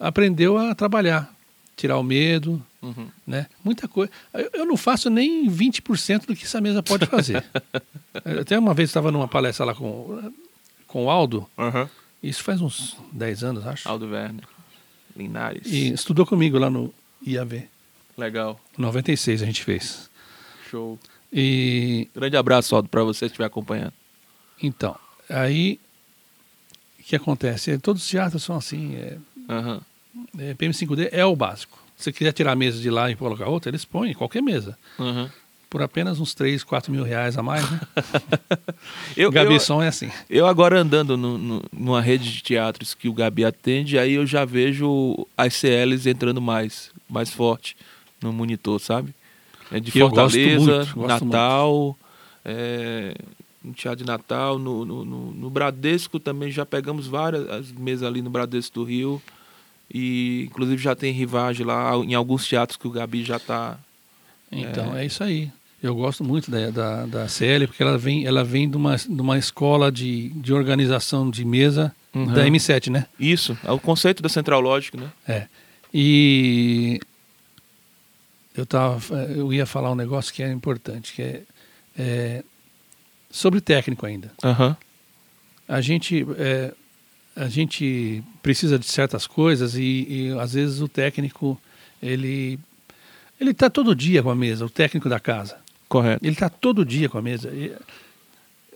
aprendeu 0.00 0.56
a 0.56 0.74
trabalhar, 0.74 1.32
tirar 1.76 1.98
o 1.98 2.02
medo, 2.02 2.60
uhum. 2.80 3.08
né? 3.26 3.46
Muita 3.62 3.86
coisa. 3.86 4.10
Eu, 4.54 4.64
não 4.64 4.76
faço 4.76 5.10
nem 5.10 5.48
20% 5.48 6.26
do 6.26 6.34
que 6.34 6.44
essa 6.44 6.60
mesa 6.60 6.82
pode 6.82 7.04
fazer. 7.04 7.44
Até 8.40 8.58
uma 8.58 8.72
vez 8.72 8.88
estava 8.88 9.12
numa 9.12 9.28
palestra 9.28 9.66
lá 9.66 9.74
com, 9.74 10.32
com 10.86 11.04
o 11.04 11.10
Aldo, 11.10 11.46
uhum. 11.58 11.86
isso 12.22 12.42
faz 12.42 12.60
uns 12.62 12.96
10 13.12 13.44
anos, 13.44 13.66
acho. 13.66 13.88
Aldo 13.88 14.06
Werner, 14.06 14.44
Linares. 15.14 15.70
E 15.70 15.92
estudou 15.92 16.24
comigo 16.24 16.58
lá 16.58 16.70
no 16.70 16.92
IAV. 17.24 17.68
Legal. 18.16 18.58
96 18.76 19.42
a 19.42 19.46
gente 19.46 19.62
fez. 19.62 20.10
Show. 20.70 20.98
E... 21.32 22.08
Grande 22.14 22.36
abraço, 22.36 22.74
Aldo, 22.74 22.88
para 22.88 23.04
você 23.04 23.20
que 23.20 23.26
estiver 23.26 23.46
acompanhando. 23.46 23.92
Então, 24.62 24.96
aí 25.28 25.78
o 26.98 27.02
que 27.02 27.16
acontece? 27.16 27.78
Todos 27.78 28.02
os 28.02 28.08
teatros 28.08 28.42
são 28.42 28.56
assim. 28.56 28.94
É, 28.96 29.18
uhum. 29.48 29.80
É, 30.38 30.54
PM5D 30.54 31.08
é 31.12 31.24
o 31.24 31.34
básico. 31.36 31.78
Se 31.96 32.04
você 32.04 32.12
quiser 32.12 32.32
tirar 32.32 32.52
a 32.52 32.56
mesa 32.56 32.80
de 32.80 32.90
lá 32.90 33.10
e 33.10 33.16
colocar 33.16 33.46
outra, 33.46 33.70
eles 33.70 33.84
põem 33.84 34.14
qualquer 34.14 34.42
mesa. 34.42 34.78
Uhum. 34.98 35.28
Por 35.68 35.82
apenas 35.82 36.18
uns 36.18 36.34
3, 36.34 36.64
4 36.64 36.90
mil 36.90 37.04
reais 37.04 37.36
a 37.38 37.42
mais, 37.42 37.70
né? 37.70 37.80
eu, 39.16 39.30
Gabi 39.30 39.56
eu, 39.56 39.82
é 39.82 39.88
assim. 39.88 40.10
Eu 40.28 40.46
agora 40.46 40.80
andando 40.80 41.16
no, 41.16 41.38
no, 41.38 41.62
numa 41.72 42.00
rede 42.00 42.32
de 42.32 42.42
teatros 42.42 42.94
que 42.94 43.08
o 43.08 43.12
Gabi 43.12 43.44
atende, 43.44 43.98
aí 43.98 44.14
eu 44.14 44.26
já 44.26 44.44
vejo 44.44 45.26
as 45.36 45.54
CLs 45.54 46.06
entrando 46.06 46.40
mais, 46.40 46.90
mais 47.08 47.30
forte 47.30 47.76
no 48.20 48.32
monitor, 48.32 48.80
sabe? 48.80 49.14
É 49.70 49.78
de 49.78 49.92
Fortaleza, 49.92 50.88
muito, 50.96 51.06
Natal, 51.06 51.96
é, 52.44 53.14
no 53.62 53.72
Teatro 53.72 54.04
de 54.04 54.10
Natal, 54.10 54.58
no, 54.58 54.84
no, 54.84 55.04
no, 55.04 55.32
no 55.32 55.50
Bradesco 55.50 56.18
também 56.18 56.50
já 56.50 56.64
pegamos 56.64 57.06
várias 57.06 57.70
mesas 57.72 58.02
ali 58.02 58.22
no 58.22 58.30
Bradesco 58.30 58.74
do 58.76 58.84
Rio. 58.84 59.22
E 59.92 60.44
inclusive 60.46 60.82
já 60.82 60.94
tem 60.94 61.12
rivagem 61.12 61.66
lá 61.66 61.96
em 61.96 62.14
alguns 62.14 62.46
teatros 62.46 62.76
que 62.76 62.86
o 62.86 62.90
Gabi 62.90 63.24
já 63.24 63.36
está. 63.36 63.78
Então, 64.50 64.96
é... 64.96 65.02
é... 65.02 65.06
isso 65.06 65.22
aí. 65.22 65.50
Eu 65.82 65.94
gosto 65.94 66.22
muito 66.22 66.50
da, 66.50 66.70
da, 66.70 67.06
da 67.06 67.28
CL, 67.28 67.66
porque 67.66 67.82
ela 67.82 67.96
vem, 67.96 68.26
ela 68.26 68.44
vem 68.44 68.68
de, 68.68 68.76
uma, 68.76 68.96
de 68.96 69.20
uma 69.20 69.38
escola 69.38 69.90
de, 69.90 70.28
de 70.28 70.52
organização 70.52 71.30
de 71.30 71.42
mesa 71.42 71.94
uhum. 72.12 72.26
da 72.26 72.44
M7, 72.44 72.90
né? 72.90 73.06
Isso, 73.18 73.56
é 73.64 73.72
o 73.72 73.78
conceito 73.78 74.22
da 74.22 74.28
Central 74.28 74.60
Logic, 74.60 74.94
né? 74.94 75.10
É. 75.26 75.46
E 75.92 77.00
eu, 78.54 78.66
tava, 78.66 79.16
eu 79.34 79.50
ia 79.54 79.64
falar 79.64 79.90
um 79.90 79.94
negócio 79.94 80.34
que 80.34 80.42
é 80.42 80.52
importante, 80.52 81.14
que 81.14 81.22
é, 81.22 81.42
é 81.98 82.44
sobre 83.30 83.60
técnico 83.62 84.04
ainda. 84.04 84.30
Uhum. 84.44 84.76
A 85.66 85.80
gente 85.80 86.26
é, 86.36 86.74
a 87.34 87.48
gente 87.48 88.22
precisa 88.42 88.78
de 88.78 88.86
certas 88.86 89.26
coisas 89.26 89.74
e, 89.76 90.06
e 90.08 90.38
às 90.38 90.54
vezes 90.54 90.80
o 90.80 90.88
técnico 90.88 91.60
ele 92.02 92.58
ele 93.40 93.52
está 93.52 93.70
todo 93.70 93.94
dia 93.94 94.22
com 94.22 94.30
a 94.30 94.34
mesa, 94.34 94.66
o 94.66 94.70
técnico 94.70 95.08
da 95.08 95.18
casa. 95.18 95.56
Correto. 95.88 96.24
Ele 96.24 96.34
está 96.34 96.48
todo 96.48 96.84
dia 96.84 97.08
com 97.08 97.16
a 97.16 97.22
mesa. 97.22 97.50
E 97.50 97.74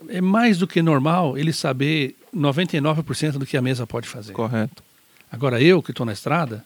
é 0.09 0.19
mais 0.19 0.57
do 0.57 0.67
que 0.67 0.81
normal 0.81 1.37
ele 1.37 1.53
saber 1.53 2.15
99% 2.35 3.33
do 3.33 3.45
que 3.45 3.55
a 3.55 3.61
mesa 3.61 3.85
pode 3.85 4.07
fazer. 4.07 4.33
Correto. 4.33 4.83
Agora 5.31 5.61
eu 5.61 5.83
que 5.83 5.91
estou 5.91 6.05
na 6.05 6.13
estrada, 6.13 6.65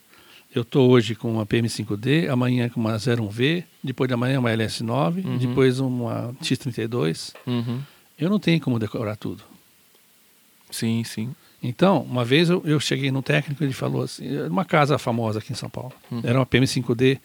eu 0.53 0.61
estou 0.61 0.89
hoje 0.89 1.13
com 1.13 1.31
uma 1.31 1.45
PM5D, 1.45 2.29
amanhã 2.29 2.69
com 2.69 2.79
uma 2.79 2.95
01V, 2.95 3.63
depois 3.83 4.07
de 4.07 4.13
amanhã 4.13 4.39
uma 4.39 4.49
LS9, 4.49 5.25
uhum. 5.25 5.37
depois 5.37 5.79
uma 5.79 6.33
X32. 6.41 7.33
Uhum. 7.45 7.81
Eu 8.17 8.29
não 8.29 8.39
tenho 8.39 8.59
como 8.59 8.79
decorar 8.79 9.17
tudo. 9.17 9.43
Sim, 10.71 11.03
sim. 11.03 11.35
Então, 11.61 12.01
uma 12.03 12.23
vez 12.23 12.49
eu, 12.49 12.61
eu 12.65 12.79
cheguei 12.79 13.11
no 13.11 13.21
técnico 13.21 13.63
e 13.63 13.65
ele 13.65 13.73
falou 13.73 14.03
assim, 14.03 14.41
uma 14.43 14.63
casa 14.63 14.97
famosa 14.97 15.39
aqui 15.39 15.51
em 15.51 15.55
São 15.55 15.69
Paulo, 15.69 15.91
uhum. 16.09 16.21
era 16.23 16.39
uma 16.39 16.45
PM5D 16.45 17.19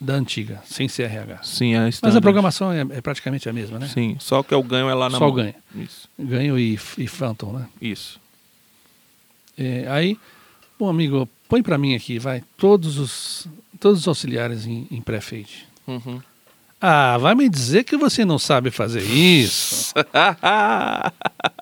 da 0.00 0.14
antiga, 0.14 0.62
sem 0.64 0.86
CRH. 0.86 1.42
Sim, 1.42 1.74
é 1.74 1.90
Mas 2.00 2.16
a 2.16 2.20
programação 2.20 2.72
é, 2.72 2.80
é, 2.80 3.00
praticamente 3.00 3.48
a 3.48 3.52
mesma, 3.52 3.78
né? 3.78 3.88
Sim, 3.88 4.16
só 4.20 4.42
que 4.42 4.54
o 4.54 4.62
ganho 4.62 4.88
é 4.88 4.94
lá 4.94 5.10
na 5.10 5.18
Só 5.18 5.24
mão. 5.24 5.30
o 5.30 5.32
ganho. 5.32 5.54
Isso. 5.74 6.08
Ganho 6.18 6.58
e, 6.58 6.78
e 6.96 7.06
Phantom, 7.06 7.52
né? 7.52 7.66
Isso. 7.82 8.20
É, 9.56 9.86
aí, 9.88 10.16
bom 10.78 10.88
amigo, 10.88 11.28
põe 11.48 11.62
para 11.62 11.76
mim 11.76 11.94
aqui, 11.94 12.18
vai, 12.18 12.44
todos 12.56 12.96
os, 12.96 13.48
todos 13.80 14.00
os 14.00 14.08
auxiliares 14.08 14.66
em, 14.66 14.86
em 14.90 15.00
pré-fade. 15.00 15.66
Uhum. 15.86 16.22
Ah, 16.80 17.18
vai 17.18 17.34
me 17.34 17.48
dizer 17.48 17.82
que 17.82 17.96
você 17.96 18.24
não 18.24 18.38
sabe 18.38 18.70
fazer 18.70 19.02
isso. 19.02 19.92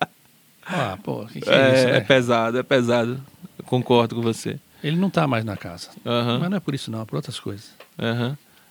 Ah, 0.69 0.99
pô, 1.03 1.25
que, 1.27 1.41
que 1.41 1.49
é, 1.49 1.55
é, 1.55 1.75
isso? 1.75 1.87
Né? 1.87 1.97
É 1.97 2.01
pesado, 2.01 2.59
é 2.59 2.63
pesado. 2.63 3.21
Eu 3.59 3.65
concordo 3.65 4.17
com 4.17 4.23
você. 4.23 4.59
Ele 4.83 4.97
não 4.97 5.09
está 5.09 5.27
mais 5.27 5.45
na 5.45 5.57
casa. 5.57 5.89
Mas 6.05 6.51
não 6.51 6.57
é 6.57 6.61
por 6.61 6.75
isso, 6.75 6.91
não, 6.91 7.03
é 7.03 7.05
por 7.05 7.17
outras 7.17 7.39
coisas. 7.39 7.71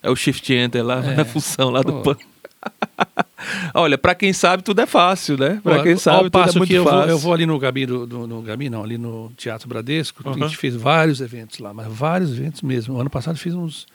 É 0.03 0.09
o 0.09 0.15
shift 0.15 0.53
enter 0.53 0.83
lá, 0.83 1.03
é. 1.03 1.21
a 1.21 1.25
função 1.25 1.69
lá 1.69 1.81
pô. 1.83 1.91
do 1.91 2.01
pano. 2.01 2.19
Olha, 3.73 3.97
para 3.97 4.15
quem 4.15 4.33
sabe 4.33 4.63
tudo 4.63 4.81
é 4.81 4.85
fácil, 4.85 5.37
né? 5.37 5.59
Para 5.63 5.83
quem 5.83 5.97
sabe 5.97 6.29
tudo 6.29 6.49
é 6.49 6.53
muito 6.53 6.67
que 6.67 6.79
fácil. 6.79 6.79
Eu 6.79 6.83
vou, 6.83 7.09
eu 7.09 7.17
vou 7.17 7.33
ali 7.33 7.45
no 7.45 7.59
Gabi, 7.59 7.85
do, 7.85 8.05
do, 8.05 8.27
no 8.27 8.41
Gabi 8.41 8.69
não, 8.69 8.83
ali 8.83 8.97
no 8.97 9.31
Teatro 9.37 9.67
Bradesco, 9.67 10.27
a 10.29 10.33
gente 10.33 10.57
fez 10.57 10.75
vários 10.75 11.21
eventos 11.21 11.59
lá, 11.59 11.73
mas 11.73 11.87
vários 11.87 12.31
eventos 12.31 12.61
mesmo. 12.61 12.95
O 12.95 13.01
ano 13.01 13.09
passado 13.09 13.37
fiz 13.37 13.53
uns, 13.53 13.85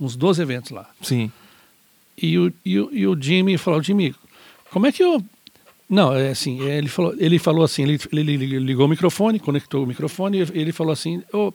uns 0.00 0.16
12 0.16 0.42
eventos 0.42 0.70
lá. 0.70 0.88
Sim. 1.02 1.30
E 2.16 2.38
o, 2.38 2.52
e 2.64 2.80
o, 2.80 2.88
e 2.92 3.06
o 3.06 3.20
Jimmy 3.20 3.58
falou, 3.58 3.82
Jimmy, 3.82 4.14
como 4.70 4.86
é 4.86 4.92
que 4.92 5.02
eu 5.02 5.22
não, 5.88 6.14
é 6.14 6.30
assim, 6.30 6.68
é, 6.68 6.78
ele 6.78 6.88
falou, 6.88 7.14
ele 7.16 7.38
falou 7.38 7.64
assim, 7.64 7.82
ele, 7.82 7.98
ele 8.12 8.58
ligou 8.58 8.86
o 8.86 8.88
microfone, 8.88 9.38
conectou 9.38 9.84
o 9.84 9.86
microfone, 9.86 10.38
e 10.38 10.58
ele 10.58 10.72
falou 10.72 10.92
assim, 10.92 11.22
oh, 11.32 11.52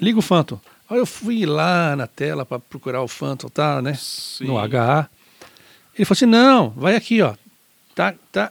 liga 0.00 0.18
o 0.18 0.22
Phantom. 0.22 0.58
Aí 0.88 0.98
eu 0.98 1.06
fui 1.06 1.44
lá 1.44 1.94
na 1.94 2.06
tela 2.06 2.44
para 2.46 2.58
procurar 2.58 3.02
o 3.02 3.08
Phantom, 3.08 3.48
tá, 3.48 3.82
né? 3.82 3.94
Sim. 3.94 4.46
No 4.46 4.58
HA. 4.58 5.08
Ele 5.94 6.04
falou 6.04 6.16
assim, 6.16 6.26
não, 6.26 6.70
vai 6.70 6.96
aqui, 6.96 7.20
ó. 7.20 7.34
Tá, 7.94 8.14
tá. 8.30 8.50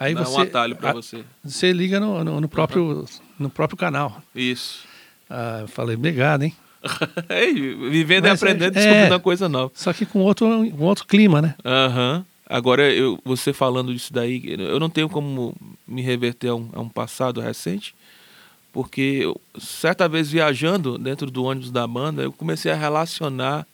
Aí 0.00 0.14
Dá 0.14 0.22
você, 0.22 0.38
um 0.38 0.40
atalho 0.40 0.76
para 0.76 0.92
você. 0.92 1.24
Você 1.44 1.72
liga 1.72 2.00
no, 2.00 2.24
no, 2.24 2.40
no 2.40 2.48
próprio, 2.48 3.04
no 3.38 3.50
próprio 3.50 3.76
canal. 3.76 4.22
Isso. 4.34 4.86
Ah, 5.28 5.58
eu 5.62 5.68
falei, 5.68 5.96
obrigado, 5.96 6.44
hein? 6.44 6.54
Vivendo 7.90 8.24
Mas, 8.28 8.40
e 8.40 8.44
aprendendo, 8.44 8.76
é, 8.76 8.80
descobrindo 8.80 9.14
uma 9.14 9.20
coisa 9.20 9.48
nova. 9.48 9.72
Só 9.74 9.92
que 9.92 10.06
com 10.06 10.20
outro, 10.20 10.46
com 10.70 10.84
outro 10.84 11.06
clima, 11.06 11.42
né? 11.42 11.54
Aham. 11.64 12.16
Uhum. 12.16 12.24
Agora, 12.48 12.90
eu, 12.90 13.18
você 13.24 13.52
falando 13.52 13.92
disso 13.92 14.12
daí, 14.12 14.42
eu 14.58 14.80
não 14.80 14.88
tenho 14.88 15.08
como 15.08 15.54
me 15.86 16.00
reverter 16.00 16.48
a 16.48 16.54
um, 16.54 16.68
a 16.72 16.80
um 16.80 16.88
passado 16.88 17.40
recente, 17.40 17.94
porque 18.72 19.20
eu, 19.22 19.40
certa 19.58 20.08
vez 20.08 20.30
viajando 20.30 20.96
dentro 20.96 21.30
do 21.30 21.44
ônibus 21.44 21.70
da 21.70 21.86
banda, 21.86 22.22
eu 22.22 22.32
comecei 22.32 22.72
a 22.72 22.76
relacionar 22.76 23.66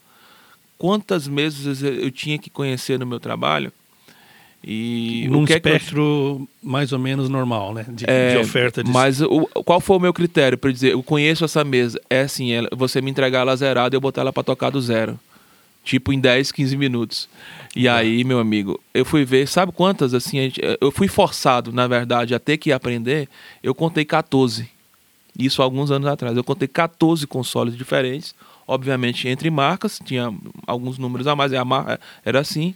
quantas 0.77 1.29
mesas 1.29 1.83
eu 1.83 2.11
tinha 2.11 2.37
que 2.37 2.51
conhecer 2.51 2.99
no 2.99 3.07
meu 3.07 3.20
trabalho. 3.20 3.72
E 4.66 5.29
Num 5.29 5.43
é 5.43 5.53
espectro 5.53 6.01
eu... 6.01 6.49
mais 6.62 6.91
ou 6.91 6.99
menos 6.99 7.29
normal, 7.29 7.75
né? 7.75 7.85
De, 7.89 8.07
é, 8.09 8.33
de 8.33 8.39
oferta. 8.39 8.83
De... 8.83 8.91
Mas 8.91 9.20
o, 9.20 9.47
qual 9.62 9.79
foi 9.79 9.99
o 9.99 10.01
meu 10.01 10.12
critério 10.12 10.57
para 10.57 10.72
dizer, 10.72 10.93
eu 10.93 11.03
conheço 11.03 11.45
essa 11.45 11.62
mesa? 11.62 12.01
É 12.09 12.22
assim, 12.22 12.51
ela, 12.51 12.68
você 12.72 13.03
me 13.03 13.11
entregar 13.11 13.41
ela 13.41 13.55
zerada 13.55 13.95
e 13.95 13.97
eu 13.97 14.01
botar 14.01 14.22
ela 14.22 14.33
para 14.33 14.43
tocar 14.43 14.70
do 14.70 14.81
zero. 14.81 15.20
Tipo 15.85 16.12
em 16.12 16.18
10, 16.18 16.51
15 16.51 16.76
minutos. 16.76 17.28
E 17.76 17.85
tá. 17.85 17.97
aí, 17.97 18.24
meu 18.24 18.39
amigo, 18.39 18.80
eu 18.95 19.05
fui 19.05 19.24
ver, 19.24 19.47
sabe 19.47 19.70
quantas 19.70 20.14
assim, 20.14 20.39
gente, 20.39 20.61
eu 20.80 20.91
fui 20.91 21.09
forçado, 21.09 21.72
na 21.72 21.87
verdade, 21.87 22.35
a 22.35 22.39
ter 22.39 22.57
que 22.57 22.72
aprender. 22.72 23.28
Eu 23.62 23.74
contei 23.74 24.05
14. 24.05 24.68
Isso 25.39 25.61
há 25.61 25.64
alguns 25.64 25.91
anos 25.91 26.09
atrás. 26.09 26.37
Eu 26.37 26.45
contei 26.45 26.66
14 26.66 27.26
consoles 27.26 27.76
diferentes, 27.76 28.35
obviamente 28.66 29.28
entre 29.28 29.51
marcas, 29.51 30.01
tinha 30.03 30.32
alguns 30.66 30.97
números 30.97 31.26
a 31.26 31.37
mais, 31.37 31.53
era 32.24 32.41
assim. 32.41 32.74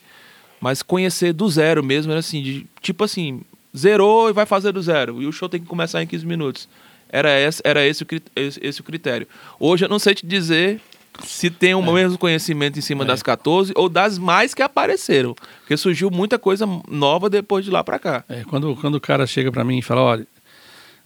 Mas 0.61 0.83
conhecer 0.83 1.33
do 1.33 1.49
zero 1.49 1.83
mesmo 1.83 2.13
era 2.13 2.19
assim, 2.19 2.43
de, 2.43 2.67
tipo 2.83 3.05
assim, 3.05 3.43
zerou 3.77 4.29
e 4.29 4.33
vai 4.33 4.45
fazer 4.45 4.73
do 4.73 4.83
zero. 4.83 5.23
E 5.23 5.27
o 5.27 5.33
show 5.33 5.49
tem 5.49 5.61
que 5.61 5.67
começar 5.67 6.03
em 6.03 6.07
15 6.07 6.27
minutos. 6.27 6.69
Era 7.09 7.39
esse, 7.41 7.63
era 7.65 7.87
esse, 7.87 8.05
esse, 8.37 8.61
esse 8.63 8.81
o 8.81 8.85
critério. 8.85 9.27
Hoje 9.59 9.85
eu 9.85 9.89
não 9.89 9.99
sei 9.99 10.15
te 10.15 10.27
dizer 10.27 10.81
se 11.25 11.51
tem 11.51 11.75
o 11.75 11.83
é. 11.83 11.93
mesmo 11.93 12.19
conhecimento 12.19 12.79
em 12.79 12.83
cima 12.83 13.05
é. 13.05 13.07
das 13.07 13.23
14 13.23 13.73
ou 13.77 13.89
das 13.89 14.19
mais 14.19 14.55
que 14.55 14.63
apareceram. 14.63 15.35
Porque 15.61 15.77
surgiu 15.77 16.11
muita 16.11 16.39
coisa 16.39 16.67
nova 16.89 17.29
depois 17.29 17.65
de 17.65 17.71
lá 17.71 17.83
para 17.83 17.99
cá. 17.99 18.25
É, 18.29 18.45
quando, 18.45 18.75
quando 18.77 18.97
o 18.97 19.01
cara 19.01 19.27
chega 19.27 19.51
para 19.51 19.65
mim 19.65 19.79
e 19.79 19.83
fala, 19.83 20.03
olha, 20.03 20.27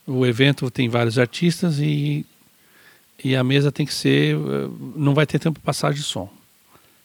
o 0.06 0.26
evento 0.26 0.70
tem 0.70 0.88
vários 0.88 1.18
artistas 1.18 1.78
e, 1.78 2.26
e 3.22 3.36
a 3.36 3.44
mesa 3.44 3.70
tem 3.70 3.86
que 3.86 3.94
ser. 3.94 4.36
Eh, 4.36 4.68
não 4.96 5.14
vai 5.14 5.26
ter 5.26 5.38
tempo 5.38 5.58
de 5.58 5.64
passagem 5.64 6.00
de 6.00 6.06
som. 6.06 6.28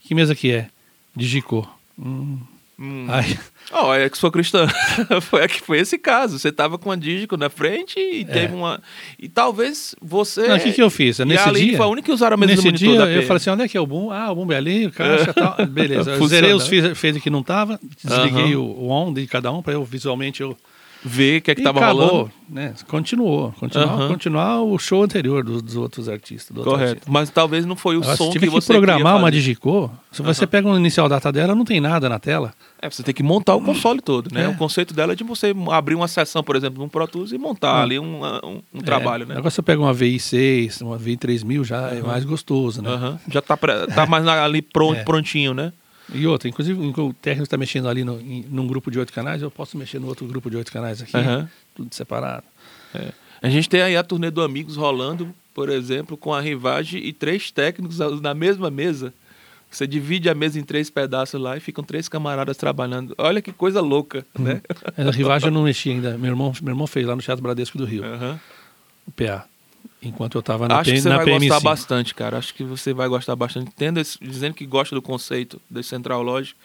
Que 0.02 0.16
mesa 0.16 0.36
que 0.36 0.52
é? 0.52 0.70
Digicou. 1.16 1.68
Hum. 1.98 2.40
Hum. 2.80 3.08
Ai. 3.10 3.38
Oh, 3.72 3.94
é 3.94 4.10
que 4.10 4.18
sou 4.18 4.32
cristã. 4.32 4.66
foi, 5.22 5.44
é 5.44 5.48
foi 5.48 5.80
esse 5.80 5.98
caso. 5.98 6.40
Você 6.40 6.52
tava 6.52 6.78
com 6.78 6.92
a 6.92 6.96
Dígico 6.96 7.36
na 7.36 7.50
frente 7.50 8.00
e 8.00 8.22
é. 8.22 8.24
teve 8.24 8.54
uma. 8.54 8.82
E 9.20 9.28
talvez 9.28 9.94
você. 10.02 10.52
O 10.54 10.60
que, 10.60 10.72
que 10.74 10.82
eu 10.82 10.90
fiz? 10.90 11.20
Nesse 11.20 11.52
dia. 11.52 11.78
Foi 11.78 11.86
a 11.86 11.90
única 11.90 12.06
que 12.06 12.12
usaram 12.12 12.36
a 12.36 12.38
mesma 12.38 12.56
Nesse 12.56 12.72
dia 12.72 12.96
eu 12.96 13.24
falei 13.24 13.38
assim: 13.38 13.50
onde 13.50 13.64
é 13.64 13.68
que 13.68 13.78
é 13.78 13.82
o 13.82 13.86
boom? 13.86 14.12
Ah, 14.12 14.32
o 14.32 14.36
boom 14.36 14.52
é 14.52 14.58
ali, 14.58 14.86
o 14.86 14.92
caixa 14.92 15.34
tal. 15.34 15.56
Beleza. 15.68 16.12
Eu 16.12 16.28
zerei 16.28 16.54
os 16.54 16.68
feitos 16.68 17.22
que 17.22 17.30
não 17.30 17.44
tava, 17.44 17.80
desliguei 18.04 18.56
o, 18.56 18.64
o 18.64 18.90
on 18.90 19.14
de 19.14 19.28
cada 19.28 19.52
um 19.52 19.62
para 19.62 19.74
eu 19.74 19.84
visualmente 19.84 20.42
eu 20.42 20.58
ver 21.04 21.40
o 21.40 21.42
que 21.42 21.52
é 21.52 21.56
que 21.56 21.62
estava 21.62 21.86
rolando. 21.86 22.32
Né? 22.50 22.74
Continuou. 22.88 23.52
Continuar, 23.60 24.00
uhum. 24.00 24.08
continuar 24.08 24.62
o 24.62 24.78
show 24.80 25.04
anterior 25.04 25.44
dos, 25.44 25.62
dos 25.62 25.76
outros 25.76 26.08
artistas. 26.08 26.56
Do 26.56 26.64
Correto. 26.64 26.92
Artista. 26.92 27.12
Mas 27.12 27.30
talvez 27.30 27.66
não 27.66 27.76
foi 27.76 27.98
o 27.98 28.02
Agora, 28.02 28.16
som 28.16 28.32
que, 28.32 28.40
que 28.40 28.50
você 28.50 28.74
programar 28.74 29.18
uma 29.18 29.30
Digicô. 29.30 29.90
Se 30.12 30.22
uhum. 30.22 30.28
você 30.28 30.48
pega 30.48 30.68
um 30.68 30.78
inicial 30.78 31.10
data 31.10 31.32
dela, 31.32 31.54
não 31.54 31.66
tem 31.66 31.82
nada 31.82 32.08
na 32.08 32.20
tela. 32.20 32.54
É, 32.82 32.90
você 32.90 33.04
tem 33.04 33.14
que 33.14 33.24
montar 33.24 33.56
o 33.56 33.62
console 33.62 34.02
todo, 34.02 34.34
né? 34.34 34.46
É. 34.46 34.48
O 34.48 34.56
conceito 34.56 34.94
dela 34.94 35.14
é 35.14 35.16
de 35.16 35.24
você 35.24 35.54
abrir 35.72 35.96
uma 35.96 36.08
sessão, 36.08 36.44
por 36.44 36.56
exemplo, 36.56 36.82
num 36.82 36.88
Pro 36.88 37.08
Tools 37.08 37.32
e 37.32 37.38
montar 37.38 37.82
ali 37.82 38.00
um, 38.00 38.24
um, 38.24 38.62
um 38.74 38.80
é. 38.80 38.82
trabalho, 38.82 39.26
né? 39.26 39.36
Agora 39.36 39.50
você 39.50 39.62
pega 39.62 39.82
uma 39.82 39.94
VI6, 39.94 40.82
uma 40.82 40.98
VI3000, 40.98 41.64
já 41.64 41.90
é 41.90 42.02
mais 42.02 42.24
gostoso, 42.24 42.82
né? 42.82 43.20
Já 43.30 43.42
tá, 43.42 43.58
pra, 43.58 43.88
tá 43.88 44.06
mais 44.06 44.26
ali 44.28 44.62
pronto, 44.62 45.00
é. 45.00 45.04
prontinho, 45.04 45.54
né? 45.54 45.74
E 46.14 46.26
outra, 46.26 46.48
inclusive 46.48 46.80
o 46.80 47.14
técnico 47.14 47.44
está 47.44 47.58
mexendo 47.58 47.90
ali 47.90 48.04
no, 48.04 48.20
em, 48.20 48.46
num 48.50 48.66
grupo 48.66 48.90
de 48.90 48.98
oito 49.00 49.12
canais, 49.12 49.42
eu 49.42 49.52
posso 49.52 49.78
mexer 49.78 50.00
no 50.00 50.08
outro 50.08 50.26
grupo 50.26 50.50
de 50.50 50.58
oito 50.58 50.72
canais 50.72 51.02
aqui, 51.02 51.18
uhum. 51.18 51.48
tudo 51.76 51.94
separado. 51.94 52.44
É. 52.94 53.12
A 53.42 53.50
gente 53.50 53.70
tem 53.70 53.82
aí 53.82 53.96
a 53.96 54.04
turnê 54.04 54.32
do 54.32 54.42
Amigos 54.42 54.76
rolando, 54.76 55.34
por 55.54 55.70
exemplo, 55.70 56.16
com 56.18 56.34
a 56.34 56.42
Rivage 56.42 56.98
e 56.98 57.12
três 57.12 57.52
técnicos 57.52 58.00
na 58.22 58.34
mesma 58.34 58.70
mesa. 58.72 59.14
Você 59.70 59.86
divide 59.86 60.30
a 60.30 60.34
mesa 60.34 60.58
em 60.58 60.64
três 60.64 60.90
pedaços 60.90 61.40
lá 61.40 61.58
e 61.58 61.60
ficam 61.60 61.84
três 61.84 62.08
camaradas 62.08 62.56
trabalhando. 62.56 63.14
Olha 63.18 63.42
que 63.42 63.52
coisa 63.52 63.82
louca, 63.82 64.26
uhum. 64.38 64.46
né? 64.46 64.62
A 64.98 65.12
Rivage 65.12 65.46
eu 65.48 65.52
não 65.52 65.64
mexi 65.64 65.92
ainda. 65.92 66.18
Meu 66.18 66.32
irmão, 66.32 66.54
meu 66.62 66.72
irmão 66.72 66.88
fez 66.88 67.06
lá 67.06 67.16
no 67.16 67.22
Teatro 67.22 67.44
Bradesco 67.44 67.78
do 67.78 67.84
Rio. 67.84 68.04
Uhum. 68.04 68.40
O 69.08 69.12
PA 69.12 69.46
enquanto 70.02 70.36
eu 70.36 70.40
estava 70.40 70.68
na 70.68 70.80
Acho 70.80 70.92
que 70.92 71.02
você 71.02 71.10
vai 71.10 71.26
PM5. 71.26 71.40
gostar 71.40 71.60
bastante, 71.60 72.16
cara. 72.16 72.38
Acho 72.38 72.54
que 72.54 72.64
você 72.64 72.94
vai 72.94 73.08
gostar 73.08 73.36
bastante. 73.36 73.72
Tendo 73.76 74.00
esse, 74.00 74.18
dizendo 74.20 74.54
que 74.54 74.66
gosta 74.66 74.96
do 74.96 75.02
conceito 75.02 75.62
da 75.70 75.82
Central 75.84 76.22
Lodge 76.22 76.56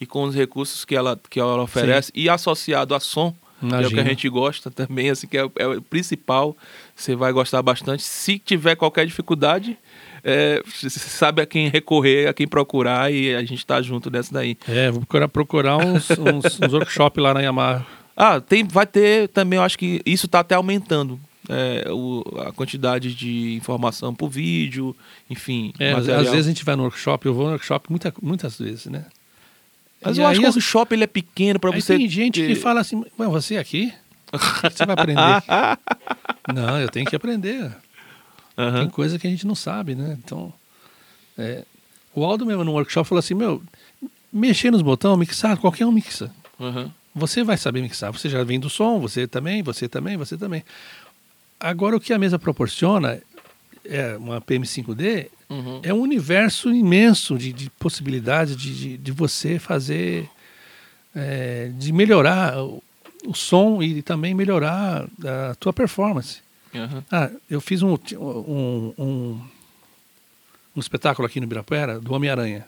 e 0.00 0.06
com 0.06 0.24
os 0.24 0.34
recursos 0.34 0.84
que 0.84 0.94
ela, 0.94 1.18
que 1.28 1.40
ela 1.40 1.62
oferece 1.62 2.08
Sim. 2.14 2.20
e 2.20 2.28
associado 2.28 2.94
a 2.94 3.00
som, 3.00 3.34
Imagina. 3.60 3.78
que 3.78 3.84
é 3.84 3.88
o 3.88 3.90
que 3.94 4.00
a 4.00 4.10
gente 4.10 4.28
gosta 4.28 4.70
também, 4.70 5.10
assim, 5.10 5.26
que 5.26 5.36
é, 5.36 5.48
é, 5.56 5.66
o 5.66 5.82
principal. 5.82 6.56
Você 6.94 7.14
vai 7.14 7.32
gostar 7.32 7.62
bastante. 7.62 8.02
Se 8.02 8.38
tiver 8.38 8.76
qualquer 8.76 9.06
dificuldade, 9.06 9.76
é, 10.22 10.62
você 10.64 10.90
sabe 10.90 11.42
a 11.42 11.46
quem 11.46 11.68
recorrer, 11.68 12.28
a 12.28 12.32
quem 12.32 12.46
procurar 12.46 13.12
e 13.12 13.34
a 13.34 13.40
gente 13.40 13.58
está 13.58 13.80
junto 13.82 14.10
nessa 14.10 14.32
daí. 14.32 14.56
É, 14.68 14.90
vou 14.90 15.00
procurar, 15.00 15.28
procurar 15.28 15.76
uns, 15.76 16.10
uns, 16.10 16.60
uns 16.60 16.72
workshops 16.72 17.22
lá 17.22 17.34
na 17.34 17.40
Yamaha. 17.40 17.86
Ah, 18.16 18.40
tem, 18.40 18.64
vai 18.64 18.84
ter 18.86 19.28
também, 19.28 19.58
eu 19.58 19.62
acho 19.62 19.78
que 19.78 20.02
isso 20.04 20.26
está 20.26 20.40
até 20.40 20.56
aumentando 20.56 21.20
é, 21.48 21.90
o, 21.90 22.22
a 22.46 22.52
quantidade 22.52 23.14
de 23.14 23.54
informação 23.54 24.14
por 24.14 24.28
vídeo, 24.28 24.94
enfim. 25.30 25.72
É, 25.78 25.92
às 25.92 26.06
vezes 26.06 26.46
a 26.46 26.48
gente 26.48 26.64
vai 26.64 26.76
no 26.76 26.82
workshop, 26.82 27.26
eu 27.26 27.34
vou 27.34 27.46
no 27.46 27.52
workshop 27.52 27.90
muita, 27.90 28.12
muitas 28.20 28.58
vezes, 28.58 28.86
né? 28.86 29.06
Mas 30.00 30.16
e 30.16 30.20
eu 30.20 30.26
acho 30.26 30.40
que 30.40 30.46
o 30.46 30.50
workshop 30.50 30.94
ele 30.94 31.04
é 31.04 31.08
pequeno 31.08 31.58
para 31.58 31.70
você. 31.70 31.96
Tem 31.96 32.08
gente 32.08 32.46
que 32.46 32.54
fala 32.54 32.80
assim, 32.80 33.04
você 33.16 33.56
aqui? 33.56 33.92
você 34.62 34.84
vai 34.84 34.94
aprender? 34.94 35.20
não, 36.54 36.78
eu 36.78 36.88
tenho 36.88 37.06
que 37.06 37.16
aprender. 37.16 37.74
Uhum. 38.56 38.80
Tem 38.80 38.90
coisa 38.90 39.18
que 39.18 39.26
a 39.26 39.30
gente 39.30 39.46
não 39.46 39.54
sabe, 39.54 39.94
né? 39.94 40.18
Então, 40.22 40.52
é, 41.36 41.64
o 42.14 42.24
Aldo 42.24 42.44
mesmo 42.44 42.64
no 42.64 42.72
workshop 42.72 43.08
falou 43.08 43.20
assim, 43.20 43.34
meu, 43.34 43.62
mexer 44.32 44.70
nos 44.70 44.82
botões, 44.82 45.18
mixar, 45.18 45.56
qualquer 45.56 45.86
um 45.86 45.92
mixa. 45.92 46.30
Uhum. 46.58 46.90
Você 47.14 47.42
vai 47.42 47.56
saber 47.56 47.80
mixar, 47.80 48.12
você 48.12 48.28
já 48.28 48.44
vem 48.44 48.60
do 48.60 48.68
som, 48.68 49.00
você 49.00 49.26
também, 49.26 49.62
você 49.62 49.88
também, 49.88 50.16
você 50.16 50.36
também. 50.36 50.62
Agora, 51.60 51.96
o 51.96 52.00
que 52.00 52.12
a 52.12 52.18
mesa 52.18 52.38
proporciona, 52.38 53.20
é 53.84 54.16
uma 54.16 54.40
PM5D, 54.40 55.28
uhum. 55.48 55.80
é 55.82 55.92
um 55.92 56.00
universo 56.00 56.70
imenso 56.72 57.36
de, 57.36 57.52
de 57.52 57.70
possibilidades 57.70 58.56
de, 58.56 58.74
de, 58.74 58.96
de, 58.96 59.12
você 59.12 59.58
fazer, 59.58 60.28
é, 61.14 61.70
de 61.74 61.92
melhorar 61.92 62.58
o, 62.62 62.82
o, 63.26 63.34
som 63.34 63.82
e 63.82 64.02
também 64.02 64.34
melhorar 64.34 65.08
a 65.50 65.54
tua 65.56 65.72
performance. 65.72 66.40
Uhum. 66.72 67.02
Ah, 67.10 67.30
eu 67.50 67.60
fiz 67.60 67.82
um, 67.82 67.94
um, 67.94 68.94
um, 68.98 69.40
um 70.76 70.80
espetáculo 70.80 71.26
aqui 71.26 71.40
no 71.40 71.46
Ibirapuera 71.46 71.98
do 71.98 72.12
Homem-Aranha. 72.12 72.66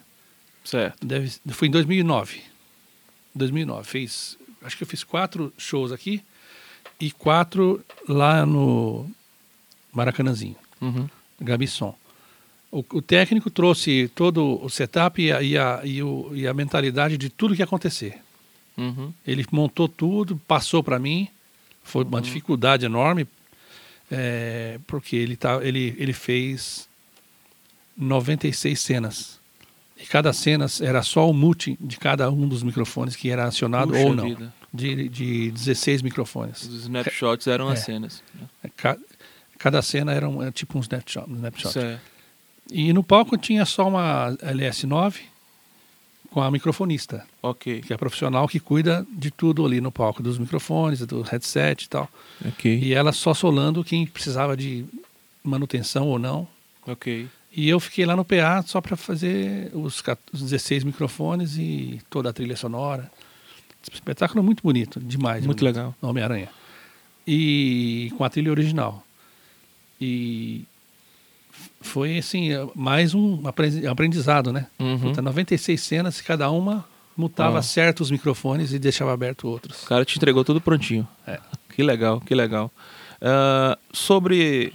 Certo. 0.65 1.05
Deve, 1.05 1.31
foi 1.49 1.67
em 1.67 1.71
2009. 1.71 2.41
2009. 3.33 3.87
Fez, 3.87 4.37
acho 4.61 4.75
que 4.75 4.83
eu 4.83 4.87
fiz 4.87 5.03
quatro 5.03 5.53
shows 5.57 5.91
aqui 5.91 6.21
e 7.01 7.11
quatro 7.11 7.83
lá 8.07 8.45
no 8.45 9.09
Maracanãzinho, 9.91 10.55
uhum. 10.79 11.09
Gabisson. 11.41 11.95
O, 12.71 12.85
o, 12.93 13.01
técnico 13.01 13.49
trouxe 13.49 14.09
todo 14.15 14.63
o 14.63 14.69
setup 14.69 15.21
e 15.21 15.31
a, 15.31 15.41
e, 15.41 15.57
a, 15.57 15.81
e, 15.83 16.01
o, 16.01 16.31
e 16.33 16.47
a 16.47 16.53
mentalidade 16.53 17.17
de 17.17 17.27
tudo 17.29 17.53
que 17.53 17.61
ia 17.61 17.65
acontecer. 17.65 18.19
Uhum. 18.77 19.11
Ele 19.27 19.45
montou 19.51 19.89
tudo, 19.89 20.39
passou 20.47 20.81
para 20.81 20.97
mim. 20.97 21.27
Foi 21.83 22.05
uma 22.05 22.17
uhum. 22.17 22.21
dificuldade 22.21 22.85
enorme, 22.85 23.27
é, 24.09 24.79
porque 24.87 25.15
ele, 25.15 25.35
tá, 25.35 25.59
ele, 25.61 25.95
ele 25.97 26.13
fez 26.13 26.87
96 27.97 28.79
cenas. 28.79 29.39
E 29.97 30.05
cada 30.05 30.31
cena 30.31 30.67
era 30.79 31.01
só 31.01 31.29
o 31.29 31.33
mute 31.33 31.77
de 31.81 31.97
cada 31.97 32.29
um 32.31 32.47
dos 32.47 32.63
microfones 32.63 33.15
que 33.15 33.29
era 33.29 33.45
acionado 33.45 33.91
Puxa 33.91 34.05
ou 34.05 34.15
não. 34.15 34.29
Vida 34.29 34.60
de, 34.73 35.09
de 35.09 35.51
16 35.51 36.01
microfones. 36.01 36.63
Os 36.63 36.83
snapshots 36.83 37.47
eram 37.47 37.69
é. 37.69 37.73
as 37.73 37.79
cenas. 37.79 38.23
É, 38.63 38.69
cada 39.57 39.81
cena 39.81 40.13
era 40.13 40.27
um, 40.27 40.41
é 40.41 40.51
tipo 40.51 40.77
um 40.77 40.81
snapshot. 40.81 41.29
Um 41.29 41.35
snapshot. 41.35 41.73
Certo. 41.73 42.01
E 42.71 42.93
no 42.93 43.03
palco 43.03 43.37
tinha 43.37 43.65
só 43.65 43.87
uma 43.87 44.31
LS9 44.37 45.15
com 46.31 46.41
a 46.41 46.49
microfonista. 46.49 47.25
Ok. 47.41 47.81
Que 47.81 47.93
é 47.93 47.97
profissional 47.97 48.47
que 48.47 48.59
cuida 48.59 49.05
de 49.11 49.29
tudo 49.29 49.65
ali 49.65 49.81
no 49.81 49.91
palco, 49.91 50.23
dos 50.23 50.37
microfones, 50.37 51.05
do 51.05 51.21
headset 51.21 51.85
e 51.85 51.89
tal. 51.89 52.09
Ok. 52.47 52.79
E 52.81 52.93
ela 52.93 53.11
só 53.11 53.33
solando 53.33 53.83
quem 53.83 54.07
precisava 54.07 54.55
de 54.55 54.85
manutenção 55.43 56.07
ou 56.07 56.17
não. 56.17 56.47
Ok. 56.87 57.27
E 57.53 57.67
eu 57.67 57.79
fiquei 57.81 58.05
lá 58.05 58.15
no 58.15 58.23
PA 58.23 58.63
só 58.65 58.79
para 58.79 58.95
fazer 58.95 59.69
os 59.73 60.01
16 60.31 60.85
microfones 60.85 61.57
e 61.57 62.01
toda 62.09 62.29
a 62.29 62.33
trilha 62.33 62.55
sonora. 62.55 63.11
Espetáculo 63.91 64.43
muito 64.43 64.61
bonito, 64.63 64.99
demais. 64.99 65.45
Muito 65.45 65.59
bonito, 65.59 65.77
legal. 65.77 65.95
Homem-Aranha. 66.01 66.49
E 67.25 68.11
com 68.17 68.23
a 68.23 68.29
trilha 68.29 68.51
original. 68.51 69.05
E 69.99 70.65
foi 71.79 72.17
assim, 72.17 72.49
mais 72.75 73.13
um 73.13 73.41
aprendizado, 73.89 74.51
né? 74.51 74.67
Uhum. 74.79 75.13
96 75.21 75.81
cenas, 75.81 76.21
cada 76.21 76.49
uma 76.49 76.85
mutava 77.15 77.59
ah. 77.59 77.63
certos 77.63 78.09
microfones 78.09 78.73
e 78.73 78.79
deixava 78.79 79.13
aberto 79.13 79.47
outros. 79.47 79.83
O 79.83 79.87
cara 79.87 80.05
te 80.05 80.17
entregou 80.17 80.43
tudo 80.43 80.61
prontinho. 80.61 81.07
É. 81.27 81.39
Que 81.69 81.83
legal, 81.83 82.19
que 82.19 82.33
legal. 82.33 82.71
Uh, 83.21 83.77
sobre. 83.93 84.73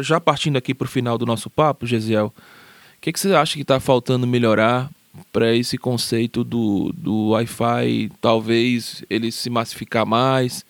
Já 0.00 0.18
partindo 0.18 0.56
aqui 0.56 0.72
para 0.72 0.86
o 0.86 0.88
final 0.88 1.18
do 1.18 1.26
nosso 1.26 1.50
papo, 1.50 1.86
Gesiel, 1.86 2.32
o 2.36 3.00
que, 3.00 3.12
que 3.12 3.20
você 3.20 3.34
acha 3.34 3.54
que 3.54 3.60
está 3.62 3.78
faltando 3.78 4.26
melhorar 4.26 4.90
para 5.32 5.54
esse 5.54 5.76
conceito 5.76 6.42
do, 6.42 6.92
do 6.96 7.30
Wi-Fi, 7.30 8.10
talvez 8.20 9.04
ele 9.10 9.30
se 9.30 9.50
massificar 9.50 10.06
mais? 10.06 10.64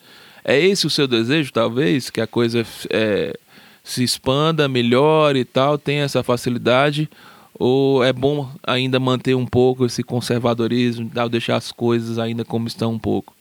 É 0.45 0.59
esse 0.59 0.87
o 0.87 0.91
seu 0.91 1.07
desejo, 1.07 1.53
talvez? 1.53 2.11
Que 2.11 2.21
a 2.21 2.27
coisa 2.27 2.67
é, 2.91 3.39
se 3.85 4.03
expanda, 4.03 4.69
melhore 4.69 5.41
e 5.41 5.45
tal, 5.45 5.79
tenha 5.79 6.03
essa 6.03 6.23
facilidade? 6.23 7.09
Ou 7.55 8.03
é 8.03 8.13
bom 8.13 8.51
ainda 8.63 8.99
manter 8.99 9.35
um 9.35 9.47
pouco 9.47 9.87
esse 9.87 10.03
conservadorismo, 10.03 11.11
deixar 11.31 11.57
as 11.57 11.71
coisas 11.71 12.19
ainda 12.19 12.45
como 12.45 12.67
estão 12.67 12.93
um 12.93 12.99
pouco? 12.99 13.35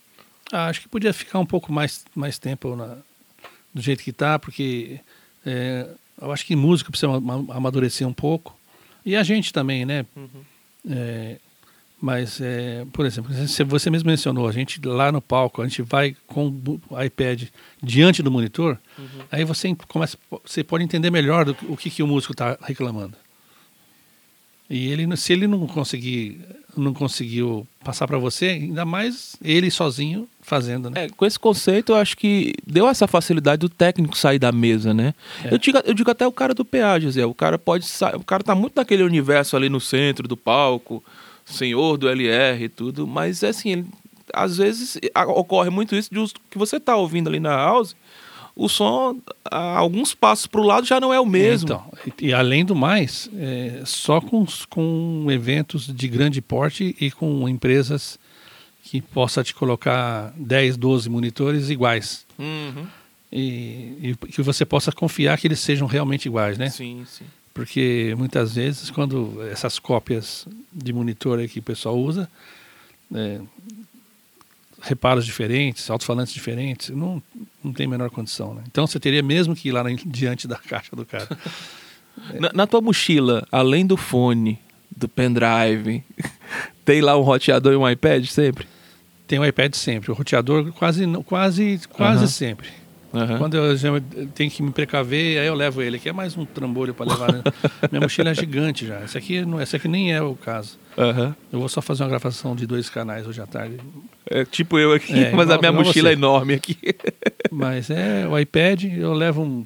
Ah, 0.52 0.68
acho 0.68 0.82
que 0.82 0.90
podia 0.90 1.14
ficar 1.14 1.40
um 1.40 1.46
pouco 1.46 1.72
mais, 1.72 2.04
mais 2.14 2.38
tempo 2.38 2.76
na, 2.76 2.98
do 3.74 3.82
jeito 3.82 4.04
que 4.04 4.10
está, 4.10 4.38
porque 4.38 5.00
é, 5.46 5.88
eu 6.22 6.32
acho 6.32 6.46
que 6.46 6.56
música 6.56 6.92
precisa 6.92 7.12
amadurecer 7.50 8.08
um 8.08 8.14
pouco. 8.14 8.56
E 9.06 9.16
a 9.16 9.24
gente 9.24 9.52
também, 9.52 9.86
né? 9.86 10.06
Uhum. 10.16 10.51
É, 10.90 11.38
mas, 12.02 12.42
é, 12.42 12.84
por 12.92 13.06
exemplo, 13.06 13.32
você 13.68 13.90
mesmo 13.92 14.10
mencionou, 14.10 14.48
a 14.48 14.52
gente 14.52 14.82
lá 14.84 15.12
no 15.12 15.22
palco, 15.22 15.62
a 15.62 15.68
gente 15.68 15.84
vai 15.84 16.16
com 16.26 16.48
o 16.48 17.02
iPad 17.04 17.44
diante 17.82 18.24
do 18.24 18.32
monitor, 18.32 18.80
uhum. 18.98 19.06
aí 19.32 19.44
você 19.44 19.76
começa, 19.88 20.18
você 20.44 20.64
pode 20.64 20.84
entender 20.84 21.12
melhor 21.12 21.46
do, 21.46 21.56
o 21.70 21.78
que, 21.78 21.92
que 21.92 22.02
o 22.02 22.08
músico 22.08 22.34
está 22.34 22.58
reclamando. 22.64 23.16
E 24.72 24.90
ele, 24.90 25.18
se 25.18 25.34
ele 25.34 25.48
não 25.48 25.68
conseguir, 25.68 26.40
não 26.78 26.94
conseguiu 26.94 27.68
passar 27.84 28.08
para 28.08 28.18
você, 28.18 28.46
ainda 28.46 28.86
mais 28.86 29.36
ele 29.44 29.70
sozinho 29.70 30.30
fazendo, 30.42 30.90
né? 30.90 31.06
É, 31.06 31.10
com 31.10 31.26
esse 31.26 31.38
conceito, 31.38 31.92
eu 31.92 31.98
acho 31.98 32.16
que 32.16 32.54
deu 32.66 32.88
essa 32.88 33.06
facilidade 33.06 33.60
do 33.60 33.68
técnico 33.68 34.18
sair 34.18 34.40
da 34.40 34.50
mesa, 34.50 34.94
né? 34.94 35.14
É. 35.44 35.54
Eu, 35.54 35.58
digo, 35.58 35.78
eu 35.84 35.94
digo 35.94 36.10
até 36.10 36.26
o 36.26 36.32
cara 36.32 36.54
do 36.54 36.64
PA, 36.64 36.98
José. 37.02 37.26
O 37.26 37.34
cara 37.34 37.60
pode 37.60 37.86
sair, 37.86 38.16
o 38.16 38.24
cara 38.24 38.44
tá 38.44 38.56
muito 38.56 38.78
naquele 38.78 39.04
universo 39.04 39.58
ali 39.58 39.68
no 39.68 39.82
centro 39.82 40.26
do 40.26 40.38
palco, 40.38 41.04
senhor 41.46 41.98
do 41.98 42.08
LR 42.08 42.64
e 42.64 42.70
tudo, 42.70 43.06
mas 43.06 43.44
é 43.44 43.50
assim, 43.50 43.72
ele, 43.72 43.86
às 44.34 44.56
vezes 44.56 44.98
ocorre 45.28 45.70
muito 45.70 45.98
isso 45.98 46.10
de 46.10 46.34
que 46.50 46.58
você 46.58 46.80
tá 46.80 46.96
ouvindo 46.96 47.28
ali 47.28 47.42
na 47.42 47.56
house 47.58 47.94
o 48.62 48.70
som, 48.70 49.20
alguns 49.50 50.14
passos 50.14 50.46
para 50.46 50.62
o 50.62 50.64
lado, 50.64 50.86
já 50.86 51.00
não 51.00 51.12
é 51.12 51.20
o 51.20 51.26
mesmo. 51.26 51.66
Então, 51.66 51.94
e, 52.20 52.28
e 52.28 52.34
além 52.34 52.64
do 52.64 52.76
mais, 52.76 53.28
é, 53.36 53.82
só 53.86 54.22
com, 54.22 54.46
com 54.70 55.26
eventos 55.32 55.88
de 55.88 56.08
grande 56.08 56.42
porte 56.42 56.96
e 57.02 57.10
com 57.10 57.50
empresas 57.50 58.20
que 58.84 59.02
possa 59.02 59.44
te 59.44 59.56
colocar 59.56 60.32
10, 60.38 60.78
12 60.78 61.10
monitores 61.10 61.72
iguais. 61.72 62.24
Uhum. 62.38 62.86
E, 63.32 64.12
e, 64.12 64.28
que 64.28 64.44
você 64.44 64.64
possa 64.64 64.92
confiar 64.92 65.40
que 65.40 65.48
eles 65.48 65.60
sejam 65.60 65.88
realmente 65.88 66.28
iguais, 66.28 66.58
né? 66.58 66.70
Sim, 66.70 67.04
sim. 67.08 67.26
Porque 67.56 68.14
muitas 68.16 68.54
vezes, 68.54 68.92
quando 68.92 69.42
essas 69.52 69.80
cópias 69.80 70.48
de 70.72 70.94
monitor 70.94 71.46
que 71.48 71.60
o 71.60 71.64
pessoal 71.64 71.98
usa, 71.98 72.30
é, 73.14 73.42
reparos 74.82 75.26
diferentes, 75.26 75.90
alto-falantes 75.90 76.34
diferentes, 76.34 76.90
não, 76.90 77.22
não 77.64 77.72
tem 77.72 77.86
a 77.86 77.90
menor 77.90 78.10
condição. 78.10 78.54
Né? 78.54 78.64
Então 78.68 78.88
você 78.88 79.00
teria 79.00 79.22
mesmo 79.22 79.56
que 79.56 79.70
ir 79.70 79.72
lá 79.72 79.84
diante 80.06 80.48
da 80.48 80.58
caixa 80.58 80.96
do 80.96 81.06
cara. 81.06 81.30
na, 82.40 82.52
na, 82.54 82.68
tua 82.68 82.82
mochila, 82.82 83.48
além 83.52 83.86
do 83.86 83.96
fone, 83.96 84.60
do 84.96 85.08
pendrive, 85.08 86.04
tem 86.84 87.02
lá 87.02 87.18
um 87.18 87.22
roteador 87.22 87.74
e 87.74 87.76
um 87.76 87.90
iPad 87.90 88.26
sempre? 88.26 88.68
Tem 89.28 89.40
um 89.40 89.46
iPad 89.46 89.74
sempre. 89.76 90.12
O 90.12 90.14
roteador 90.14 90.74
quase, 90.74 91.06
quase, 91.24 91.80
quase 91.90 92.24
uhum. 92.24 92.28
sempre. 92.28 92.81
Uhum. 93.14 93.38
Quando 93.38 93.58
eu, 93.58 93.76
eu, 93.76 94.28
tenho 94.34 94.50
que 94.50 94.64
me 94.64 94.72
precaver, 94.72 95.40
aí 95.40 95.48
eu 95.48 95.54
levo 95.54 95.82
ele. 95.82 95.98
Aqui 95.98 96.08
é 96.08 96.14
mais 96.14 96.38
um 96.38 96.46
trambolho 96.46 96.94
para 96.94 97.12
levar. 97.12 97.34
Né? 97.34 97.44
Minha 97.92 98.02
mochila 98.02 98.30
é 98.30 98.34
gigante 98.34 98.88
já. 98.88 99.04
Esse 99.04 99.18
aqui, 99.18 99.44
não, 99.46 99.62
esse 99.62 99.76
aqui 99.76 99.88
nem 99.88 100.14
é 100.14 100.22
o 100.22 100.34
caso. 100.36 100.80
Uhum. 100.98 101.34
Eu 101.52 101.60
vou 101.60 101.68
só 101.68 101.82
fazer 101.82 102.04
uma 102.04 102.10
gravação 102.10 102.56
de 102.56 102.66
dois 102.66 102.90
canais 102.90 103.28
hoje 103.28 103.42
à 103.42 103.46
tarde. 103.46 103.80
É 104.30 104.46
tipo 104.46 104.80
eu 104.80 104.94
aqui, 104.94 105.14
é, 105.14 105.32
mas 105.32 105.46
igual, 105.46 105.58
a 105.58 105.60
minha 105.60 105.72
mochila 105.74 106.10
você. 106.10 106.14
é 106.16 106.18
enorme 106.18 106.54
aqui. 106.54 106.78
Mas 107.52 107.90
é 107.90 108.26
o 108.30 108.40
iPad, 108.40 108.86
eu 108.86 109.12
levo 109.12 109.42
um, 109.42 109.66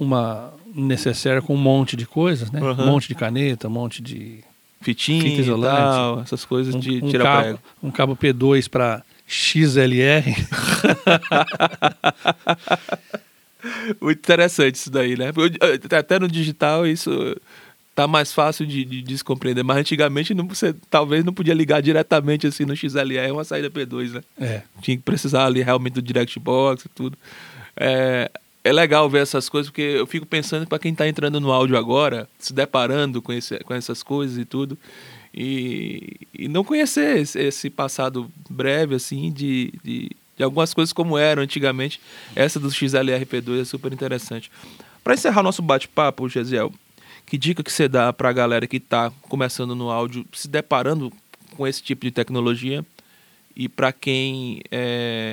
uma 0.00 0.52
necessaire 0.74 1.40
com 1.40 1.54
um 1.54 1.58
monte 1.58 1.96
de 1.96 2.06
coisas, 2.06 2.50
né? 2.50 2.60
Uhum. 2.60 2.72
Um 2.72 2.86
monte 2.86 3.06
de 3.06 3.14
caneta, 3.14 3.68
um 3.68 3.70
monte 3.70 4.02
de 4.02 4.40
fitinha, 4.80 5.22
fita 5.22 5.40
isolante, 5.42 5.76
tal, 5.76 6.20
essas 6.20 6.44
coisas 6.44 6.74
um, 6.74 6.80
de 6.80 7.04
um 7.04 7.08
tirar 7.08 7.24
cabo, 7.24 7.42
prego. 7.42 7.58
Um 7.82 7.90
cabo 7.90 8.16
P2 8.16 8.68
para 8.68 9.04
XLR. 9.28 10.24
Muito 14.00 14.18
interessante 14.18 14.76
isso 14.76 14.90
daí, 14.90 15.16
né? 15.16 15.30
Até 15.98 16.18
no 16.18 16.26
digital 16.26 16.86
isso 16.86 17.36
tá 17.94 18.06
mais 18.06 18.32
fácil 18.32 18.64
de, 18.64 18.84
de 18.84 19.02
descompreender. 19.02 19.64
Mas 19.64 19.78
antigamente 19.78 20.32
não, 20.32 20.46
você 20.46 20.74
talvez 20.88 21.24
não 21.24 21.32
podia 21.32 21.52
ligar 21.52 21.82
diretamente 21.82 22.46
assim 22.46 22.64
no 22.64 22.74
XLR 22.74 23.32
uma 23.32 23.44
saída 23.44 23.68
P2, 23.68 24.12
né? 24.12 24.22
É. 24.40 24.62
Tinha 24.80 24.96
que 24.96 25.02
precisar 25.02 25.44
ali 25.44 25.62
realmente 25.62 25.94
do 25.94 26.02
DirectBox 26.02 26.84
e 26.84 26.88
tudo. 26.88 27.18
É, 27.76 28.30
é 28.64 28.72
legal 28.72 29.10
ver 29.10 29.22
essas 29.22 29.48
coisas, 29.48 29.68
porque 29.68 29.82
eu 29.82 30.06
fico 30.06 30.24
pensando 30.24 30.66
para 30.66 30.78
quem 30.78 30.92
está 30.92 31.08
entrando 31.08 31.40
no 31.40 31.50
áudio 31.50 31.76
agora, 31.76 32.28
se 32.38 32.52
deparando 32.52 33.20
com, 33.20 33.32
esse, 33.32 33.58
com 33.60 33.74
essas 33.74 34.02
coisas 34.02 34.38
e 34.38 34.44
tudo, 34.44 34.78
e, 35.40 36.16
e 36.34 36.48
não 36.48 36.64
conhecer 36.64 37.18
esse, 37.18 37.38
esse, 37.38 37.70
passado 37.70 38.28
breve, 38.50 38.96
assim, 38.96 39.30
de, 39.30 39.72
de, 39.84 40.10
de, 40.36 40.42
algumas 40.42 40.74
coisas 40.74 40.92
como 40.92 41.16
eram 41.16 41.44
antigamente. 41.44 42.00
Essa 42.34 42.58
do 42.58 42.68
XLR-P2 42.68 43.60
é 43.60 43.64
super 43.64 43.92
interessante. 43.92 44.50
Para 45.04 45.14
encerrar 45.14 45.44
nosso 45.44 45.62
bate-papo, 45.62 46.28
Gesiel, 46.28 46.72
que 47.24 47.38
dica 47.38 47.62
que 47.62 47.70
você 47.70 47.86
dá 47.86 48.12
para 48.12 48.30
a 48.30 48.32
galera 48.32 48.66
que 48.66 48.78
está 48.78 49.12
começando 49.28 49.76
no 49.76 49.90
áudio, 49.90 50.26
se 50.32 50.48
deparando 50.48 51.12
com 51.56 51.68
esse 51.68 51.84
tipo 51.84 52.04
de 52.04 52.10
tecnologia 52.10 52.84
e 53.54 53.68
para 53.68 53.92
quem 53.92 54.60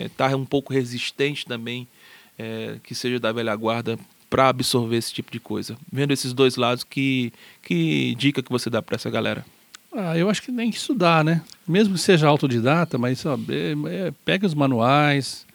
está 0.05 0.29
é, 0.29 0.35
um 0.35 0.45
pouco 0.45 0.71
resistente 0.71 1.47
também, 1.47 1.87
é, 2.37 2.77
que 2.83 2.93
seja 2.93 3.19
da 3.19 3.31
velha 3.31 3.55
guarda, 3.55 3.97
para 4.29 4.49
absorver 4.49 4.97
esse 4.97 5.11
tipo 5.11 5.31
de 5.31 5.39
coisa? 5.39 5.75
Vendo 5.91 6.11
esses 6.11 6.31
dois 6.31 6.57
lados, 6.57 6.83
que, 6.83 7.33
que 7.63 8.13
dica 8.19 8.43
que 8.43 8.51
você 8.51 8.69
dá 8.69 8.83
para 8.83 8.97
essa 8.97 9.09
galera? 9.09 9.43
Ah, 9.95 10.17
eu 10.17 10.29
acho 10.29 10.41
que 10.41 10.51
tem 10.51 10.69
que 10.69 10.77
estudar, 10.77 11.23
né? 11.23 11.41
Mesmo 11.67 11.93
que 11.93 12.01
seja 12.01 12.27
autodidata, 12.27 12.97
mas 12.97 13.25
ó, 13.25 13.35
é, 13.49 14.07
é, 14.07 14.13
pega 14.25 14.45
os 14.45 14.53
manuais 14.53 15.45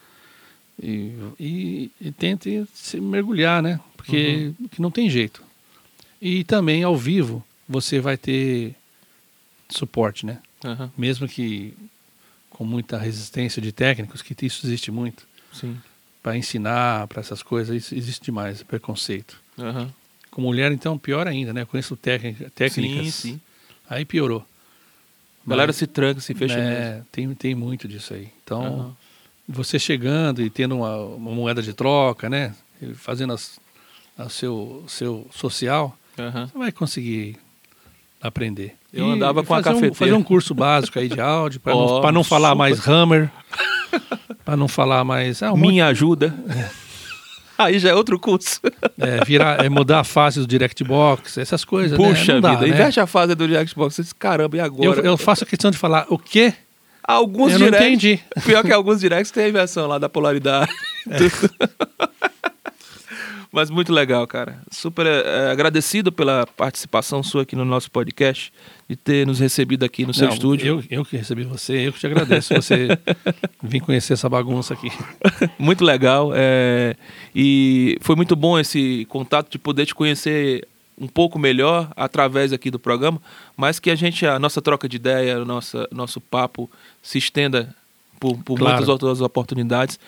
e, 0.83 1.13
e, 1.39 1.91
e 2.01 2.11
tente 2.11 2.67
se 2.75 3.01
mergulhar, 3.01 3.63
né? 3.63 3.79
Porque 3.97 4.53
uhum. 4.59 4.69
não 4.79 4.91
tem 4.91 5.11
jeito. 5.11 5.43
E 6.21 6.43
também 6.45 6.83
ao 6.83 6.97
vivo 6.97 7.45
você 7.69 8.01
vai 8.01 8.17
ter 8.17 8.75
suporte, 9.69 10.25
né? 10.25 10.39
Uhum. 10.65 10.91
Mesmo 10.97 11.29
que 11.29 11.75
com 12.49 12.65
muita 12.65 12.99
resistência 12.99 13.61
de 13.61 13.73
técnicos, 13.73 14.21
que 14.23 14.35
isso 14.45 14.67
existe 14.67 14.91
muito. 14.91 15.27
Sim. 15.53 15.79
Para 16.23 16.37
ensinar, 16.37 17.07
para 17.09 17.21
essas 17.21 17.43
coisas, 17.43 17.75
isso 17.75 17.95
existe 17.95 18.25
demais, 18.25 18.63
preconceito. 18.63 19.41
Uhum. 19.57 19.91
Com 20.31 20.43
mulher, 20.43 20.71
então, 20.71 20.99
pior 20.99 21.27
ainda, 21.27 21.53
né? 21.53 21.63
Eu 21.63 21.67
conheço 21.67 21.97
técnica, 21.97 22.51
técnicas. 22.55 23.15
Sim, 23.15 23.33
sim. 23.33 23.41
Aí 23.91 24.05
piorou. 24.05 24.47
A 25.47 25.51
galera 25.51 25.73
se 25.73 25.87
tranca, 25.87 26.21
se 26.21 26.33
fecha 26.33 26.55
é, 26.55 26.91
mesmo. 26.91 27.07
Tem, 27.11 27.35
tem 27.35 27.55
muito 27.55 27.89
disso 27.89 28.15
aí. 28.15 28.29
Então, 28.45 28.63
uhum. 28.63 28.93
você 29.49 29.79
chegando 29.79 30.41
e 30.41 30.49
tendo 30.49 30.77
uma, 30.77 30.97
uma 30.97 31.33
moeda 31.33 31.61
de 31.61 31.75
troca, 31.75 32.31
né? 32.31 32.55
Fazendo 32.95 33.35
o 33.35 34.29
seu, 34.31 34.85
seu 34.87 35.27
social, 35.33 35.99
Uhum. 36.21 36.47
Você 36.47 36.59
vai 36.59 36.73
conseguir 36.73 37.37
aprender. 38.21 38.75
Eu 38.93 39.09
e 39.09 39.13
andava 39.13 39.43
com 39.43 39.55
a 39.55 39.63
cafeteira. 39.63 39.93
Um, 39.93 39.95
fazer 39.95 40.13
um 40.13 40.23
curso 40.23 40.55
básico 40.55 40.99
aí 40.99 41.09
de 41.09 41.21
áudio, 41.21 41.61
para 41.61 41.75
oh, 41.77 42.03
não, 42.03 42.13
não 42.13 42.25
falar 42.25 42.55
mais 42.55 42.87
Hammer, 42.87 43.31
para 44.45 44.57
não 44.57 44.69
falar 44.69 45.05
mais... 45.05 45.43
Ah, 45.43 45.53
um 45.53 45.57
Minha 45.57 45.85
monte... 45.85 45.91
ajuda. 45.93 46.35
Aí 47.65 47.79
já 47.79 47.91
é 47.91 47.95
outro 47.95 48.19
curso. 48.19 48.61
É, 48.99 49.25
virar, 49.25 49.65
é 49.65 49.69
mudar 49.69 50.01
a 50.01 50.05
fase 50.05 50.41
do 50.41 50.47
DirectBox, 50.47 51.39
essas 51.39 51.65
coisas. 51.65 51.99
Né? 51.99 52.09
Puxa 52.09 52.35
né? 52.35 52.41
dá, 52.41 52.51
vida, 52.51 52.63
né? 52.63 52.69
inverte 52.69 53.01
a 53.01 53.07
fase 53.07 53.35
do 53.35 53.47
DirectBox. 53.47 53.95
Você 53.95 54.03
diz, 54.03 54.13
caramba, 54.13 54.57
e 54.57 54.61
agora? 54.61 55.01
Eu, 55.01 55.05
eu, 55.05 55.17
faço 55.19 55.45
a 55.45 55.47
questão 55.47 55.71
de 55.71 55.77
falar 55.77 56.07
o 56.09 56.19
quê? 56.19 56.55
Alguns 57.03 57.53
eu 57.53 57.59
directs, 57.59 57.81
não 57.81 57.87
entendi. 57.87 58.21
Pior 58.45 58.63
que 58.63 58.73
alguns 58.73 59.01
directs 59.01 59.31
tem 59.31 59.45
a 59.45 59.49
inversão 59.49 59.87
lá 59.87 59.99
da 59.99 60.09
polaridade. 60.09 60.73
É. 61.11 61.19
Mas 63.53 63.69
muito 63.69 63.93
legal, 63.93 64.27
cara. 64.27 64.61
Super 64.71 65.07
é, 65.07 65.51
agradecido 65.51 66.13
pela 66.13 66.47
participação 66.47 67.23
sua 67.23 67.43
aqui 67.43 67.57
no 67.57 67.65
nosso 67.65 67.91
podcast, 67.91 68.53
de 68.89 68.95
ter 68.95 69.27
nos 69.27 69.41
recebido 69.41 69.85
aqui 69.85 70.07
no 70.07 70.15
seu 70.15 70.29
Não, 70.29 70.35
estúdio. 70.35 70.85
Eu, 70.89 70.99
eu 70.99 71.05
que 71.05 71.17
recebi 71.17 71.43
você, 71.43 71.89
eu 71.89 71.93
que 71.93 71.99
te 71.99 72.07
agradeço 72.07 72.55
você 72.55 72.89
vir 73.63 73.81
conhecer 73.81 74.13
essa 74.13 74.29
bagunça 74.29 74.75
aqui. 74.75 74.89
muito 75.59 75.85
legal. 75.85 76.31
É, 76.35 76.95
e 77.35 77.99
foi 78.01 78.15
muito 78.15 78.37
bom 78.37 78.59
esse 78.59 79.05
contato 79.07 79.51
de 79.51 79.59
poder 79.59 79.85
te 79.85 79.95
conhecer 79.95 80.67
um 81.01 81.09
pouco 81.09 81.39
melhor 81.39 81.91
através 81.97 82.53
aqui 82.53 82.71
do 82.71 82.79
programa, 82.79 83.21
mas 83.57 83.81
que 83.81 83.91
a 83.91 83.95
gente, 83.95 84.27
a 84.27 84.39
nossa 84.39 84.61
troca 84.61 84.87
de 84.89 84.97
ideia, 84.97 85.41
o 85.41 85.47
nosso, 85.47 85.89
nosso 85.91 86.21
papo 86.21 86.71
se 87.03 87.17
estenda 87.17 87.75
por, 88.21 88.37
por 88.45 88.59
claro. 88.59 88.75
muitas 88.75 88.89
outras 88.89 89.21
oportunidades. 89.23 89.99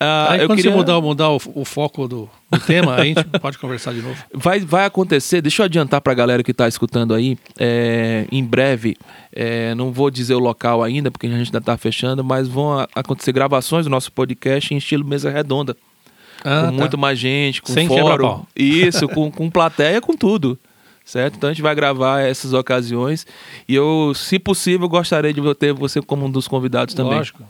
Uh, 0.00 0.28
Aí 0.28 0.46
quando 0.46 0.56
queria... 0.56 0.70
você 0.70 0.76
mudar, 0.76 1.00
mudar 1.00 1.30
o, 1.30 1.40
o 1.54 1.64
foco 1.64 2.06
do, 2.06 2.30
do 2.50 2.60
tema, 2.60 2.94
a 2.94 3.04
gente 3.04 3.24
pode 3.40 3.58
conversar 3.58 3.92
de 3.92 4.02
novo. 4.02 4.16
Vai, 4.32 4.60
vai 4.60 4.84
acontecer, 4.84 5.40
deixa 5.40 5.62
eu 5.62 5.64
adiantar 5.64 6.00
para 6.00 6.12
a 6.12 6.14
galera 6.14 6.42
que 6.42 6.50
está 6.50 6.68
escutando 6.68 7.14
aí, 7.14 7.36
é, 7.58 8.26
em 8.30 8.44
breve, 8.44 8.96
é, 9.32 9.74
não 9.74 9.92
vou 9.92 10.10
dizer 10.10 10.34
o 10.34 10.38
local 10.38 10.82
ainda, 10.82 11.10
porque 11.10 11.26
a 11.26 11.30
gente 11.30 11.46
ainda 11.46 11.58
está 11.58 11.76
fechando, 11.76 12.22
mas 12.22 12.46
vão 12.46 12.86
acontecer 12.94 13.32
gravações 13.32 13.86
do 13.86 13.90
nosso 13.90 14.12
podcast 14.12 14.72
em 14.72 14.76
estilo 14.76 15.04
mesa 15.04 15.30
redonda. 15.30 15.74
Ah, 16.44 16.66
com 16.66 16.66
tá. 16.66 16.72
muito 16.72 16.98
mais 16.98 17.18
gente, 17.18 17.62
com 17.62 17.72
Sem 17.72 17.88
fórum. 17.88 18.44
Isso, 18.54 19.08
com, 19.08 19.30
com 19.32 19.50
plateia, 19.50 20.00
com 20.00 20.14
tudo 20.14 20.58
certo? 21.06 21.36
Então 21.36 21.48
a 21.48 21.52
gente 21.52 21.62
vai 21.62 21.74
gravar 21.74 22.20
essas 22.20 22.52
ocasiões 22.52 23.24
e 23.68 23.74
eu, 23.76 24.12
se 24.14 24.40
possível, 24.40 24.88
gostaria 24.88 25.32
de 25.32 25.54
ter 25.54 25.72
você 25.72 26.02
como 26.02 26.26
um 26.26 26.30
dos 26.30 26.48
convidados 26.48 26.94
também. 26.94 27.18
Lógico. 27.18 27.44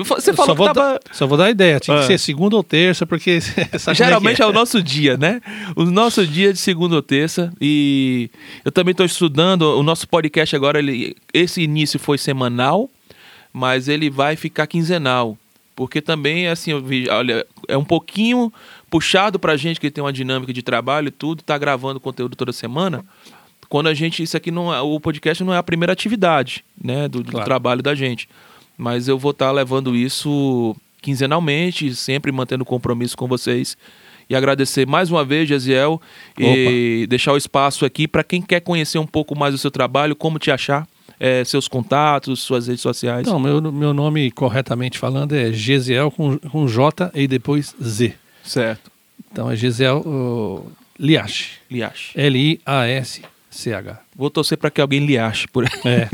Você 0.00 0.32
falou 0.32 0.56
só 0.56 0.68
que 0.68 0.74
tava... 0.74 1.00
Só 1.12 1.26
vou 1.26 1.38
dar 1.38 1.50
ideia, 1.50 1.78
tinha 1.78 1.96
ah. 1.96 2.00
que 2.00 2.06
ser 2.06 2.18
segunda 2.18 2.56
ou 2.56 2.62
terça, 2.62 3.06
porque... 3.06 3.38
Geralmente 3.94 4.42
é. 4.42 4.44
é. 4.44 4.48
o 4.48 4.52
nosso 4.52 4.82
dia, 4.82 5.16
né? 5.16 5.40
O 5.76 5.84
nosso 5.84 6.26
dia 6.26 6.52
de 6.52 6.58
segunda 6.58 6.96
ou 6.96 7.02
terça. 7.02 7.52
E 7.60 8.30
eu 8.64 8.72
também 8.72 8.92
estou 8.92 9.06
estudando, 9.06 9.62
o 9.62 9.82
nosso 9.82 10.08
podcast 10.08 10.54
agora, 10.56 10.78
ele, 10.78 11.16
esse 11.32 11.62
início 11.62 11.98
foi 11.98 12.18
semanal, 12.18 12.90
mas 13.52 13.88
ele 13.88 14.10
vai 14.10 14.36
ficar 14.36 14.66
quinzenal. 14.66 15.38
Porque 15.76 16.00
também, 16.00 16.48
assim, 16.48 16.70
eu 16.70 16.82
vi, 16.82 17.08
olha, 17.08 17.46
é 17.68 17.76
um 17.76 17.84
pouquinho 17.84 18.52
puxado 18.90 19.38
pra 19.38 19.56
gente 19.56 19.80
que 19.80 19.90
tem 19.90 20.02
uma 20.02 20.12
dinâmica 20.12 20.52
de 20.52 20.62
trabalho 20.62 21.08
e 21.08 21.12
tudo, 21.12 21.42
tá 21.42 21.58
gravando 21.58 22.00
conteúdo 22.00 22.36
toda 22.36 22.52
semana. 22.52 23.04
Quando 23.68 23.88
a 23.88 23.94
gente, 23.94 24.22
isso 24.22 24.36
aqui 24.36 24.50
não 24.50 24.72
é, 24.72 24.80
o 24.80 25.00
podcast 25.00 25.42
não 25.42 25.52
é 25.52 25.58
a 25.58 25.62
primeira 25.62 25.92
atividade, 25.92 26.64
né, 26.80 27.08
do, 27.08 27.24
claro. 27.24 27.38
do 27.38 27.44
trabalho 27.44 27.82
da 27.82 27.94
gente 27.94 28.28
mas 28.76 29.08
eu 29.08 29.18
vou 29.18 29.30
estar 29.30 29.46
tá 29.46 29.52
levando 29.52 29.94
isso 29.94 30.74
quinzenalmente, 31.00 31.94
sempre 31.94 32.32
mantendo 32.32 32.64
compromisso 32.64 33.16
com 33.16 33.28
vocês. 33.28 33.76
E 34.28 34.34
agradecer 34.34 34.86
mais 34.86 35.10
uma 35.10 35.24
vez, 35.24 35.48
Jaziel, 35.48 36.00
e 36.38 37.06
deixar 37.08 37.32
o 37.32 37.36
espaço 37.36 37.84
aqui 37.84 38.08
para 38.08 38.24
quem 38.24 38.40
quer 38.40 38.60
conhecer 38.60 38.98
um 38.98 39.06
pouco 39.06 39.36
mais 39.36 39.52
do 39.52 39.58
seu 39.58 39.70
trabalho, 39.70 40.16
como 40.16 40.38
te 40.38 40.50
achar, 40.50 40.88
é, 41.20 41.44
seus 41.44 41.68
contatos, 41.68 42.40
suas 42.40 42.66
redes 42.66 42.80
sociais. 42.80 43.26
Não, 43.26 43.38
meu, 43.38 43.60
meu 43.70 43.92
nome, 43.92 44.30
corretamente 44.30 44.98
falando, 44.98 45.34
é 45.34 45.52
Gesiel 45.52 46.10
com, 46.10 46.38
com 46.38 46.66
J 46.66 47.10
e 47.14 47.28
depois 47.28 47.74
Z. 47.82 48.14
Certo. 48.42 48.90
Então 49.30 49.50
é 49.50 49.56
Gesiel 49.56 50.02
uh, 50.06 50.72
Liache. 50.98 51.58
Liache. 51.70 52.18
L-I-A-S. 52.18 53.33
CH. 53.54 53.98
Vou 54.14 54.28
torcer 54.28 54.58
para 54.58 54.70
que 54.70 54.80
alguém 54.80 55.04
lhe 55.04 55.16
ache 55.16 55.46
por 55.48 55.64
aí. 55.64 55.80
É. 55.84 56.08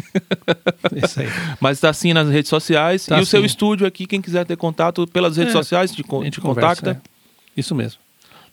Isso 1.05 1.21
aí. 1.21 1.29
Mas 1.61 1.79
está 1.79 1.89
assim 1.89 2.13
nas 2.13 2.29
redes 2.29 2.49
sociais. 2.49 3.07
Tá 3.07 3.19
e 3.19 3.23
o 3.23 3.27
seu 3.27 3.45
estúdio 3.45 3.87
aqui, 3.87 4.07
quem 4.07 4.21
quiser 4.21 4.45
ter 4.45 4.57
contato 4.57 5.07
pelas 5.07 5.37
redes 5.37 5.55
é, 5.55 5.57
sociais, 5.57 5.91
te, 5.93 6.05
a 6.09 6.25
gente 6.25 6.41
contacta. 6.41 6.95
Conversa, 6.95 7.03
é. 7.07 7.61
Isso 7.61 7.75
mesmo. 7.75 8.01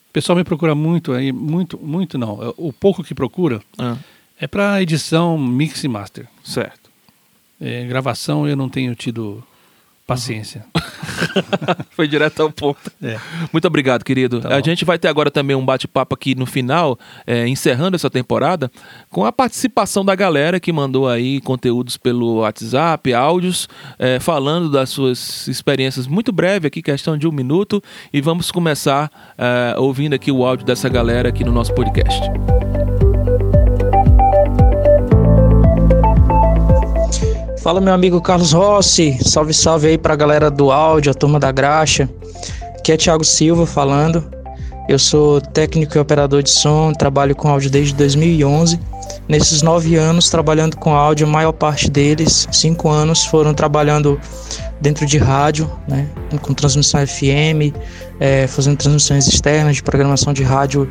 O 0.10 0.14
pessoal 0.14 0.38
me 0.38 0.44
procura 0.44 0.74
muito 0.74 1.14
aí, 1.14 1.32
muito, 1.32 1.78
muito 1.78 2.18
não. 2.18 2.42
É, 2.42 2.54
o 2.58 2.72
pouco 2.72 3.04
que 3.04 3.14
procura 3.14 3.62
ah. 3.78 3.98
é 4.40 4.48
para 4.48 4.82
edição, 4.82 5.38
mix 5.38 5.84
e 5.84 5.88
master. 5.88 6.28
Certo. 6.44 6.90
É, 7.60 7.86
gravação 7.86 8.48
eu 8.48 8.56
não 8.56 8.70
tenho 8.70 8.96
tido 8.96 9.44
Paciência. 10.08 10.66
Foi 11.92 12.08
direto 12.08 12.42
ao 12.42 12.50
ponto. 12.50 12.80
É. 13.04 13.20
Muito 13.52 13.68
obrigado, 13.68 14.06
querido. 14.06 14.40
Tá 14.40 14.56
a 14.56 14.62
gente 14.62 14.86
vai 14.86 14.98
ter 14.98 15.10
agora 15.10 15.30
também 15.30 15.54
um 15.54 15.66
bate-papo 15.66 16.16
aqui 16.16 16.34
no 16.34 16.46
final, 16.46 16.98
é, 17.28 17.46
encerrando 17.46 17.98
essa 17.98 18.10
temporada, 18.10 18.72
com 19.10 19.26
a 19.26 19.34
participação 19.34 20.06
da 20.06 20.16
galera 20.16 20.62
que 20.62 20.72
mandou 20.72 21.10
aí 21.10 21.42
conteúdos 21.42 21.98
pelo 21.98 22.38
WhatsApp, 22.38 23.14
áudios, 23.14 23.68
é, 24.00 24.18
falando 24.18 24.72
das 24.72 24.90
suas 24.90 25.46
experiências 25.50 26.08
muito 26.08 26.32
breve 26.32 26.68
aqui, 26.68 26.82
questão 26.82 27.18
de 27.18 27.28
um 27.28 27.32
minuto, 27.34 27.84
e 28.14 28.22
vamos 28.22 28.50
começar 28.50 29.12
é, 29.38 29.78
ouvindo 29.78 30.14
aqui 30.14 30.32
o 30.32 30.46
áudio 30.46 30.66
dessa 30.66 30.88
galera 30.88 31.28
aqui 31.28 31.44
no 31.44 31.52
nosso 31.52 31.74
podcast. 31.76 32.22
Fala 37.68 37.82
meu 37.82 37.94
amigo 37.94 38.22
Carlos 38.22 38.54
Rossi, 38.54 39.20
salve 39.22 39.54
salve 39.54 39.88
aí 39.88 39.98
pra 39.98 40.16
galera 40.16 40.50
do 40.50 40.72
áudio, 40.72 41.12
a 41.12 41.14
turma 41.14 41.38
da 41.38 41.52
graxa. 41.52 42.10
Aqui 42.80 42.94
é 42.94 42.96
Thiago 42.96 43.26
Silva 43.26 43.66
falando. 43.66 44.24
Eu 44.88 44.98
sou 44.98 45.42
técnico 45.42 45.98
e 45.98 46.00
operador 46.00 46.42
de 46.42 46.50
som, 46.50 46.94
trabalho 46.94 47.36
com 47.36 47.50
áudio 47.50 47.70
desde 47.70 47.94
2011. 47.94 48.80
Nesses 49.28 49.62
nove 49.62 49.98
anos 49.98 50.30
trabalhando 50.30 50.78
com 50.78 50.96
áudio, 50.96 51.28
a 51.28 51.30
maior 51.30 51.52
parte 51.52 51.92
deles, 51.92 52.48
cinco 52.54 52.88
anos, 52.88 53.26
foram 53.26 53.54
trabalhando 53.54 54.18
dentro 54.80 55.06
de 55.06 55.18
rádio, 55.18 55.70
né, 55.90 56.08
com 56.42 56.54
transmissão 56.54 57.06
FM, 57.06 57.76
é, 58.18 58.48
fazendo 58.48 58.78
transmissões 58.78 59.28
externas 59.28 59.76
de 59.76 59.84
programação 59.84 60.32
de 60.32 60.42
rádio 60.42 60.88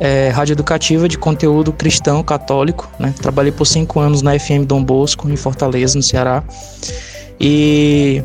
é, 0.00 0.28
rádio 0.30 0.52
educativa 0.52 1.08
de 1.08 1.18
conteúdo 1.18 1.72
cristão 1.72 2.22
católico. 2.22 2.90
Né? 2.98 3.14
Trabalhei 3.20 3.52
por 3.52 3.66
cinco 3.66 4.00
anos 4.00 4.22
na 4.22 4.38
FM 4.38 4.64
Dom 4.66 4.82
Bosco, 4.82 5.28
em 5.28 5.36
Fortaleza, 5.36 5.96
no 5.96 6.02
Ceará. 6.02 6.42
E 7.40 8.22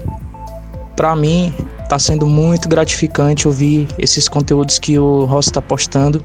para 0.95 1.15
mim 1.15 1.53
está 1.81 1.99
sendo 1.99 2.25
muito 2.25 2.67
gratificante 2.67 3.47
ouvir 3.47 3.87
esses 3.97 4.27
conteúdos 4.27 4.79
que 4.79 4.97
o 4.97 5.25
Rossi 5.25 5.49
está 5.49 5.61
postando, 5.61 6.23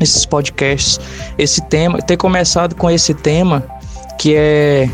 esses 0.00 0.24
podcasts, 0.26 1.00
esse 1.38 1.60
tema, 1.62 2.00
ter 2.02 2.16
começado 2.16 2.74
com 2.74 2.90
esse 2.90 3.14
tema 3.14 3.64
que 4.18 4.34
é 4.36 4.88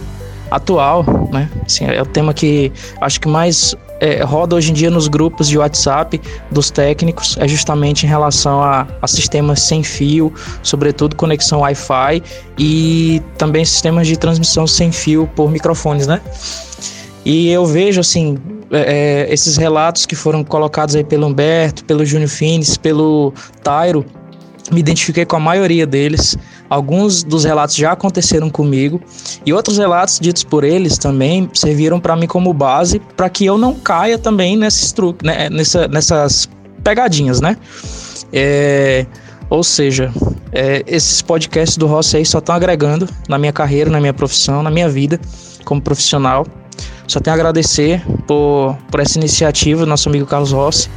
atual, 0.51 1.05
né? 1.30 1.51
Assim, 1.64 1.84
é 1.84 2.01
o 2.01 2.07
tema 2.07 2.32
que 2.32 2.72
acho 3.01 3.20
que 3.20 3.28
mais 3.28 3.74
é, 4.01 4.22
roda 4.22 4.57
hoje 4.57 4.70
em 4.70 4.74
dia 4.74 4.90
nos 4.90 5.09
grupos 5.09 5.49
de 5.49 5.59
WhatsApp 5.59 6.20
dos 6.51 6.70
técnicos 6.70 7.36
é 7.38 7.49
justamente 7.49 8.05
em 8.07 8.09
relação 8.09 8.62
a, 8.62 8.86
a 9.01 9.07
sistemas 9.07 9.62
sem 9.62 9.82
fio, 9.82 10.32
sobretudo 10.62 11.16
conexão 11.16 11.61
Wi-Fi 11.61 12.22
e 12.59 13.22
também 13.36 13.64
sistemas 13.64 14.07
de 14.07 14.16
transmissão 14.16 14.66
sem 14.66 14.92
fio 14.92 15.28
por 15.34 15.51
microfones, 15.51 16.07
né? 16.07 16.20
E 17.24 17.51
eu 17.51 17.66
vejo 17.66 18.01
assim 18.01 18.38
é, 18.70 19.26
é 19.26 19.32
esses 19.32 19.57
relatos 19.57 20.07
que 20.07 20.14
foram 20.14 20.44
colocados 20.44 20.94
aí 20.94 21.05
pelo 21.05 21.26
Humberto, 21.26 21.84
pelo 21.84 22.05
Júnior 22.05 22.30
Fines, 22.30 22.76
pelo 22.76 23.32
Tairo, 23.62 24.05
me 24.71 24.81
identifiquei 24.81 25.25
com 25.25 25.37
a 25.37 25.41
maioria 25.41 25.87
deles. 25.87 26.37
Alguns 26.69 27.23
dos 27.23 27.45
relatos 27.45 27.75
já 27.75 27.93
aconteceram 27.93 28.51
comigo 28.51 29.01
e 29.45 29.53
outros 29.53 29.79
relatos 29.79 30.21
ditos 30.21 30.45
por 30.45 30.65
eles 30.65 30.99
também 30.99 31.49
serviram 31.55 31.99
para 31.99 32.15
mim 32.15 32.27
como 32.27 32.53
base 32.53 33.01
para 33.17 33.29
que 33.31 33.47
eu 33.47 33.57
não 33.57 33.75
caia 33.75 34.19
também 34.19 34.57
nesses 34.57 34.93
truques, 34.93 35.27
né, 35.27 35.49
nessa, 35.49 35.89
nessas 35.89 36.49
pegadinhas, 36.85 37.41
né? 37.41 37.57
É, 38.33 39.07
ou 39.49 39.65
seja, 39.65 40.13
é, 40.53 40.83
esses 40.87 41.23
podcasts 41.23 41.79
do 41.79 41.87
Rossi 41.87 42.19
aí 42.19 42.27
só 42.27 42.39
estão 42.39 42.55
agregando 42.55 43.09
na 43.29 43.39
minha 43.39 43.53
carreira, 43.53 43.91
na 43.91 44.01
minha 44.01 44.13
profissão, 44.13 44.63
na 44.63 44.71
minha 44.71 44.89
vida 44.89 45.19
como 45.65 45.81
profissional. 45.81 46.47
Só 47.07 47.19
tenho 47.21 47.35
a 47.35 47.39
agradecer 47.39 48.03
por, 48.27 48.77
por 48.91 49.01
essa 49.01 49.19
iniciativa, 49.19 49.87
nosso 49.87 50.11
amigo 50.11 50.27
Carlos 50.27 50.53
Rossi. 50.53 50.91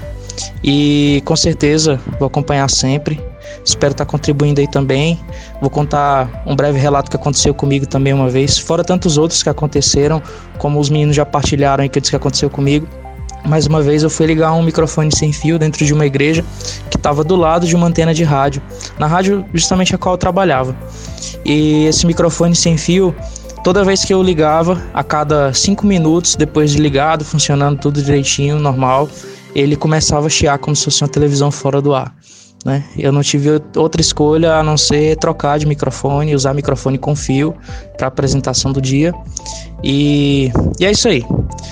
E 0.61 1.21
com 1.23 1.35
certeza 1.35 1.99
vou 2.19 2.27
acompanhar 2.27 2.69
sempre 2.69 3.30
Espero 3.63 3.91
estar 3.91 4.05
contribuindo 4.05 4.59
aí 4.59 4.67
também. 4.67 5.19
Vou 5.59 5.69
contar 5.69 6.43
um 6.45 6.55
breve 6.55 6.79
relato 6.79 7.09
que 7.09 7.15
aconteceu 7.15 7.53
comigo 7.53 7.85
também 7.85 8.13
uma 8.13 8.29
vez, 8.29 8.57
fora 8.57 8.83
tantos 8.83 9.17
outros 9.17 9.43
que 9.43 9.49
aconteceram, 9.49 10.21
como 10.57 10.79
os 10.79 10.89
meninos 10.89 11.15
já 11.15 11.25
partilharam 11.25 11.83
aí 11.83 11.89
que 11.89 11.97
eu 11.97 12.01
disse 12.01 12.11
que 12.11 12.15
aconteceu 12.15 12.49
comigo. 12.49 12.87
Mais 13.45 13.65
uma 13.65 13.81
vez 13.81 14.03
eu 14.03 14.09
fui 14.09 14.27
ligar 14.27 14.53
um 14.53 14.61
microfone 14.61 15.09
sem 15.15 15.33
fio 15.33 15.57
dentro 15.57 15.83
de 15.83 15.93
uma 15.93 16.05
igreja 16.05 16.45
que 16.89 16.97
estava 16.97 17.23
do 17.23 17.35
lado 17.35 17.65
de 17.65 17.75
uma 17.75 17.87
antena 17.87 18.13
de 18.13 18.23
rádio, 18.23 18.61
na 18.99 19.07
rádio 19.07 19.43
justamente 19.53 19.95
a 19.95 19.97
qual 19.97 20.13
eu 20.13 20.17
trabalhava. 20.17 20.75
E 21.43 21.85
esse 21.85 22.05
microfone 22.05 22.55
sem 22.55 22.77
fio, 22.77 23.15
toda 23.63 23.83
vez 23.83 24.05
que 24.05 24.13
eu 24.13 24.21
ligava, 24.21 24.81
a 24.93 25.03
cada 25.03 25.51
cinco 25.53 25.87
minutos, 25.87 26.35
depois 26.35 26.71
de 26.71 26.77
ligado, 26.77 27.25
funcionando 27.25 27.79
tudo 27.79 28.01
direitinho, 28.01 28.59
normal, 28.59 29.09
ele 29.55 29.75
começava 29.75 30.27
a 30.27 30.29
chiar 30.29 30.57
como 30.59 30.75
se 30.75 30.85
fosse 30.85 31.03
uma 31.03 31.09
televisão 31.09 31.51
fora 31.51 31.81
do 31.81 31.95
ar. 31.95 32.13
Né? 32.63 32.83
Eu 32.97 33.11
não 33.11 33.21
tive 33.21 33.49
outra 33.75 34.01
escolha 34.01 34.55
a 34.55 34.63
não 34.63 34.77
ser 34.77 35.17
trocar 35.17 35.57
de 35.57 35.65
microfone, 35.65 36.35
usar 36.35 36.53
microfone 36.53 36.97
com 36.97 37.15
fio 37.15 37.55
para 37.97 38.07
apresentação 38.07 38.71
do 38.71 38.79
dia. 38.79 39.13
E, 39.83 40.51
e 40.79 40.85
é 40.85 40.91
isso 40.91 41.07
aí. 41.07 41.25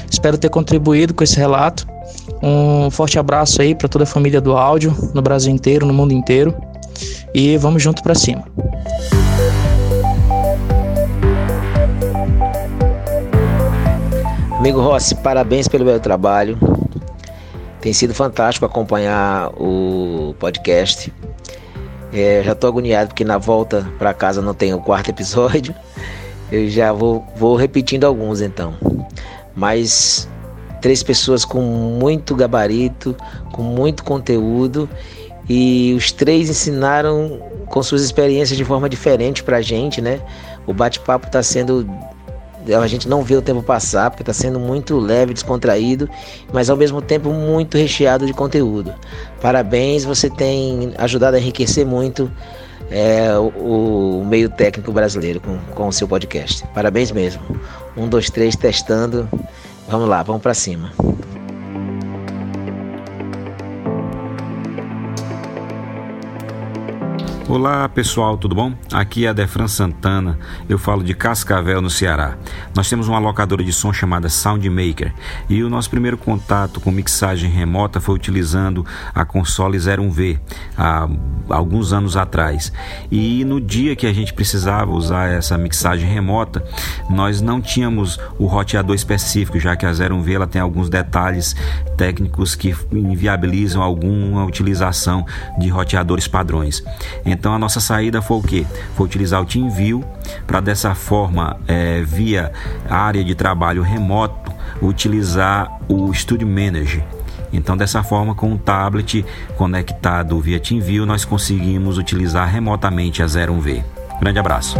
Espero 0.09 0.37
ter 0.37 0.49
contribuído 0.49 1.13
com 1.13 1.23
esse 1.23 1.37
relato. 1.37 1.87
Um 2.41 2.89
forte 2.89 3.19
abraço 3.19 3.61
aí 3.61 3.75
para 3.75 3.87
toda 3.87 4.03
a 4.03 4.07
família 4.07 4.41
do 4.41 4.57
áudio, 4.57 4.95
no 5.13 5.21
Brasil 5.21 5.53
inteiro, 5.53 5.85
no 5.85 5.93
mundo 5.93 6.13
inteiro. 6.13 6.55
E 7.33 7.57
vamos 7.57 7.83
junto 7.83 8.01
para 8.01 8.15
cima. 8.15 8.43
Amigo 14.57 14.81
Rossi, 14.81 15.15
parabéns 15.15 15.67
pelo 15.67 15.85
meu 15.85 15.99
trabalho. 15.99 16.57
Tem 17.81 17.93
sido 17.93 18.13
fantástico 18.13 18.65
acompanhar 18.65 19.49
o 19.55 20.35
podcast. 20.39 21.13
É, 22.11 22.41
já 22.43 22.55
tô 22.55 22.67
agoniado 22.67 23.09
porque 23.09 23.23
na 23.23 23.37
volta 23.37 23.87
para 23.97 24.13
casa 24.13 24.41
não 24.41 24.53
tem 24.53 24.73
o 24.73 24.79
quarto 24.79 25.09
episódio. 25.09 25.73
Eu 26.51 26.67
já 26.69 26.91
vou, 26.91 27.25
vou 27.35 27.55
repetindo 27.55 28.05
alguns 28.05 28.41
então. 28.41 28.73
Mas 29.55 30.27
três 30.81 31.03
pessoas 31.03 31.45
com 31.45 31.61
muito 31.61 32.35
gabarito, 32.35 33.15
com 33.51 33.61
muito 33.61 34.03
conteúdo 34.03 34.89
e 35.47 35.93
os 35.97 36.11
três 36.11 36.49
ensinaram 36.49 37.41
com 37.67 37.81
suas 37.81 38.01
experiências 38.01 38.57
de 38.57 38.65
forma 38.65 38.89
diferente 38.89 39.43
pra 39.43 39.61
gente, 39.61 40.01
né? 40.01 40.21
O 40.65 40.73
bate-papo 40.73 41.27
está 41.27 41.41
sendo 41.41 41.89
a 42.81 42.87
gente 42.87 43.07
não 43.07 43.23
vê 43.23 43.35
o 43.35 43.41
tempo 43.41 43.63
passar, 43.63 44.09
porque 44.09 44.21
está 44.21 44.33
sendo 44.33 44.59
muito 44.59 44.97
leve, 44.99 45.33
descontraído, 45.33 46.09
mas 46.53 46.69
ao 46.69 46.77
mesmo 46.77 47.01
tempo 47.01 47.31
muito 47.31 47.77
recheado 47.77 48.25
de 48.25 48.33
conteúdo. 48.33 48.93
Parabéns, 49.41 50.03
você 50.03 50.29
tem 50.29 50.93
ajudado 50.97 51.35
a 51.35 51.39
enriquecer 51.39 51.85
muito 51.85 52.31
é, 52.91 53.37
o, 53.37 54.21
o, 54.21 54.25
meio 54.25 54.49
técnico 54.49 54.91
brasileiro 54.91 55.39
com, 55.39 55.57
com 55.73 55.87
o 55.87 55.93
seu 55.93 56.07
podcast. 56.07 56.65
Parabéns 56.73 57.11
mesmo. 57.11 57.41
Um, 57.95 58.07
dois, 58.07 58.29
três, 58.29 58.55
testando. 58.55 59.27
Vamos 59.87 60.07
lá, 60.07 60.21
vamos 60.23 60.41
para 60.41 60.53
cima. 60.53 60.91
Olá 67.49 67.89
pessoal, 67.89 68.37
tudo 68.37 68.53
bom? 68.53 68.73
Aqui 68.93 69.25
é 69.25 69.29
a 69.29 69.33
Defran 69.33 69.67
Santana, 69.67 70.37
eu 70.69 70.77
falo 70.77 71.03
de 71.03 71.15
Cascavel, 71.15 71.81
no 71.81 71.89
Ceará. 71.89 72.37
Nós 72.75 72.87
temos 72.87 73.07
uma 73.07 73.17
locadora 73.17 73.63
de 73.63 73.73
som 73.73 73.91
chamada 73.91 74.29
Soundmaker 74.29 75.11
e 75.49 75.63
o 75.63 75.69
nosso 75.69 75.89
primeiro 75.89 76.15
contato 76.15 76.79
com 76.79 76.91
mixagem 76.91 77.49
remota 77.49 77.99
foi 77.99 78.13
utilizando 78.13 78.85
a 79.15 79.25
console 79.25 79.79
01V 79.79 80.39
há 80.77 81.09
alguns 81.49 81.91
anos 81.91 82.15
atrás. 82.15 82.71
E 83.09 83.43
no 83.43 83.59
dia 83.59 83.95
que 83.95 84.05
a 84.05 84.13
gente 84.13 84.31
precisava 84.31 84.91
usar 84.91 85.31
essa 85.31 85.57
mixagem 85.57 86.07
remota, 86.07 86.63
nós 87.09 87.41
não 87.41 87.59
tínhamos 87.59 88.19
o 88.37 88.45
roteador 88.45 88.95
específico, 88.95 89.59
já 89.59 89.75
que 89.75 89.87
a 89.87 89.91
01V 89.91 90.31
ela 90.31 90.45
tem 90.45 90.61
alguns 90.61 90.87
detalhes 90.87 91.55
técnicos 91.97 92.53
que 92.53 92.75
inviabilizam 92.91 93.81
alguma 93.81 94.45
utilização 94.45 95.25
de 95.57 95.67
roteadores 95.67 96.27
padrões. 96.27 96.83
Então 97.25 97.38
a 97.47 97.59
nossa 97.59 97.79
saída 97.79 98.21
foi 98.21 98.37
o 98.37 98.41
que? 98.41 98.67
Foi 98.95 99.05
utilizar 99.05 99.41
o 99.41 99.45
TeamView 99.45 100.03
para 100.45 100.59
dessa 100.59 100.93
forma, 100.93 101.57
é, 101.67 102.01
via 102.01 102.51
área 102.89 103.23
de 103.23 103.35
trabalho 103.35 103.81
remoto, 103.81 104.51
utilizar 104.81 105.79
o 105.87 106.13
Studio 106.13 106.47
Manager. 106.47 107.03
Então, 107.51 107.75
dessa 107.75 108.03
forma, 108.03 108.35
com 108.35 108.53
o 108.53 108.57
tablet 108.57 109.25
conectado 109.57 110.39
via 110.39 110.59
TeamView, 110.59 111.05
nós 111.05 111.25
conseguimos 111.25 111.97
utilizar 111.97 112.47
remotamente 112.47 113.23
a 113.23 113.25
01V. 113.25 113.83
Grande 114.19 114.39
abraço. 114.39 114.77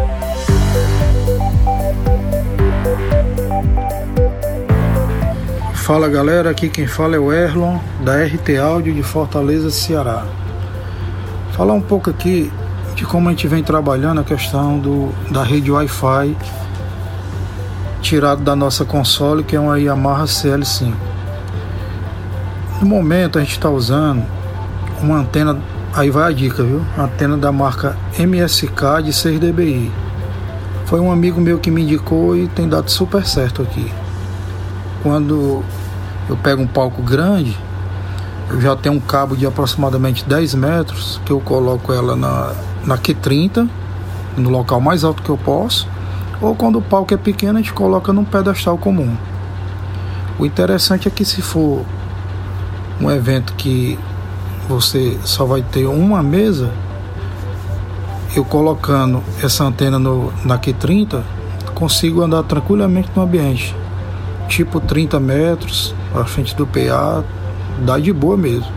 Fala 5.74 6.08
galera, 6.08 6.52
aqui 6.52 6.70
quem 6.70 6.86
fala 6.86 7.16
é 7.16 7.20
o 7.20 7.34
Erlon 7.34 7.80
da 8.06 8.24
RT 8.24 8.58
Áudio 8.58 8.94
de 8.94 9.02
Fortaleza, 9.02 9.72
Ceará. 9.72 10.24
Falar 11.60 11.74
um 11.74 11.82
pouco 11.82 12.10
aqui 12.10 12.50
de 12.96 13.04
como 13.04 13.28
a 13.28 13.34
gente 13.34 13.46
vem 13.46 13.62
trabalhando 13.62 14.22
a 14.22 14.24
questão 14.24 14.80
do, 14.80 15.12
da 15.30 15.44
rede 15.44 15.70
Wi-Fi 15.70 16.38
tirado 18.02 18.42
da 18.42 18.56
nossa 18.56 18.86
console, 18.86 19.44
que 19.44 19.58
é 19.58 19.60
uma 19.60 19.78
Yamaha 19.78 20.24
CL5. 20.24 20.94
No 22.80 22.88
momento 22.88 23.38
a 23.38 23.42
gente 23.42 23.52
está 23.52 23.70
usando 23.70 24.24
uma 25.02 25.18
antena, 25.18 25.60
aí 25.94 26.10
vai 26.10 26.30
a 26.30 26.34
dica, 26.34 26.64
viu? 26.64 26.82
Antena 26.98 27.36
da 27.36 27.52
marca 27.52 27.98
MSK 28.18 29.04
de 29.04 29.12
6 29.12 29.42
dBi. 29.42 29.92
Foi 30.86 31.02
um 31.02 31.12
amigo 31.12 31.42
meu 31.42 31.60
que 31.60 31.70
me 31.70 31.82
indicou 31.82 32.38
e 32.38 32.48
tem 32.48 32.70
dado 32.70 32.90
super 32.90 33.26
certo 33.26 33.64
aqui. 33.64 33.92
Quando 35.04 35.62
eu 36.30 36.38
pego 36.38 36.62
um 36.62 36.68
palco 36.68 37.02
grande, 37.02 37.58
eu 38.50 38.60
já 38.60 38.76
tenho 38.76 38.96
um 38.96 39.00
cabo 39.00 39.36
de 39.36 39.46
aproximadamente 39.46 40.26
10 40.26 40.56
metros 40.56 41.22
que 41.26 41.32
eu 41.32 41.40
coloco 41.40 41.94
ela 41.94 42.16
na, 42.16 42.54
na 42.84 42.98
Q30, 42.98 43.70
no 44.38 44.50
local 44.50 44.82
mais 44.82 45.04
alto 45.04 45.22
que 45.22 45.30
eu 45.30 45.38
posso, 45.38 45.88
ou 46.42 46.56
quando 46.56 46.80
o 46.80 46.82
palco 46.82 47.14
é 47.14 47.18
pequeno 47.18 47.60
a 47.60 47.62
gente 47.62 47.74
coloca 47.74 48.12
num 48.12 48.24
pedestal 48.24 48.78
comum. 48.78 49.16
O 50.40 50.46
interessante 50.46 51.08
é 51.08 51.12
que 51.12 51.24
se 51.26 51.42
for 51.42 51.86
um 53.00 53.12
evento 53.12 53.54
que 53.54 54.00
você 54.68 55.18
só 55.24 55.46
vai 55.46 55.62
ter 55.62 55.86
uma 55.86 56.24
mesa, 56.24 56.72
eu 58.36 58.46
colocando 58.46 59.24
essa 59.44 59.64
antena 59.64 60.00
no, 60.00 60.32
na 60.46 60.58
Q30, 60.58 61.22
consigo 61.74 62.22
andar 62.22 62.44
tranquilamente 62.44 63.10
no 63.16 63.24
ambiente. 63.24 63.76
Tipo 64.48 64.80
30 64.80 65.20
metros 65.20 65.94
à 66.16 66.24
frente 66.26 66.56
do 66.56 66.66
PA, 66.66 67.24
dá 67.80 67.98
de 67.98 68.14
boa 68.14 68.38
mesmo. 68.38 68.72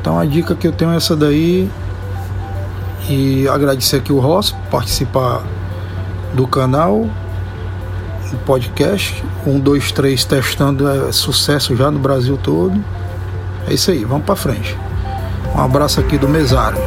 Então 0.00 0.18
a 0.18 0.24
dica 0.24 0.54
que 0.54 0.66
eu 0.66 0.72
tenho 0.72 0.92
é 0.92 0.96
essa 0.96 1.14
daí. 1.14 1.70
E 3.08 3.48
agradecer 3.48 3.96
aqui 3.96 4.12
o 4.12 4.20
Ross 4.20 4.52
por 4.52 4.80
participar 4.80 5.42
do 6.34 6.46
canal, 6.46 7.06
do 8.30 8.36
podcast. 8.44 9.22
Um, 9.46 9.58
dois, 9.58 9.90
três 9.92 10.24
testando 10.24 10.88
é 10.88 11.12
sucesso 11.12 11.76
já 11.76 11.90
no 11.90 11.98
Brasil 11.98 12.38
todo. 12.42 12.82
É 13.68 13.74
isso 13.74 13.90
aí, 13.90 14.04
vamos 14.04 14.24
para 14.24 14.36
frente. 14.36 14.76
Um 15.54 15.60
abraço 15.60 16.00
aqui 16.00 16.16
do 16.16 16.28
Mesário. 16.28 16.78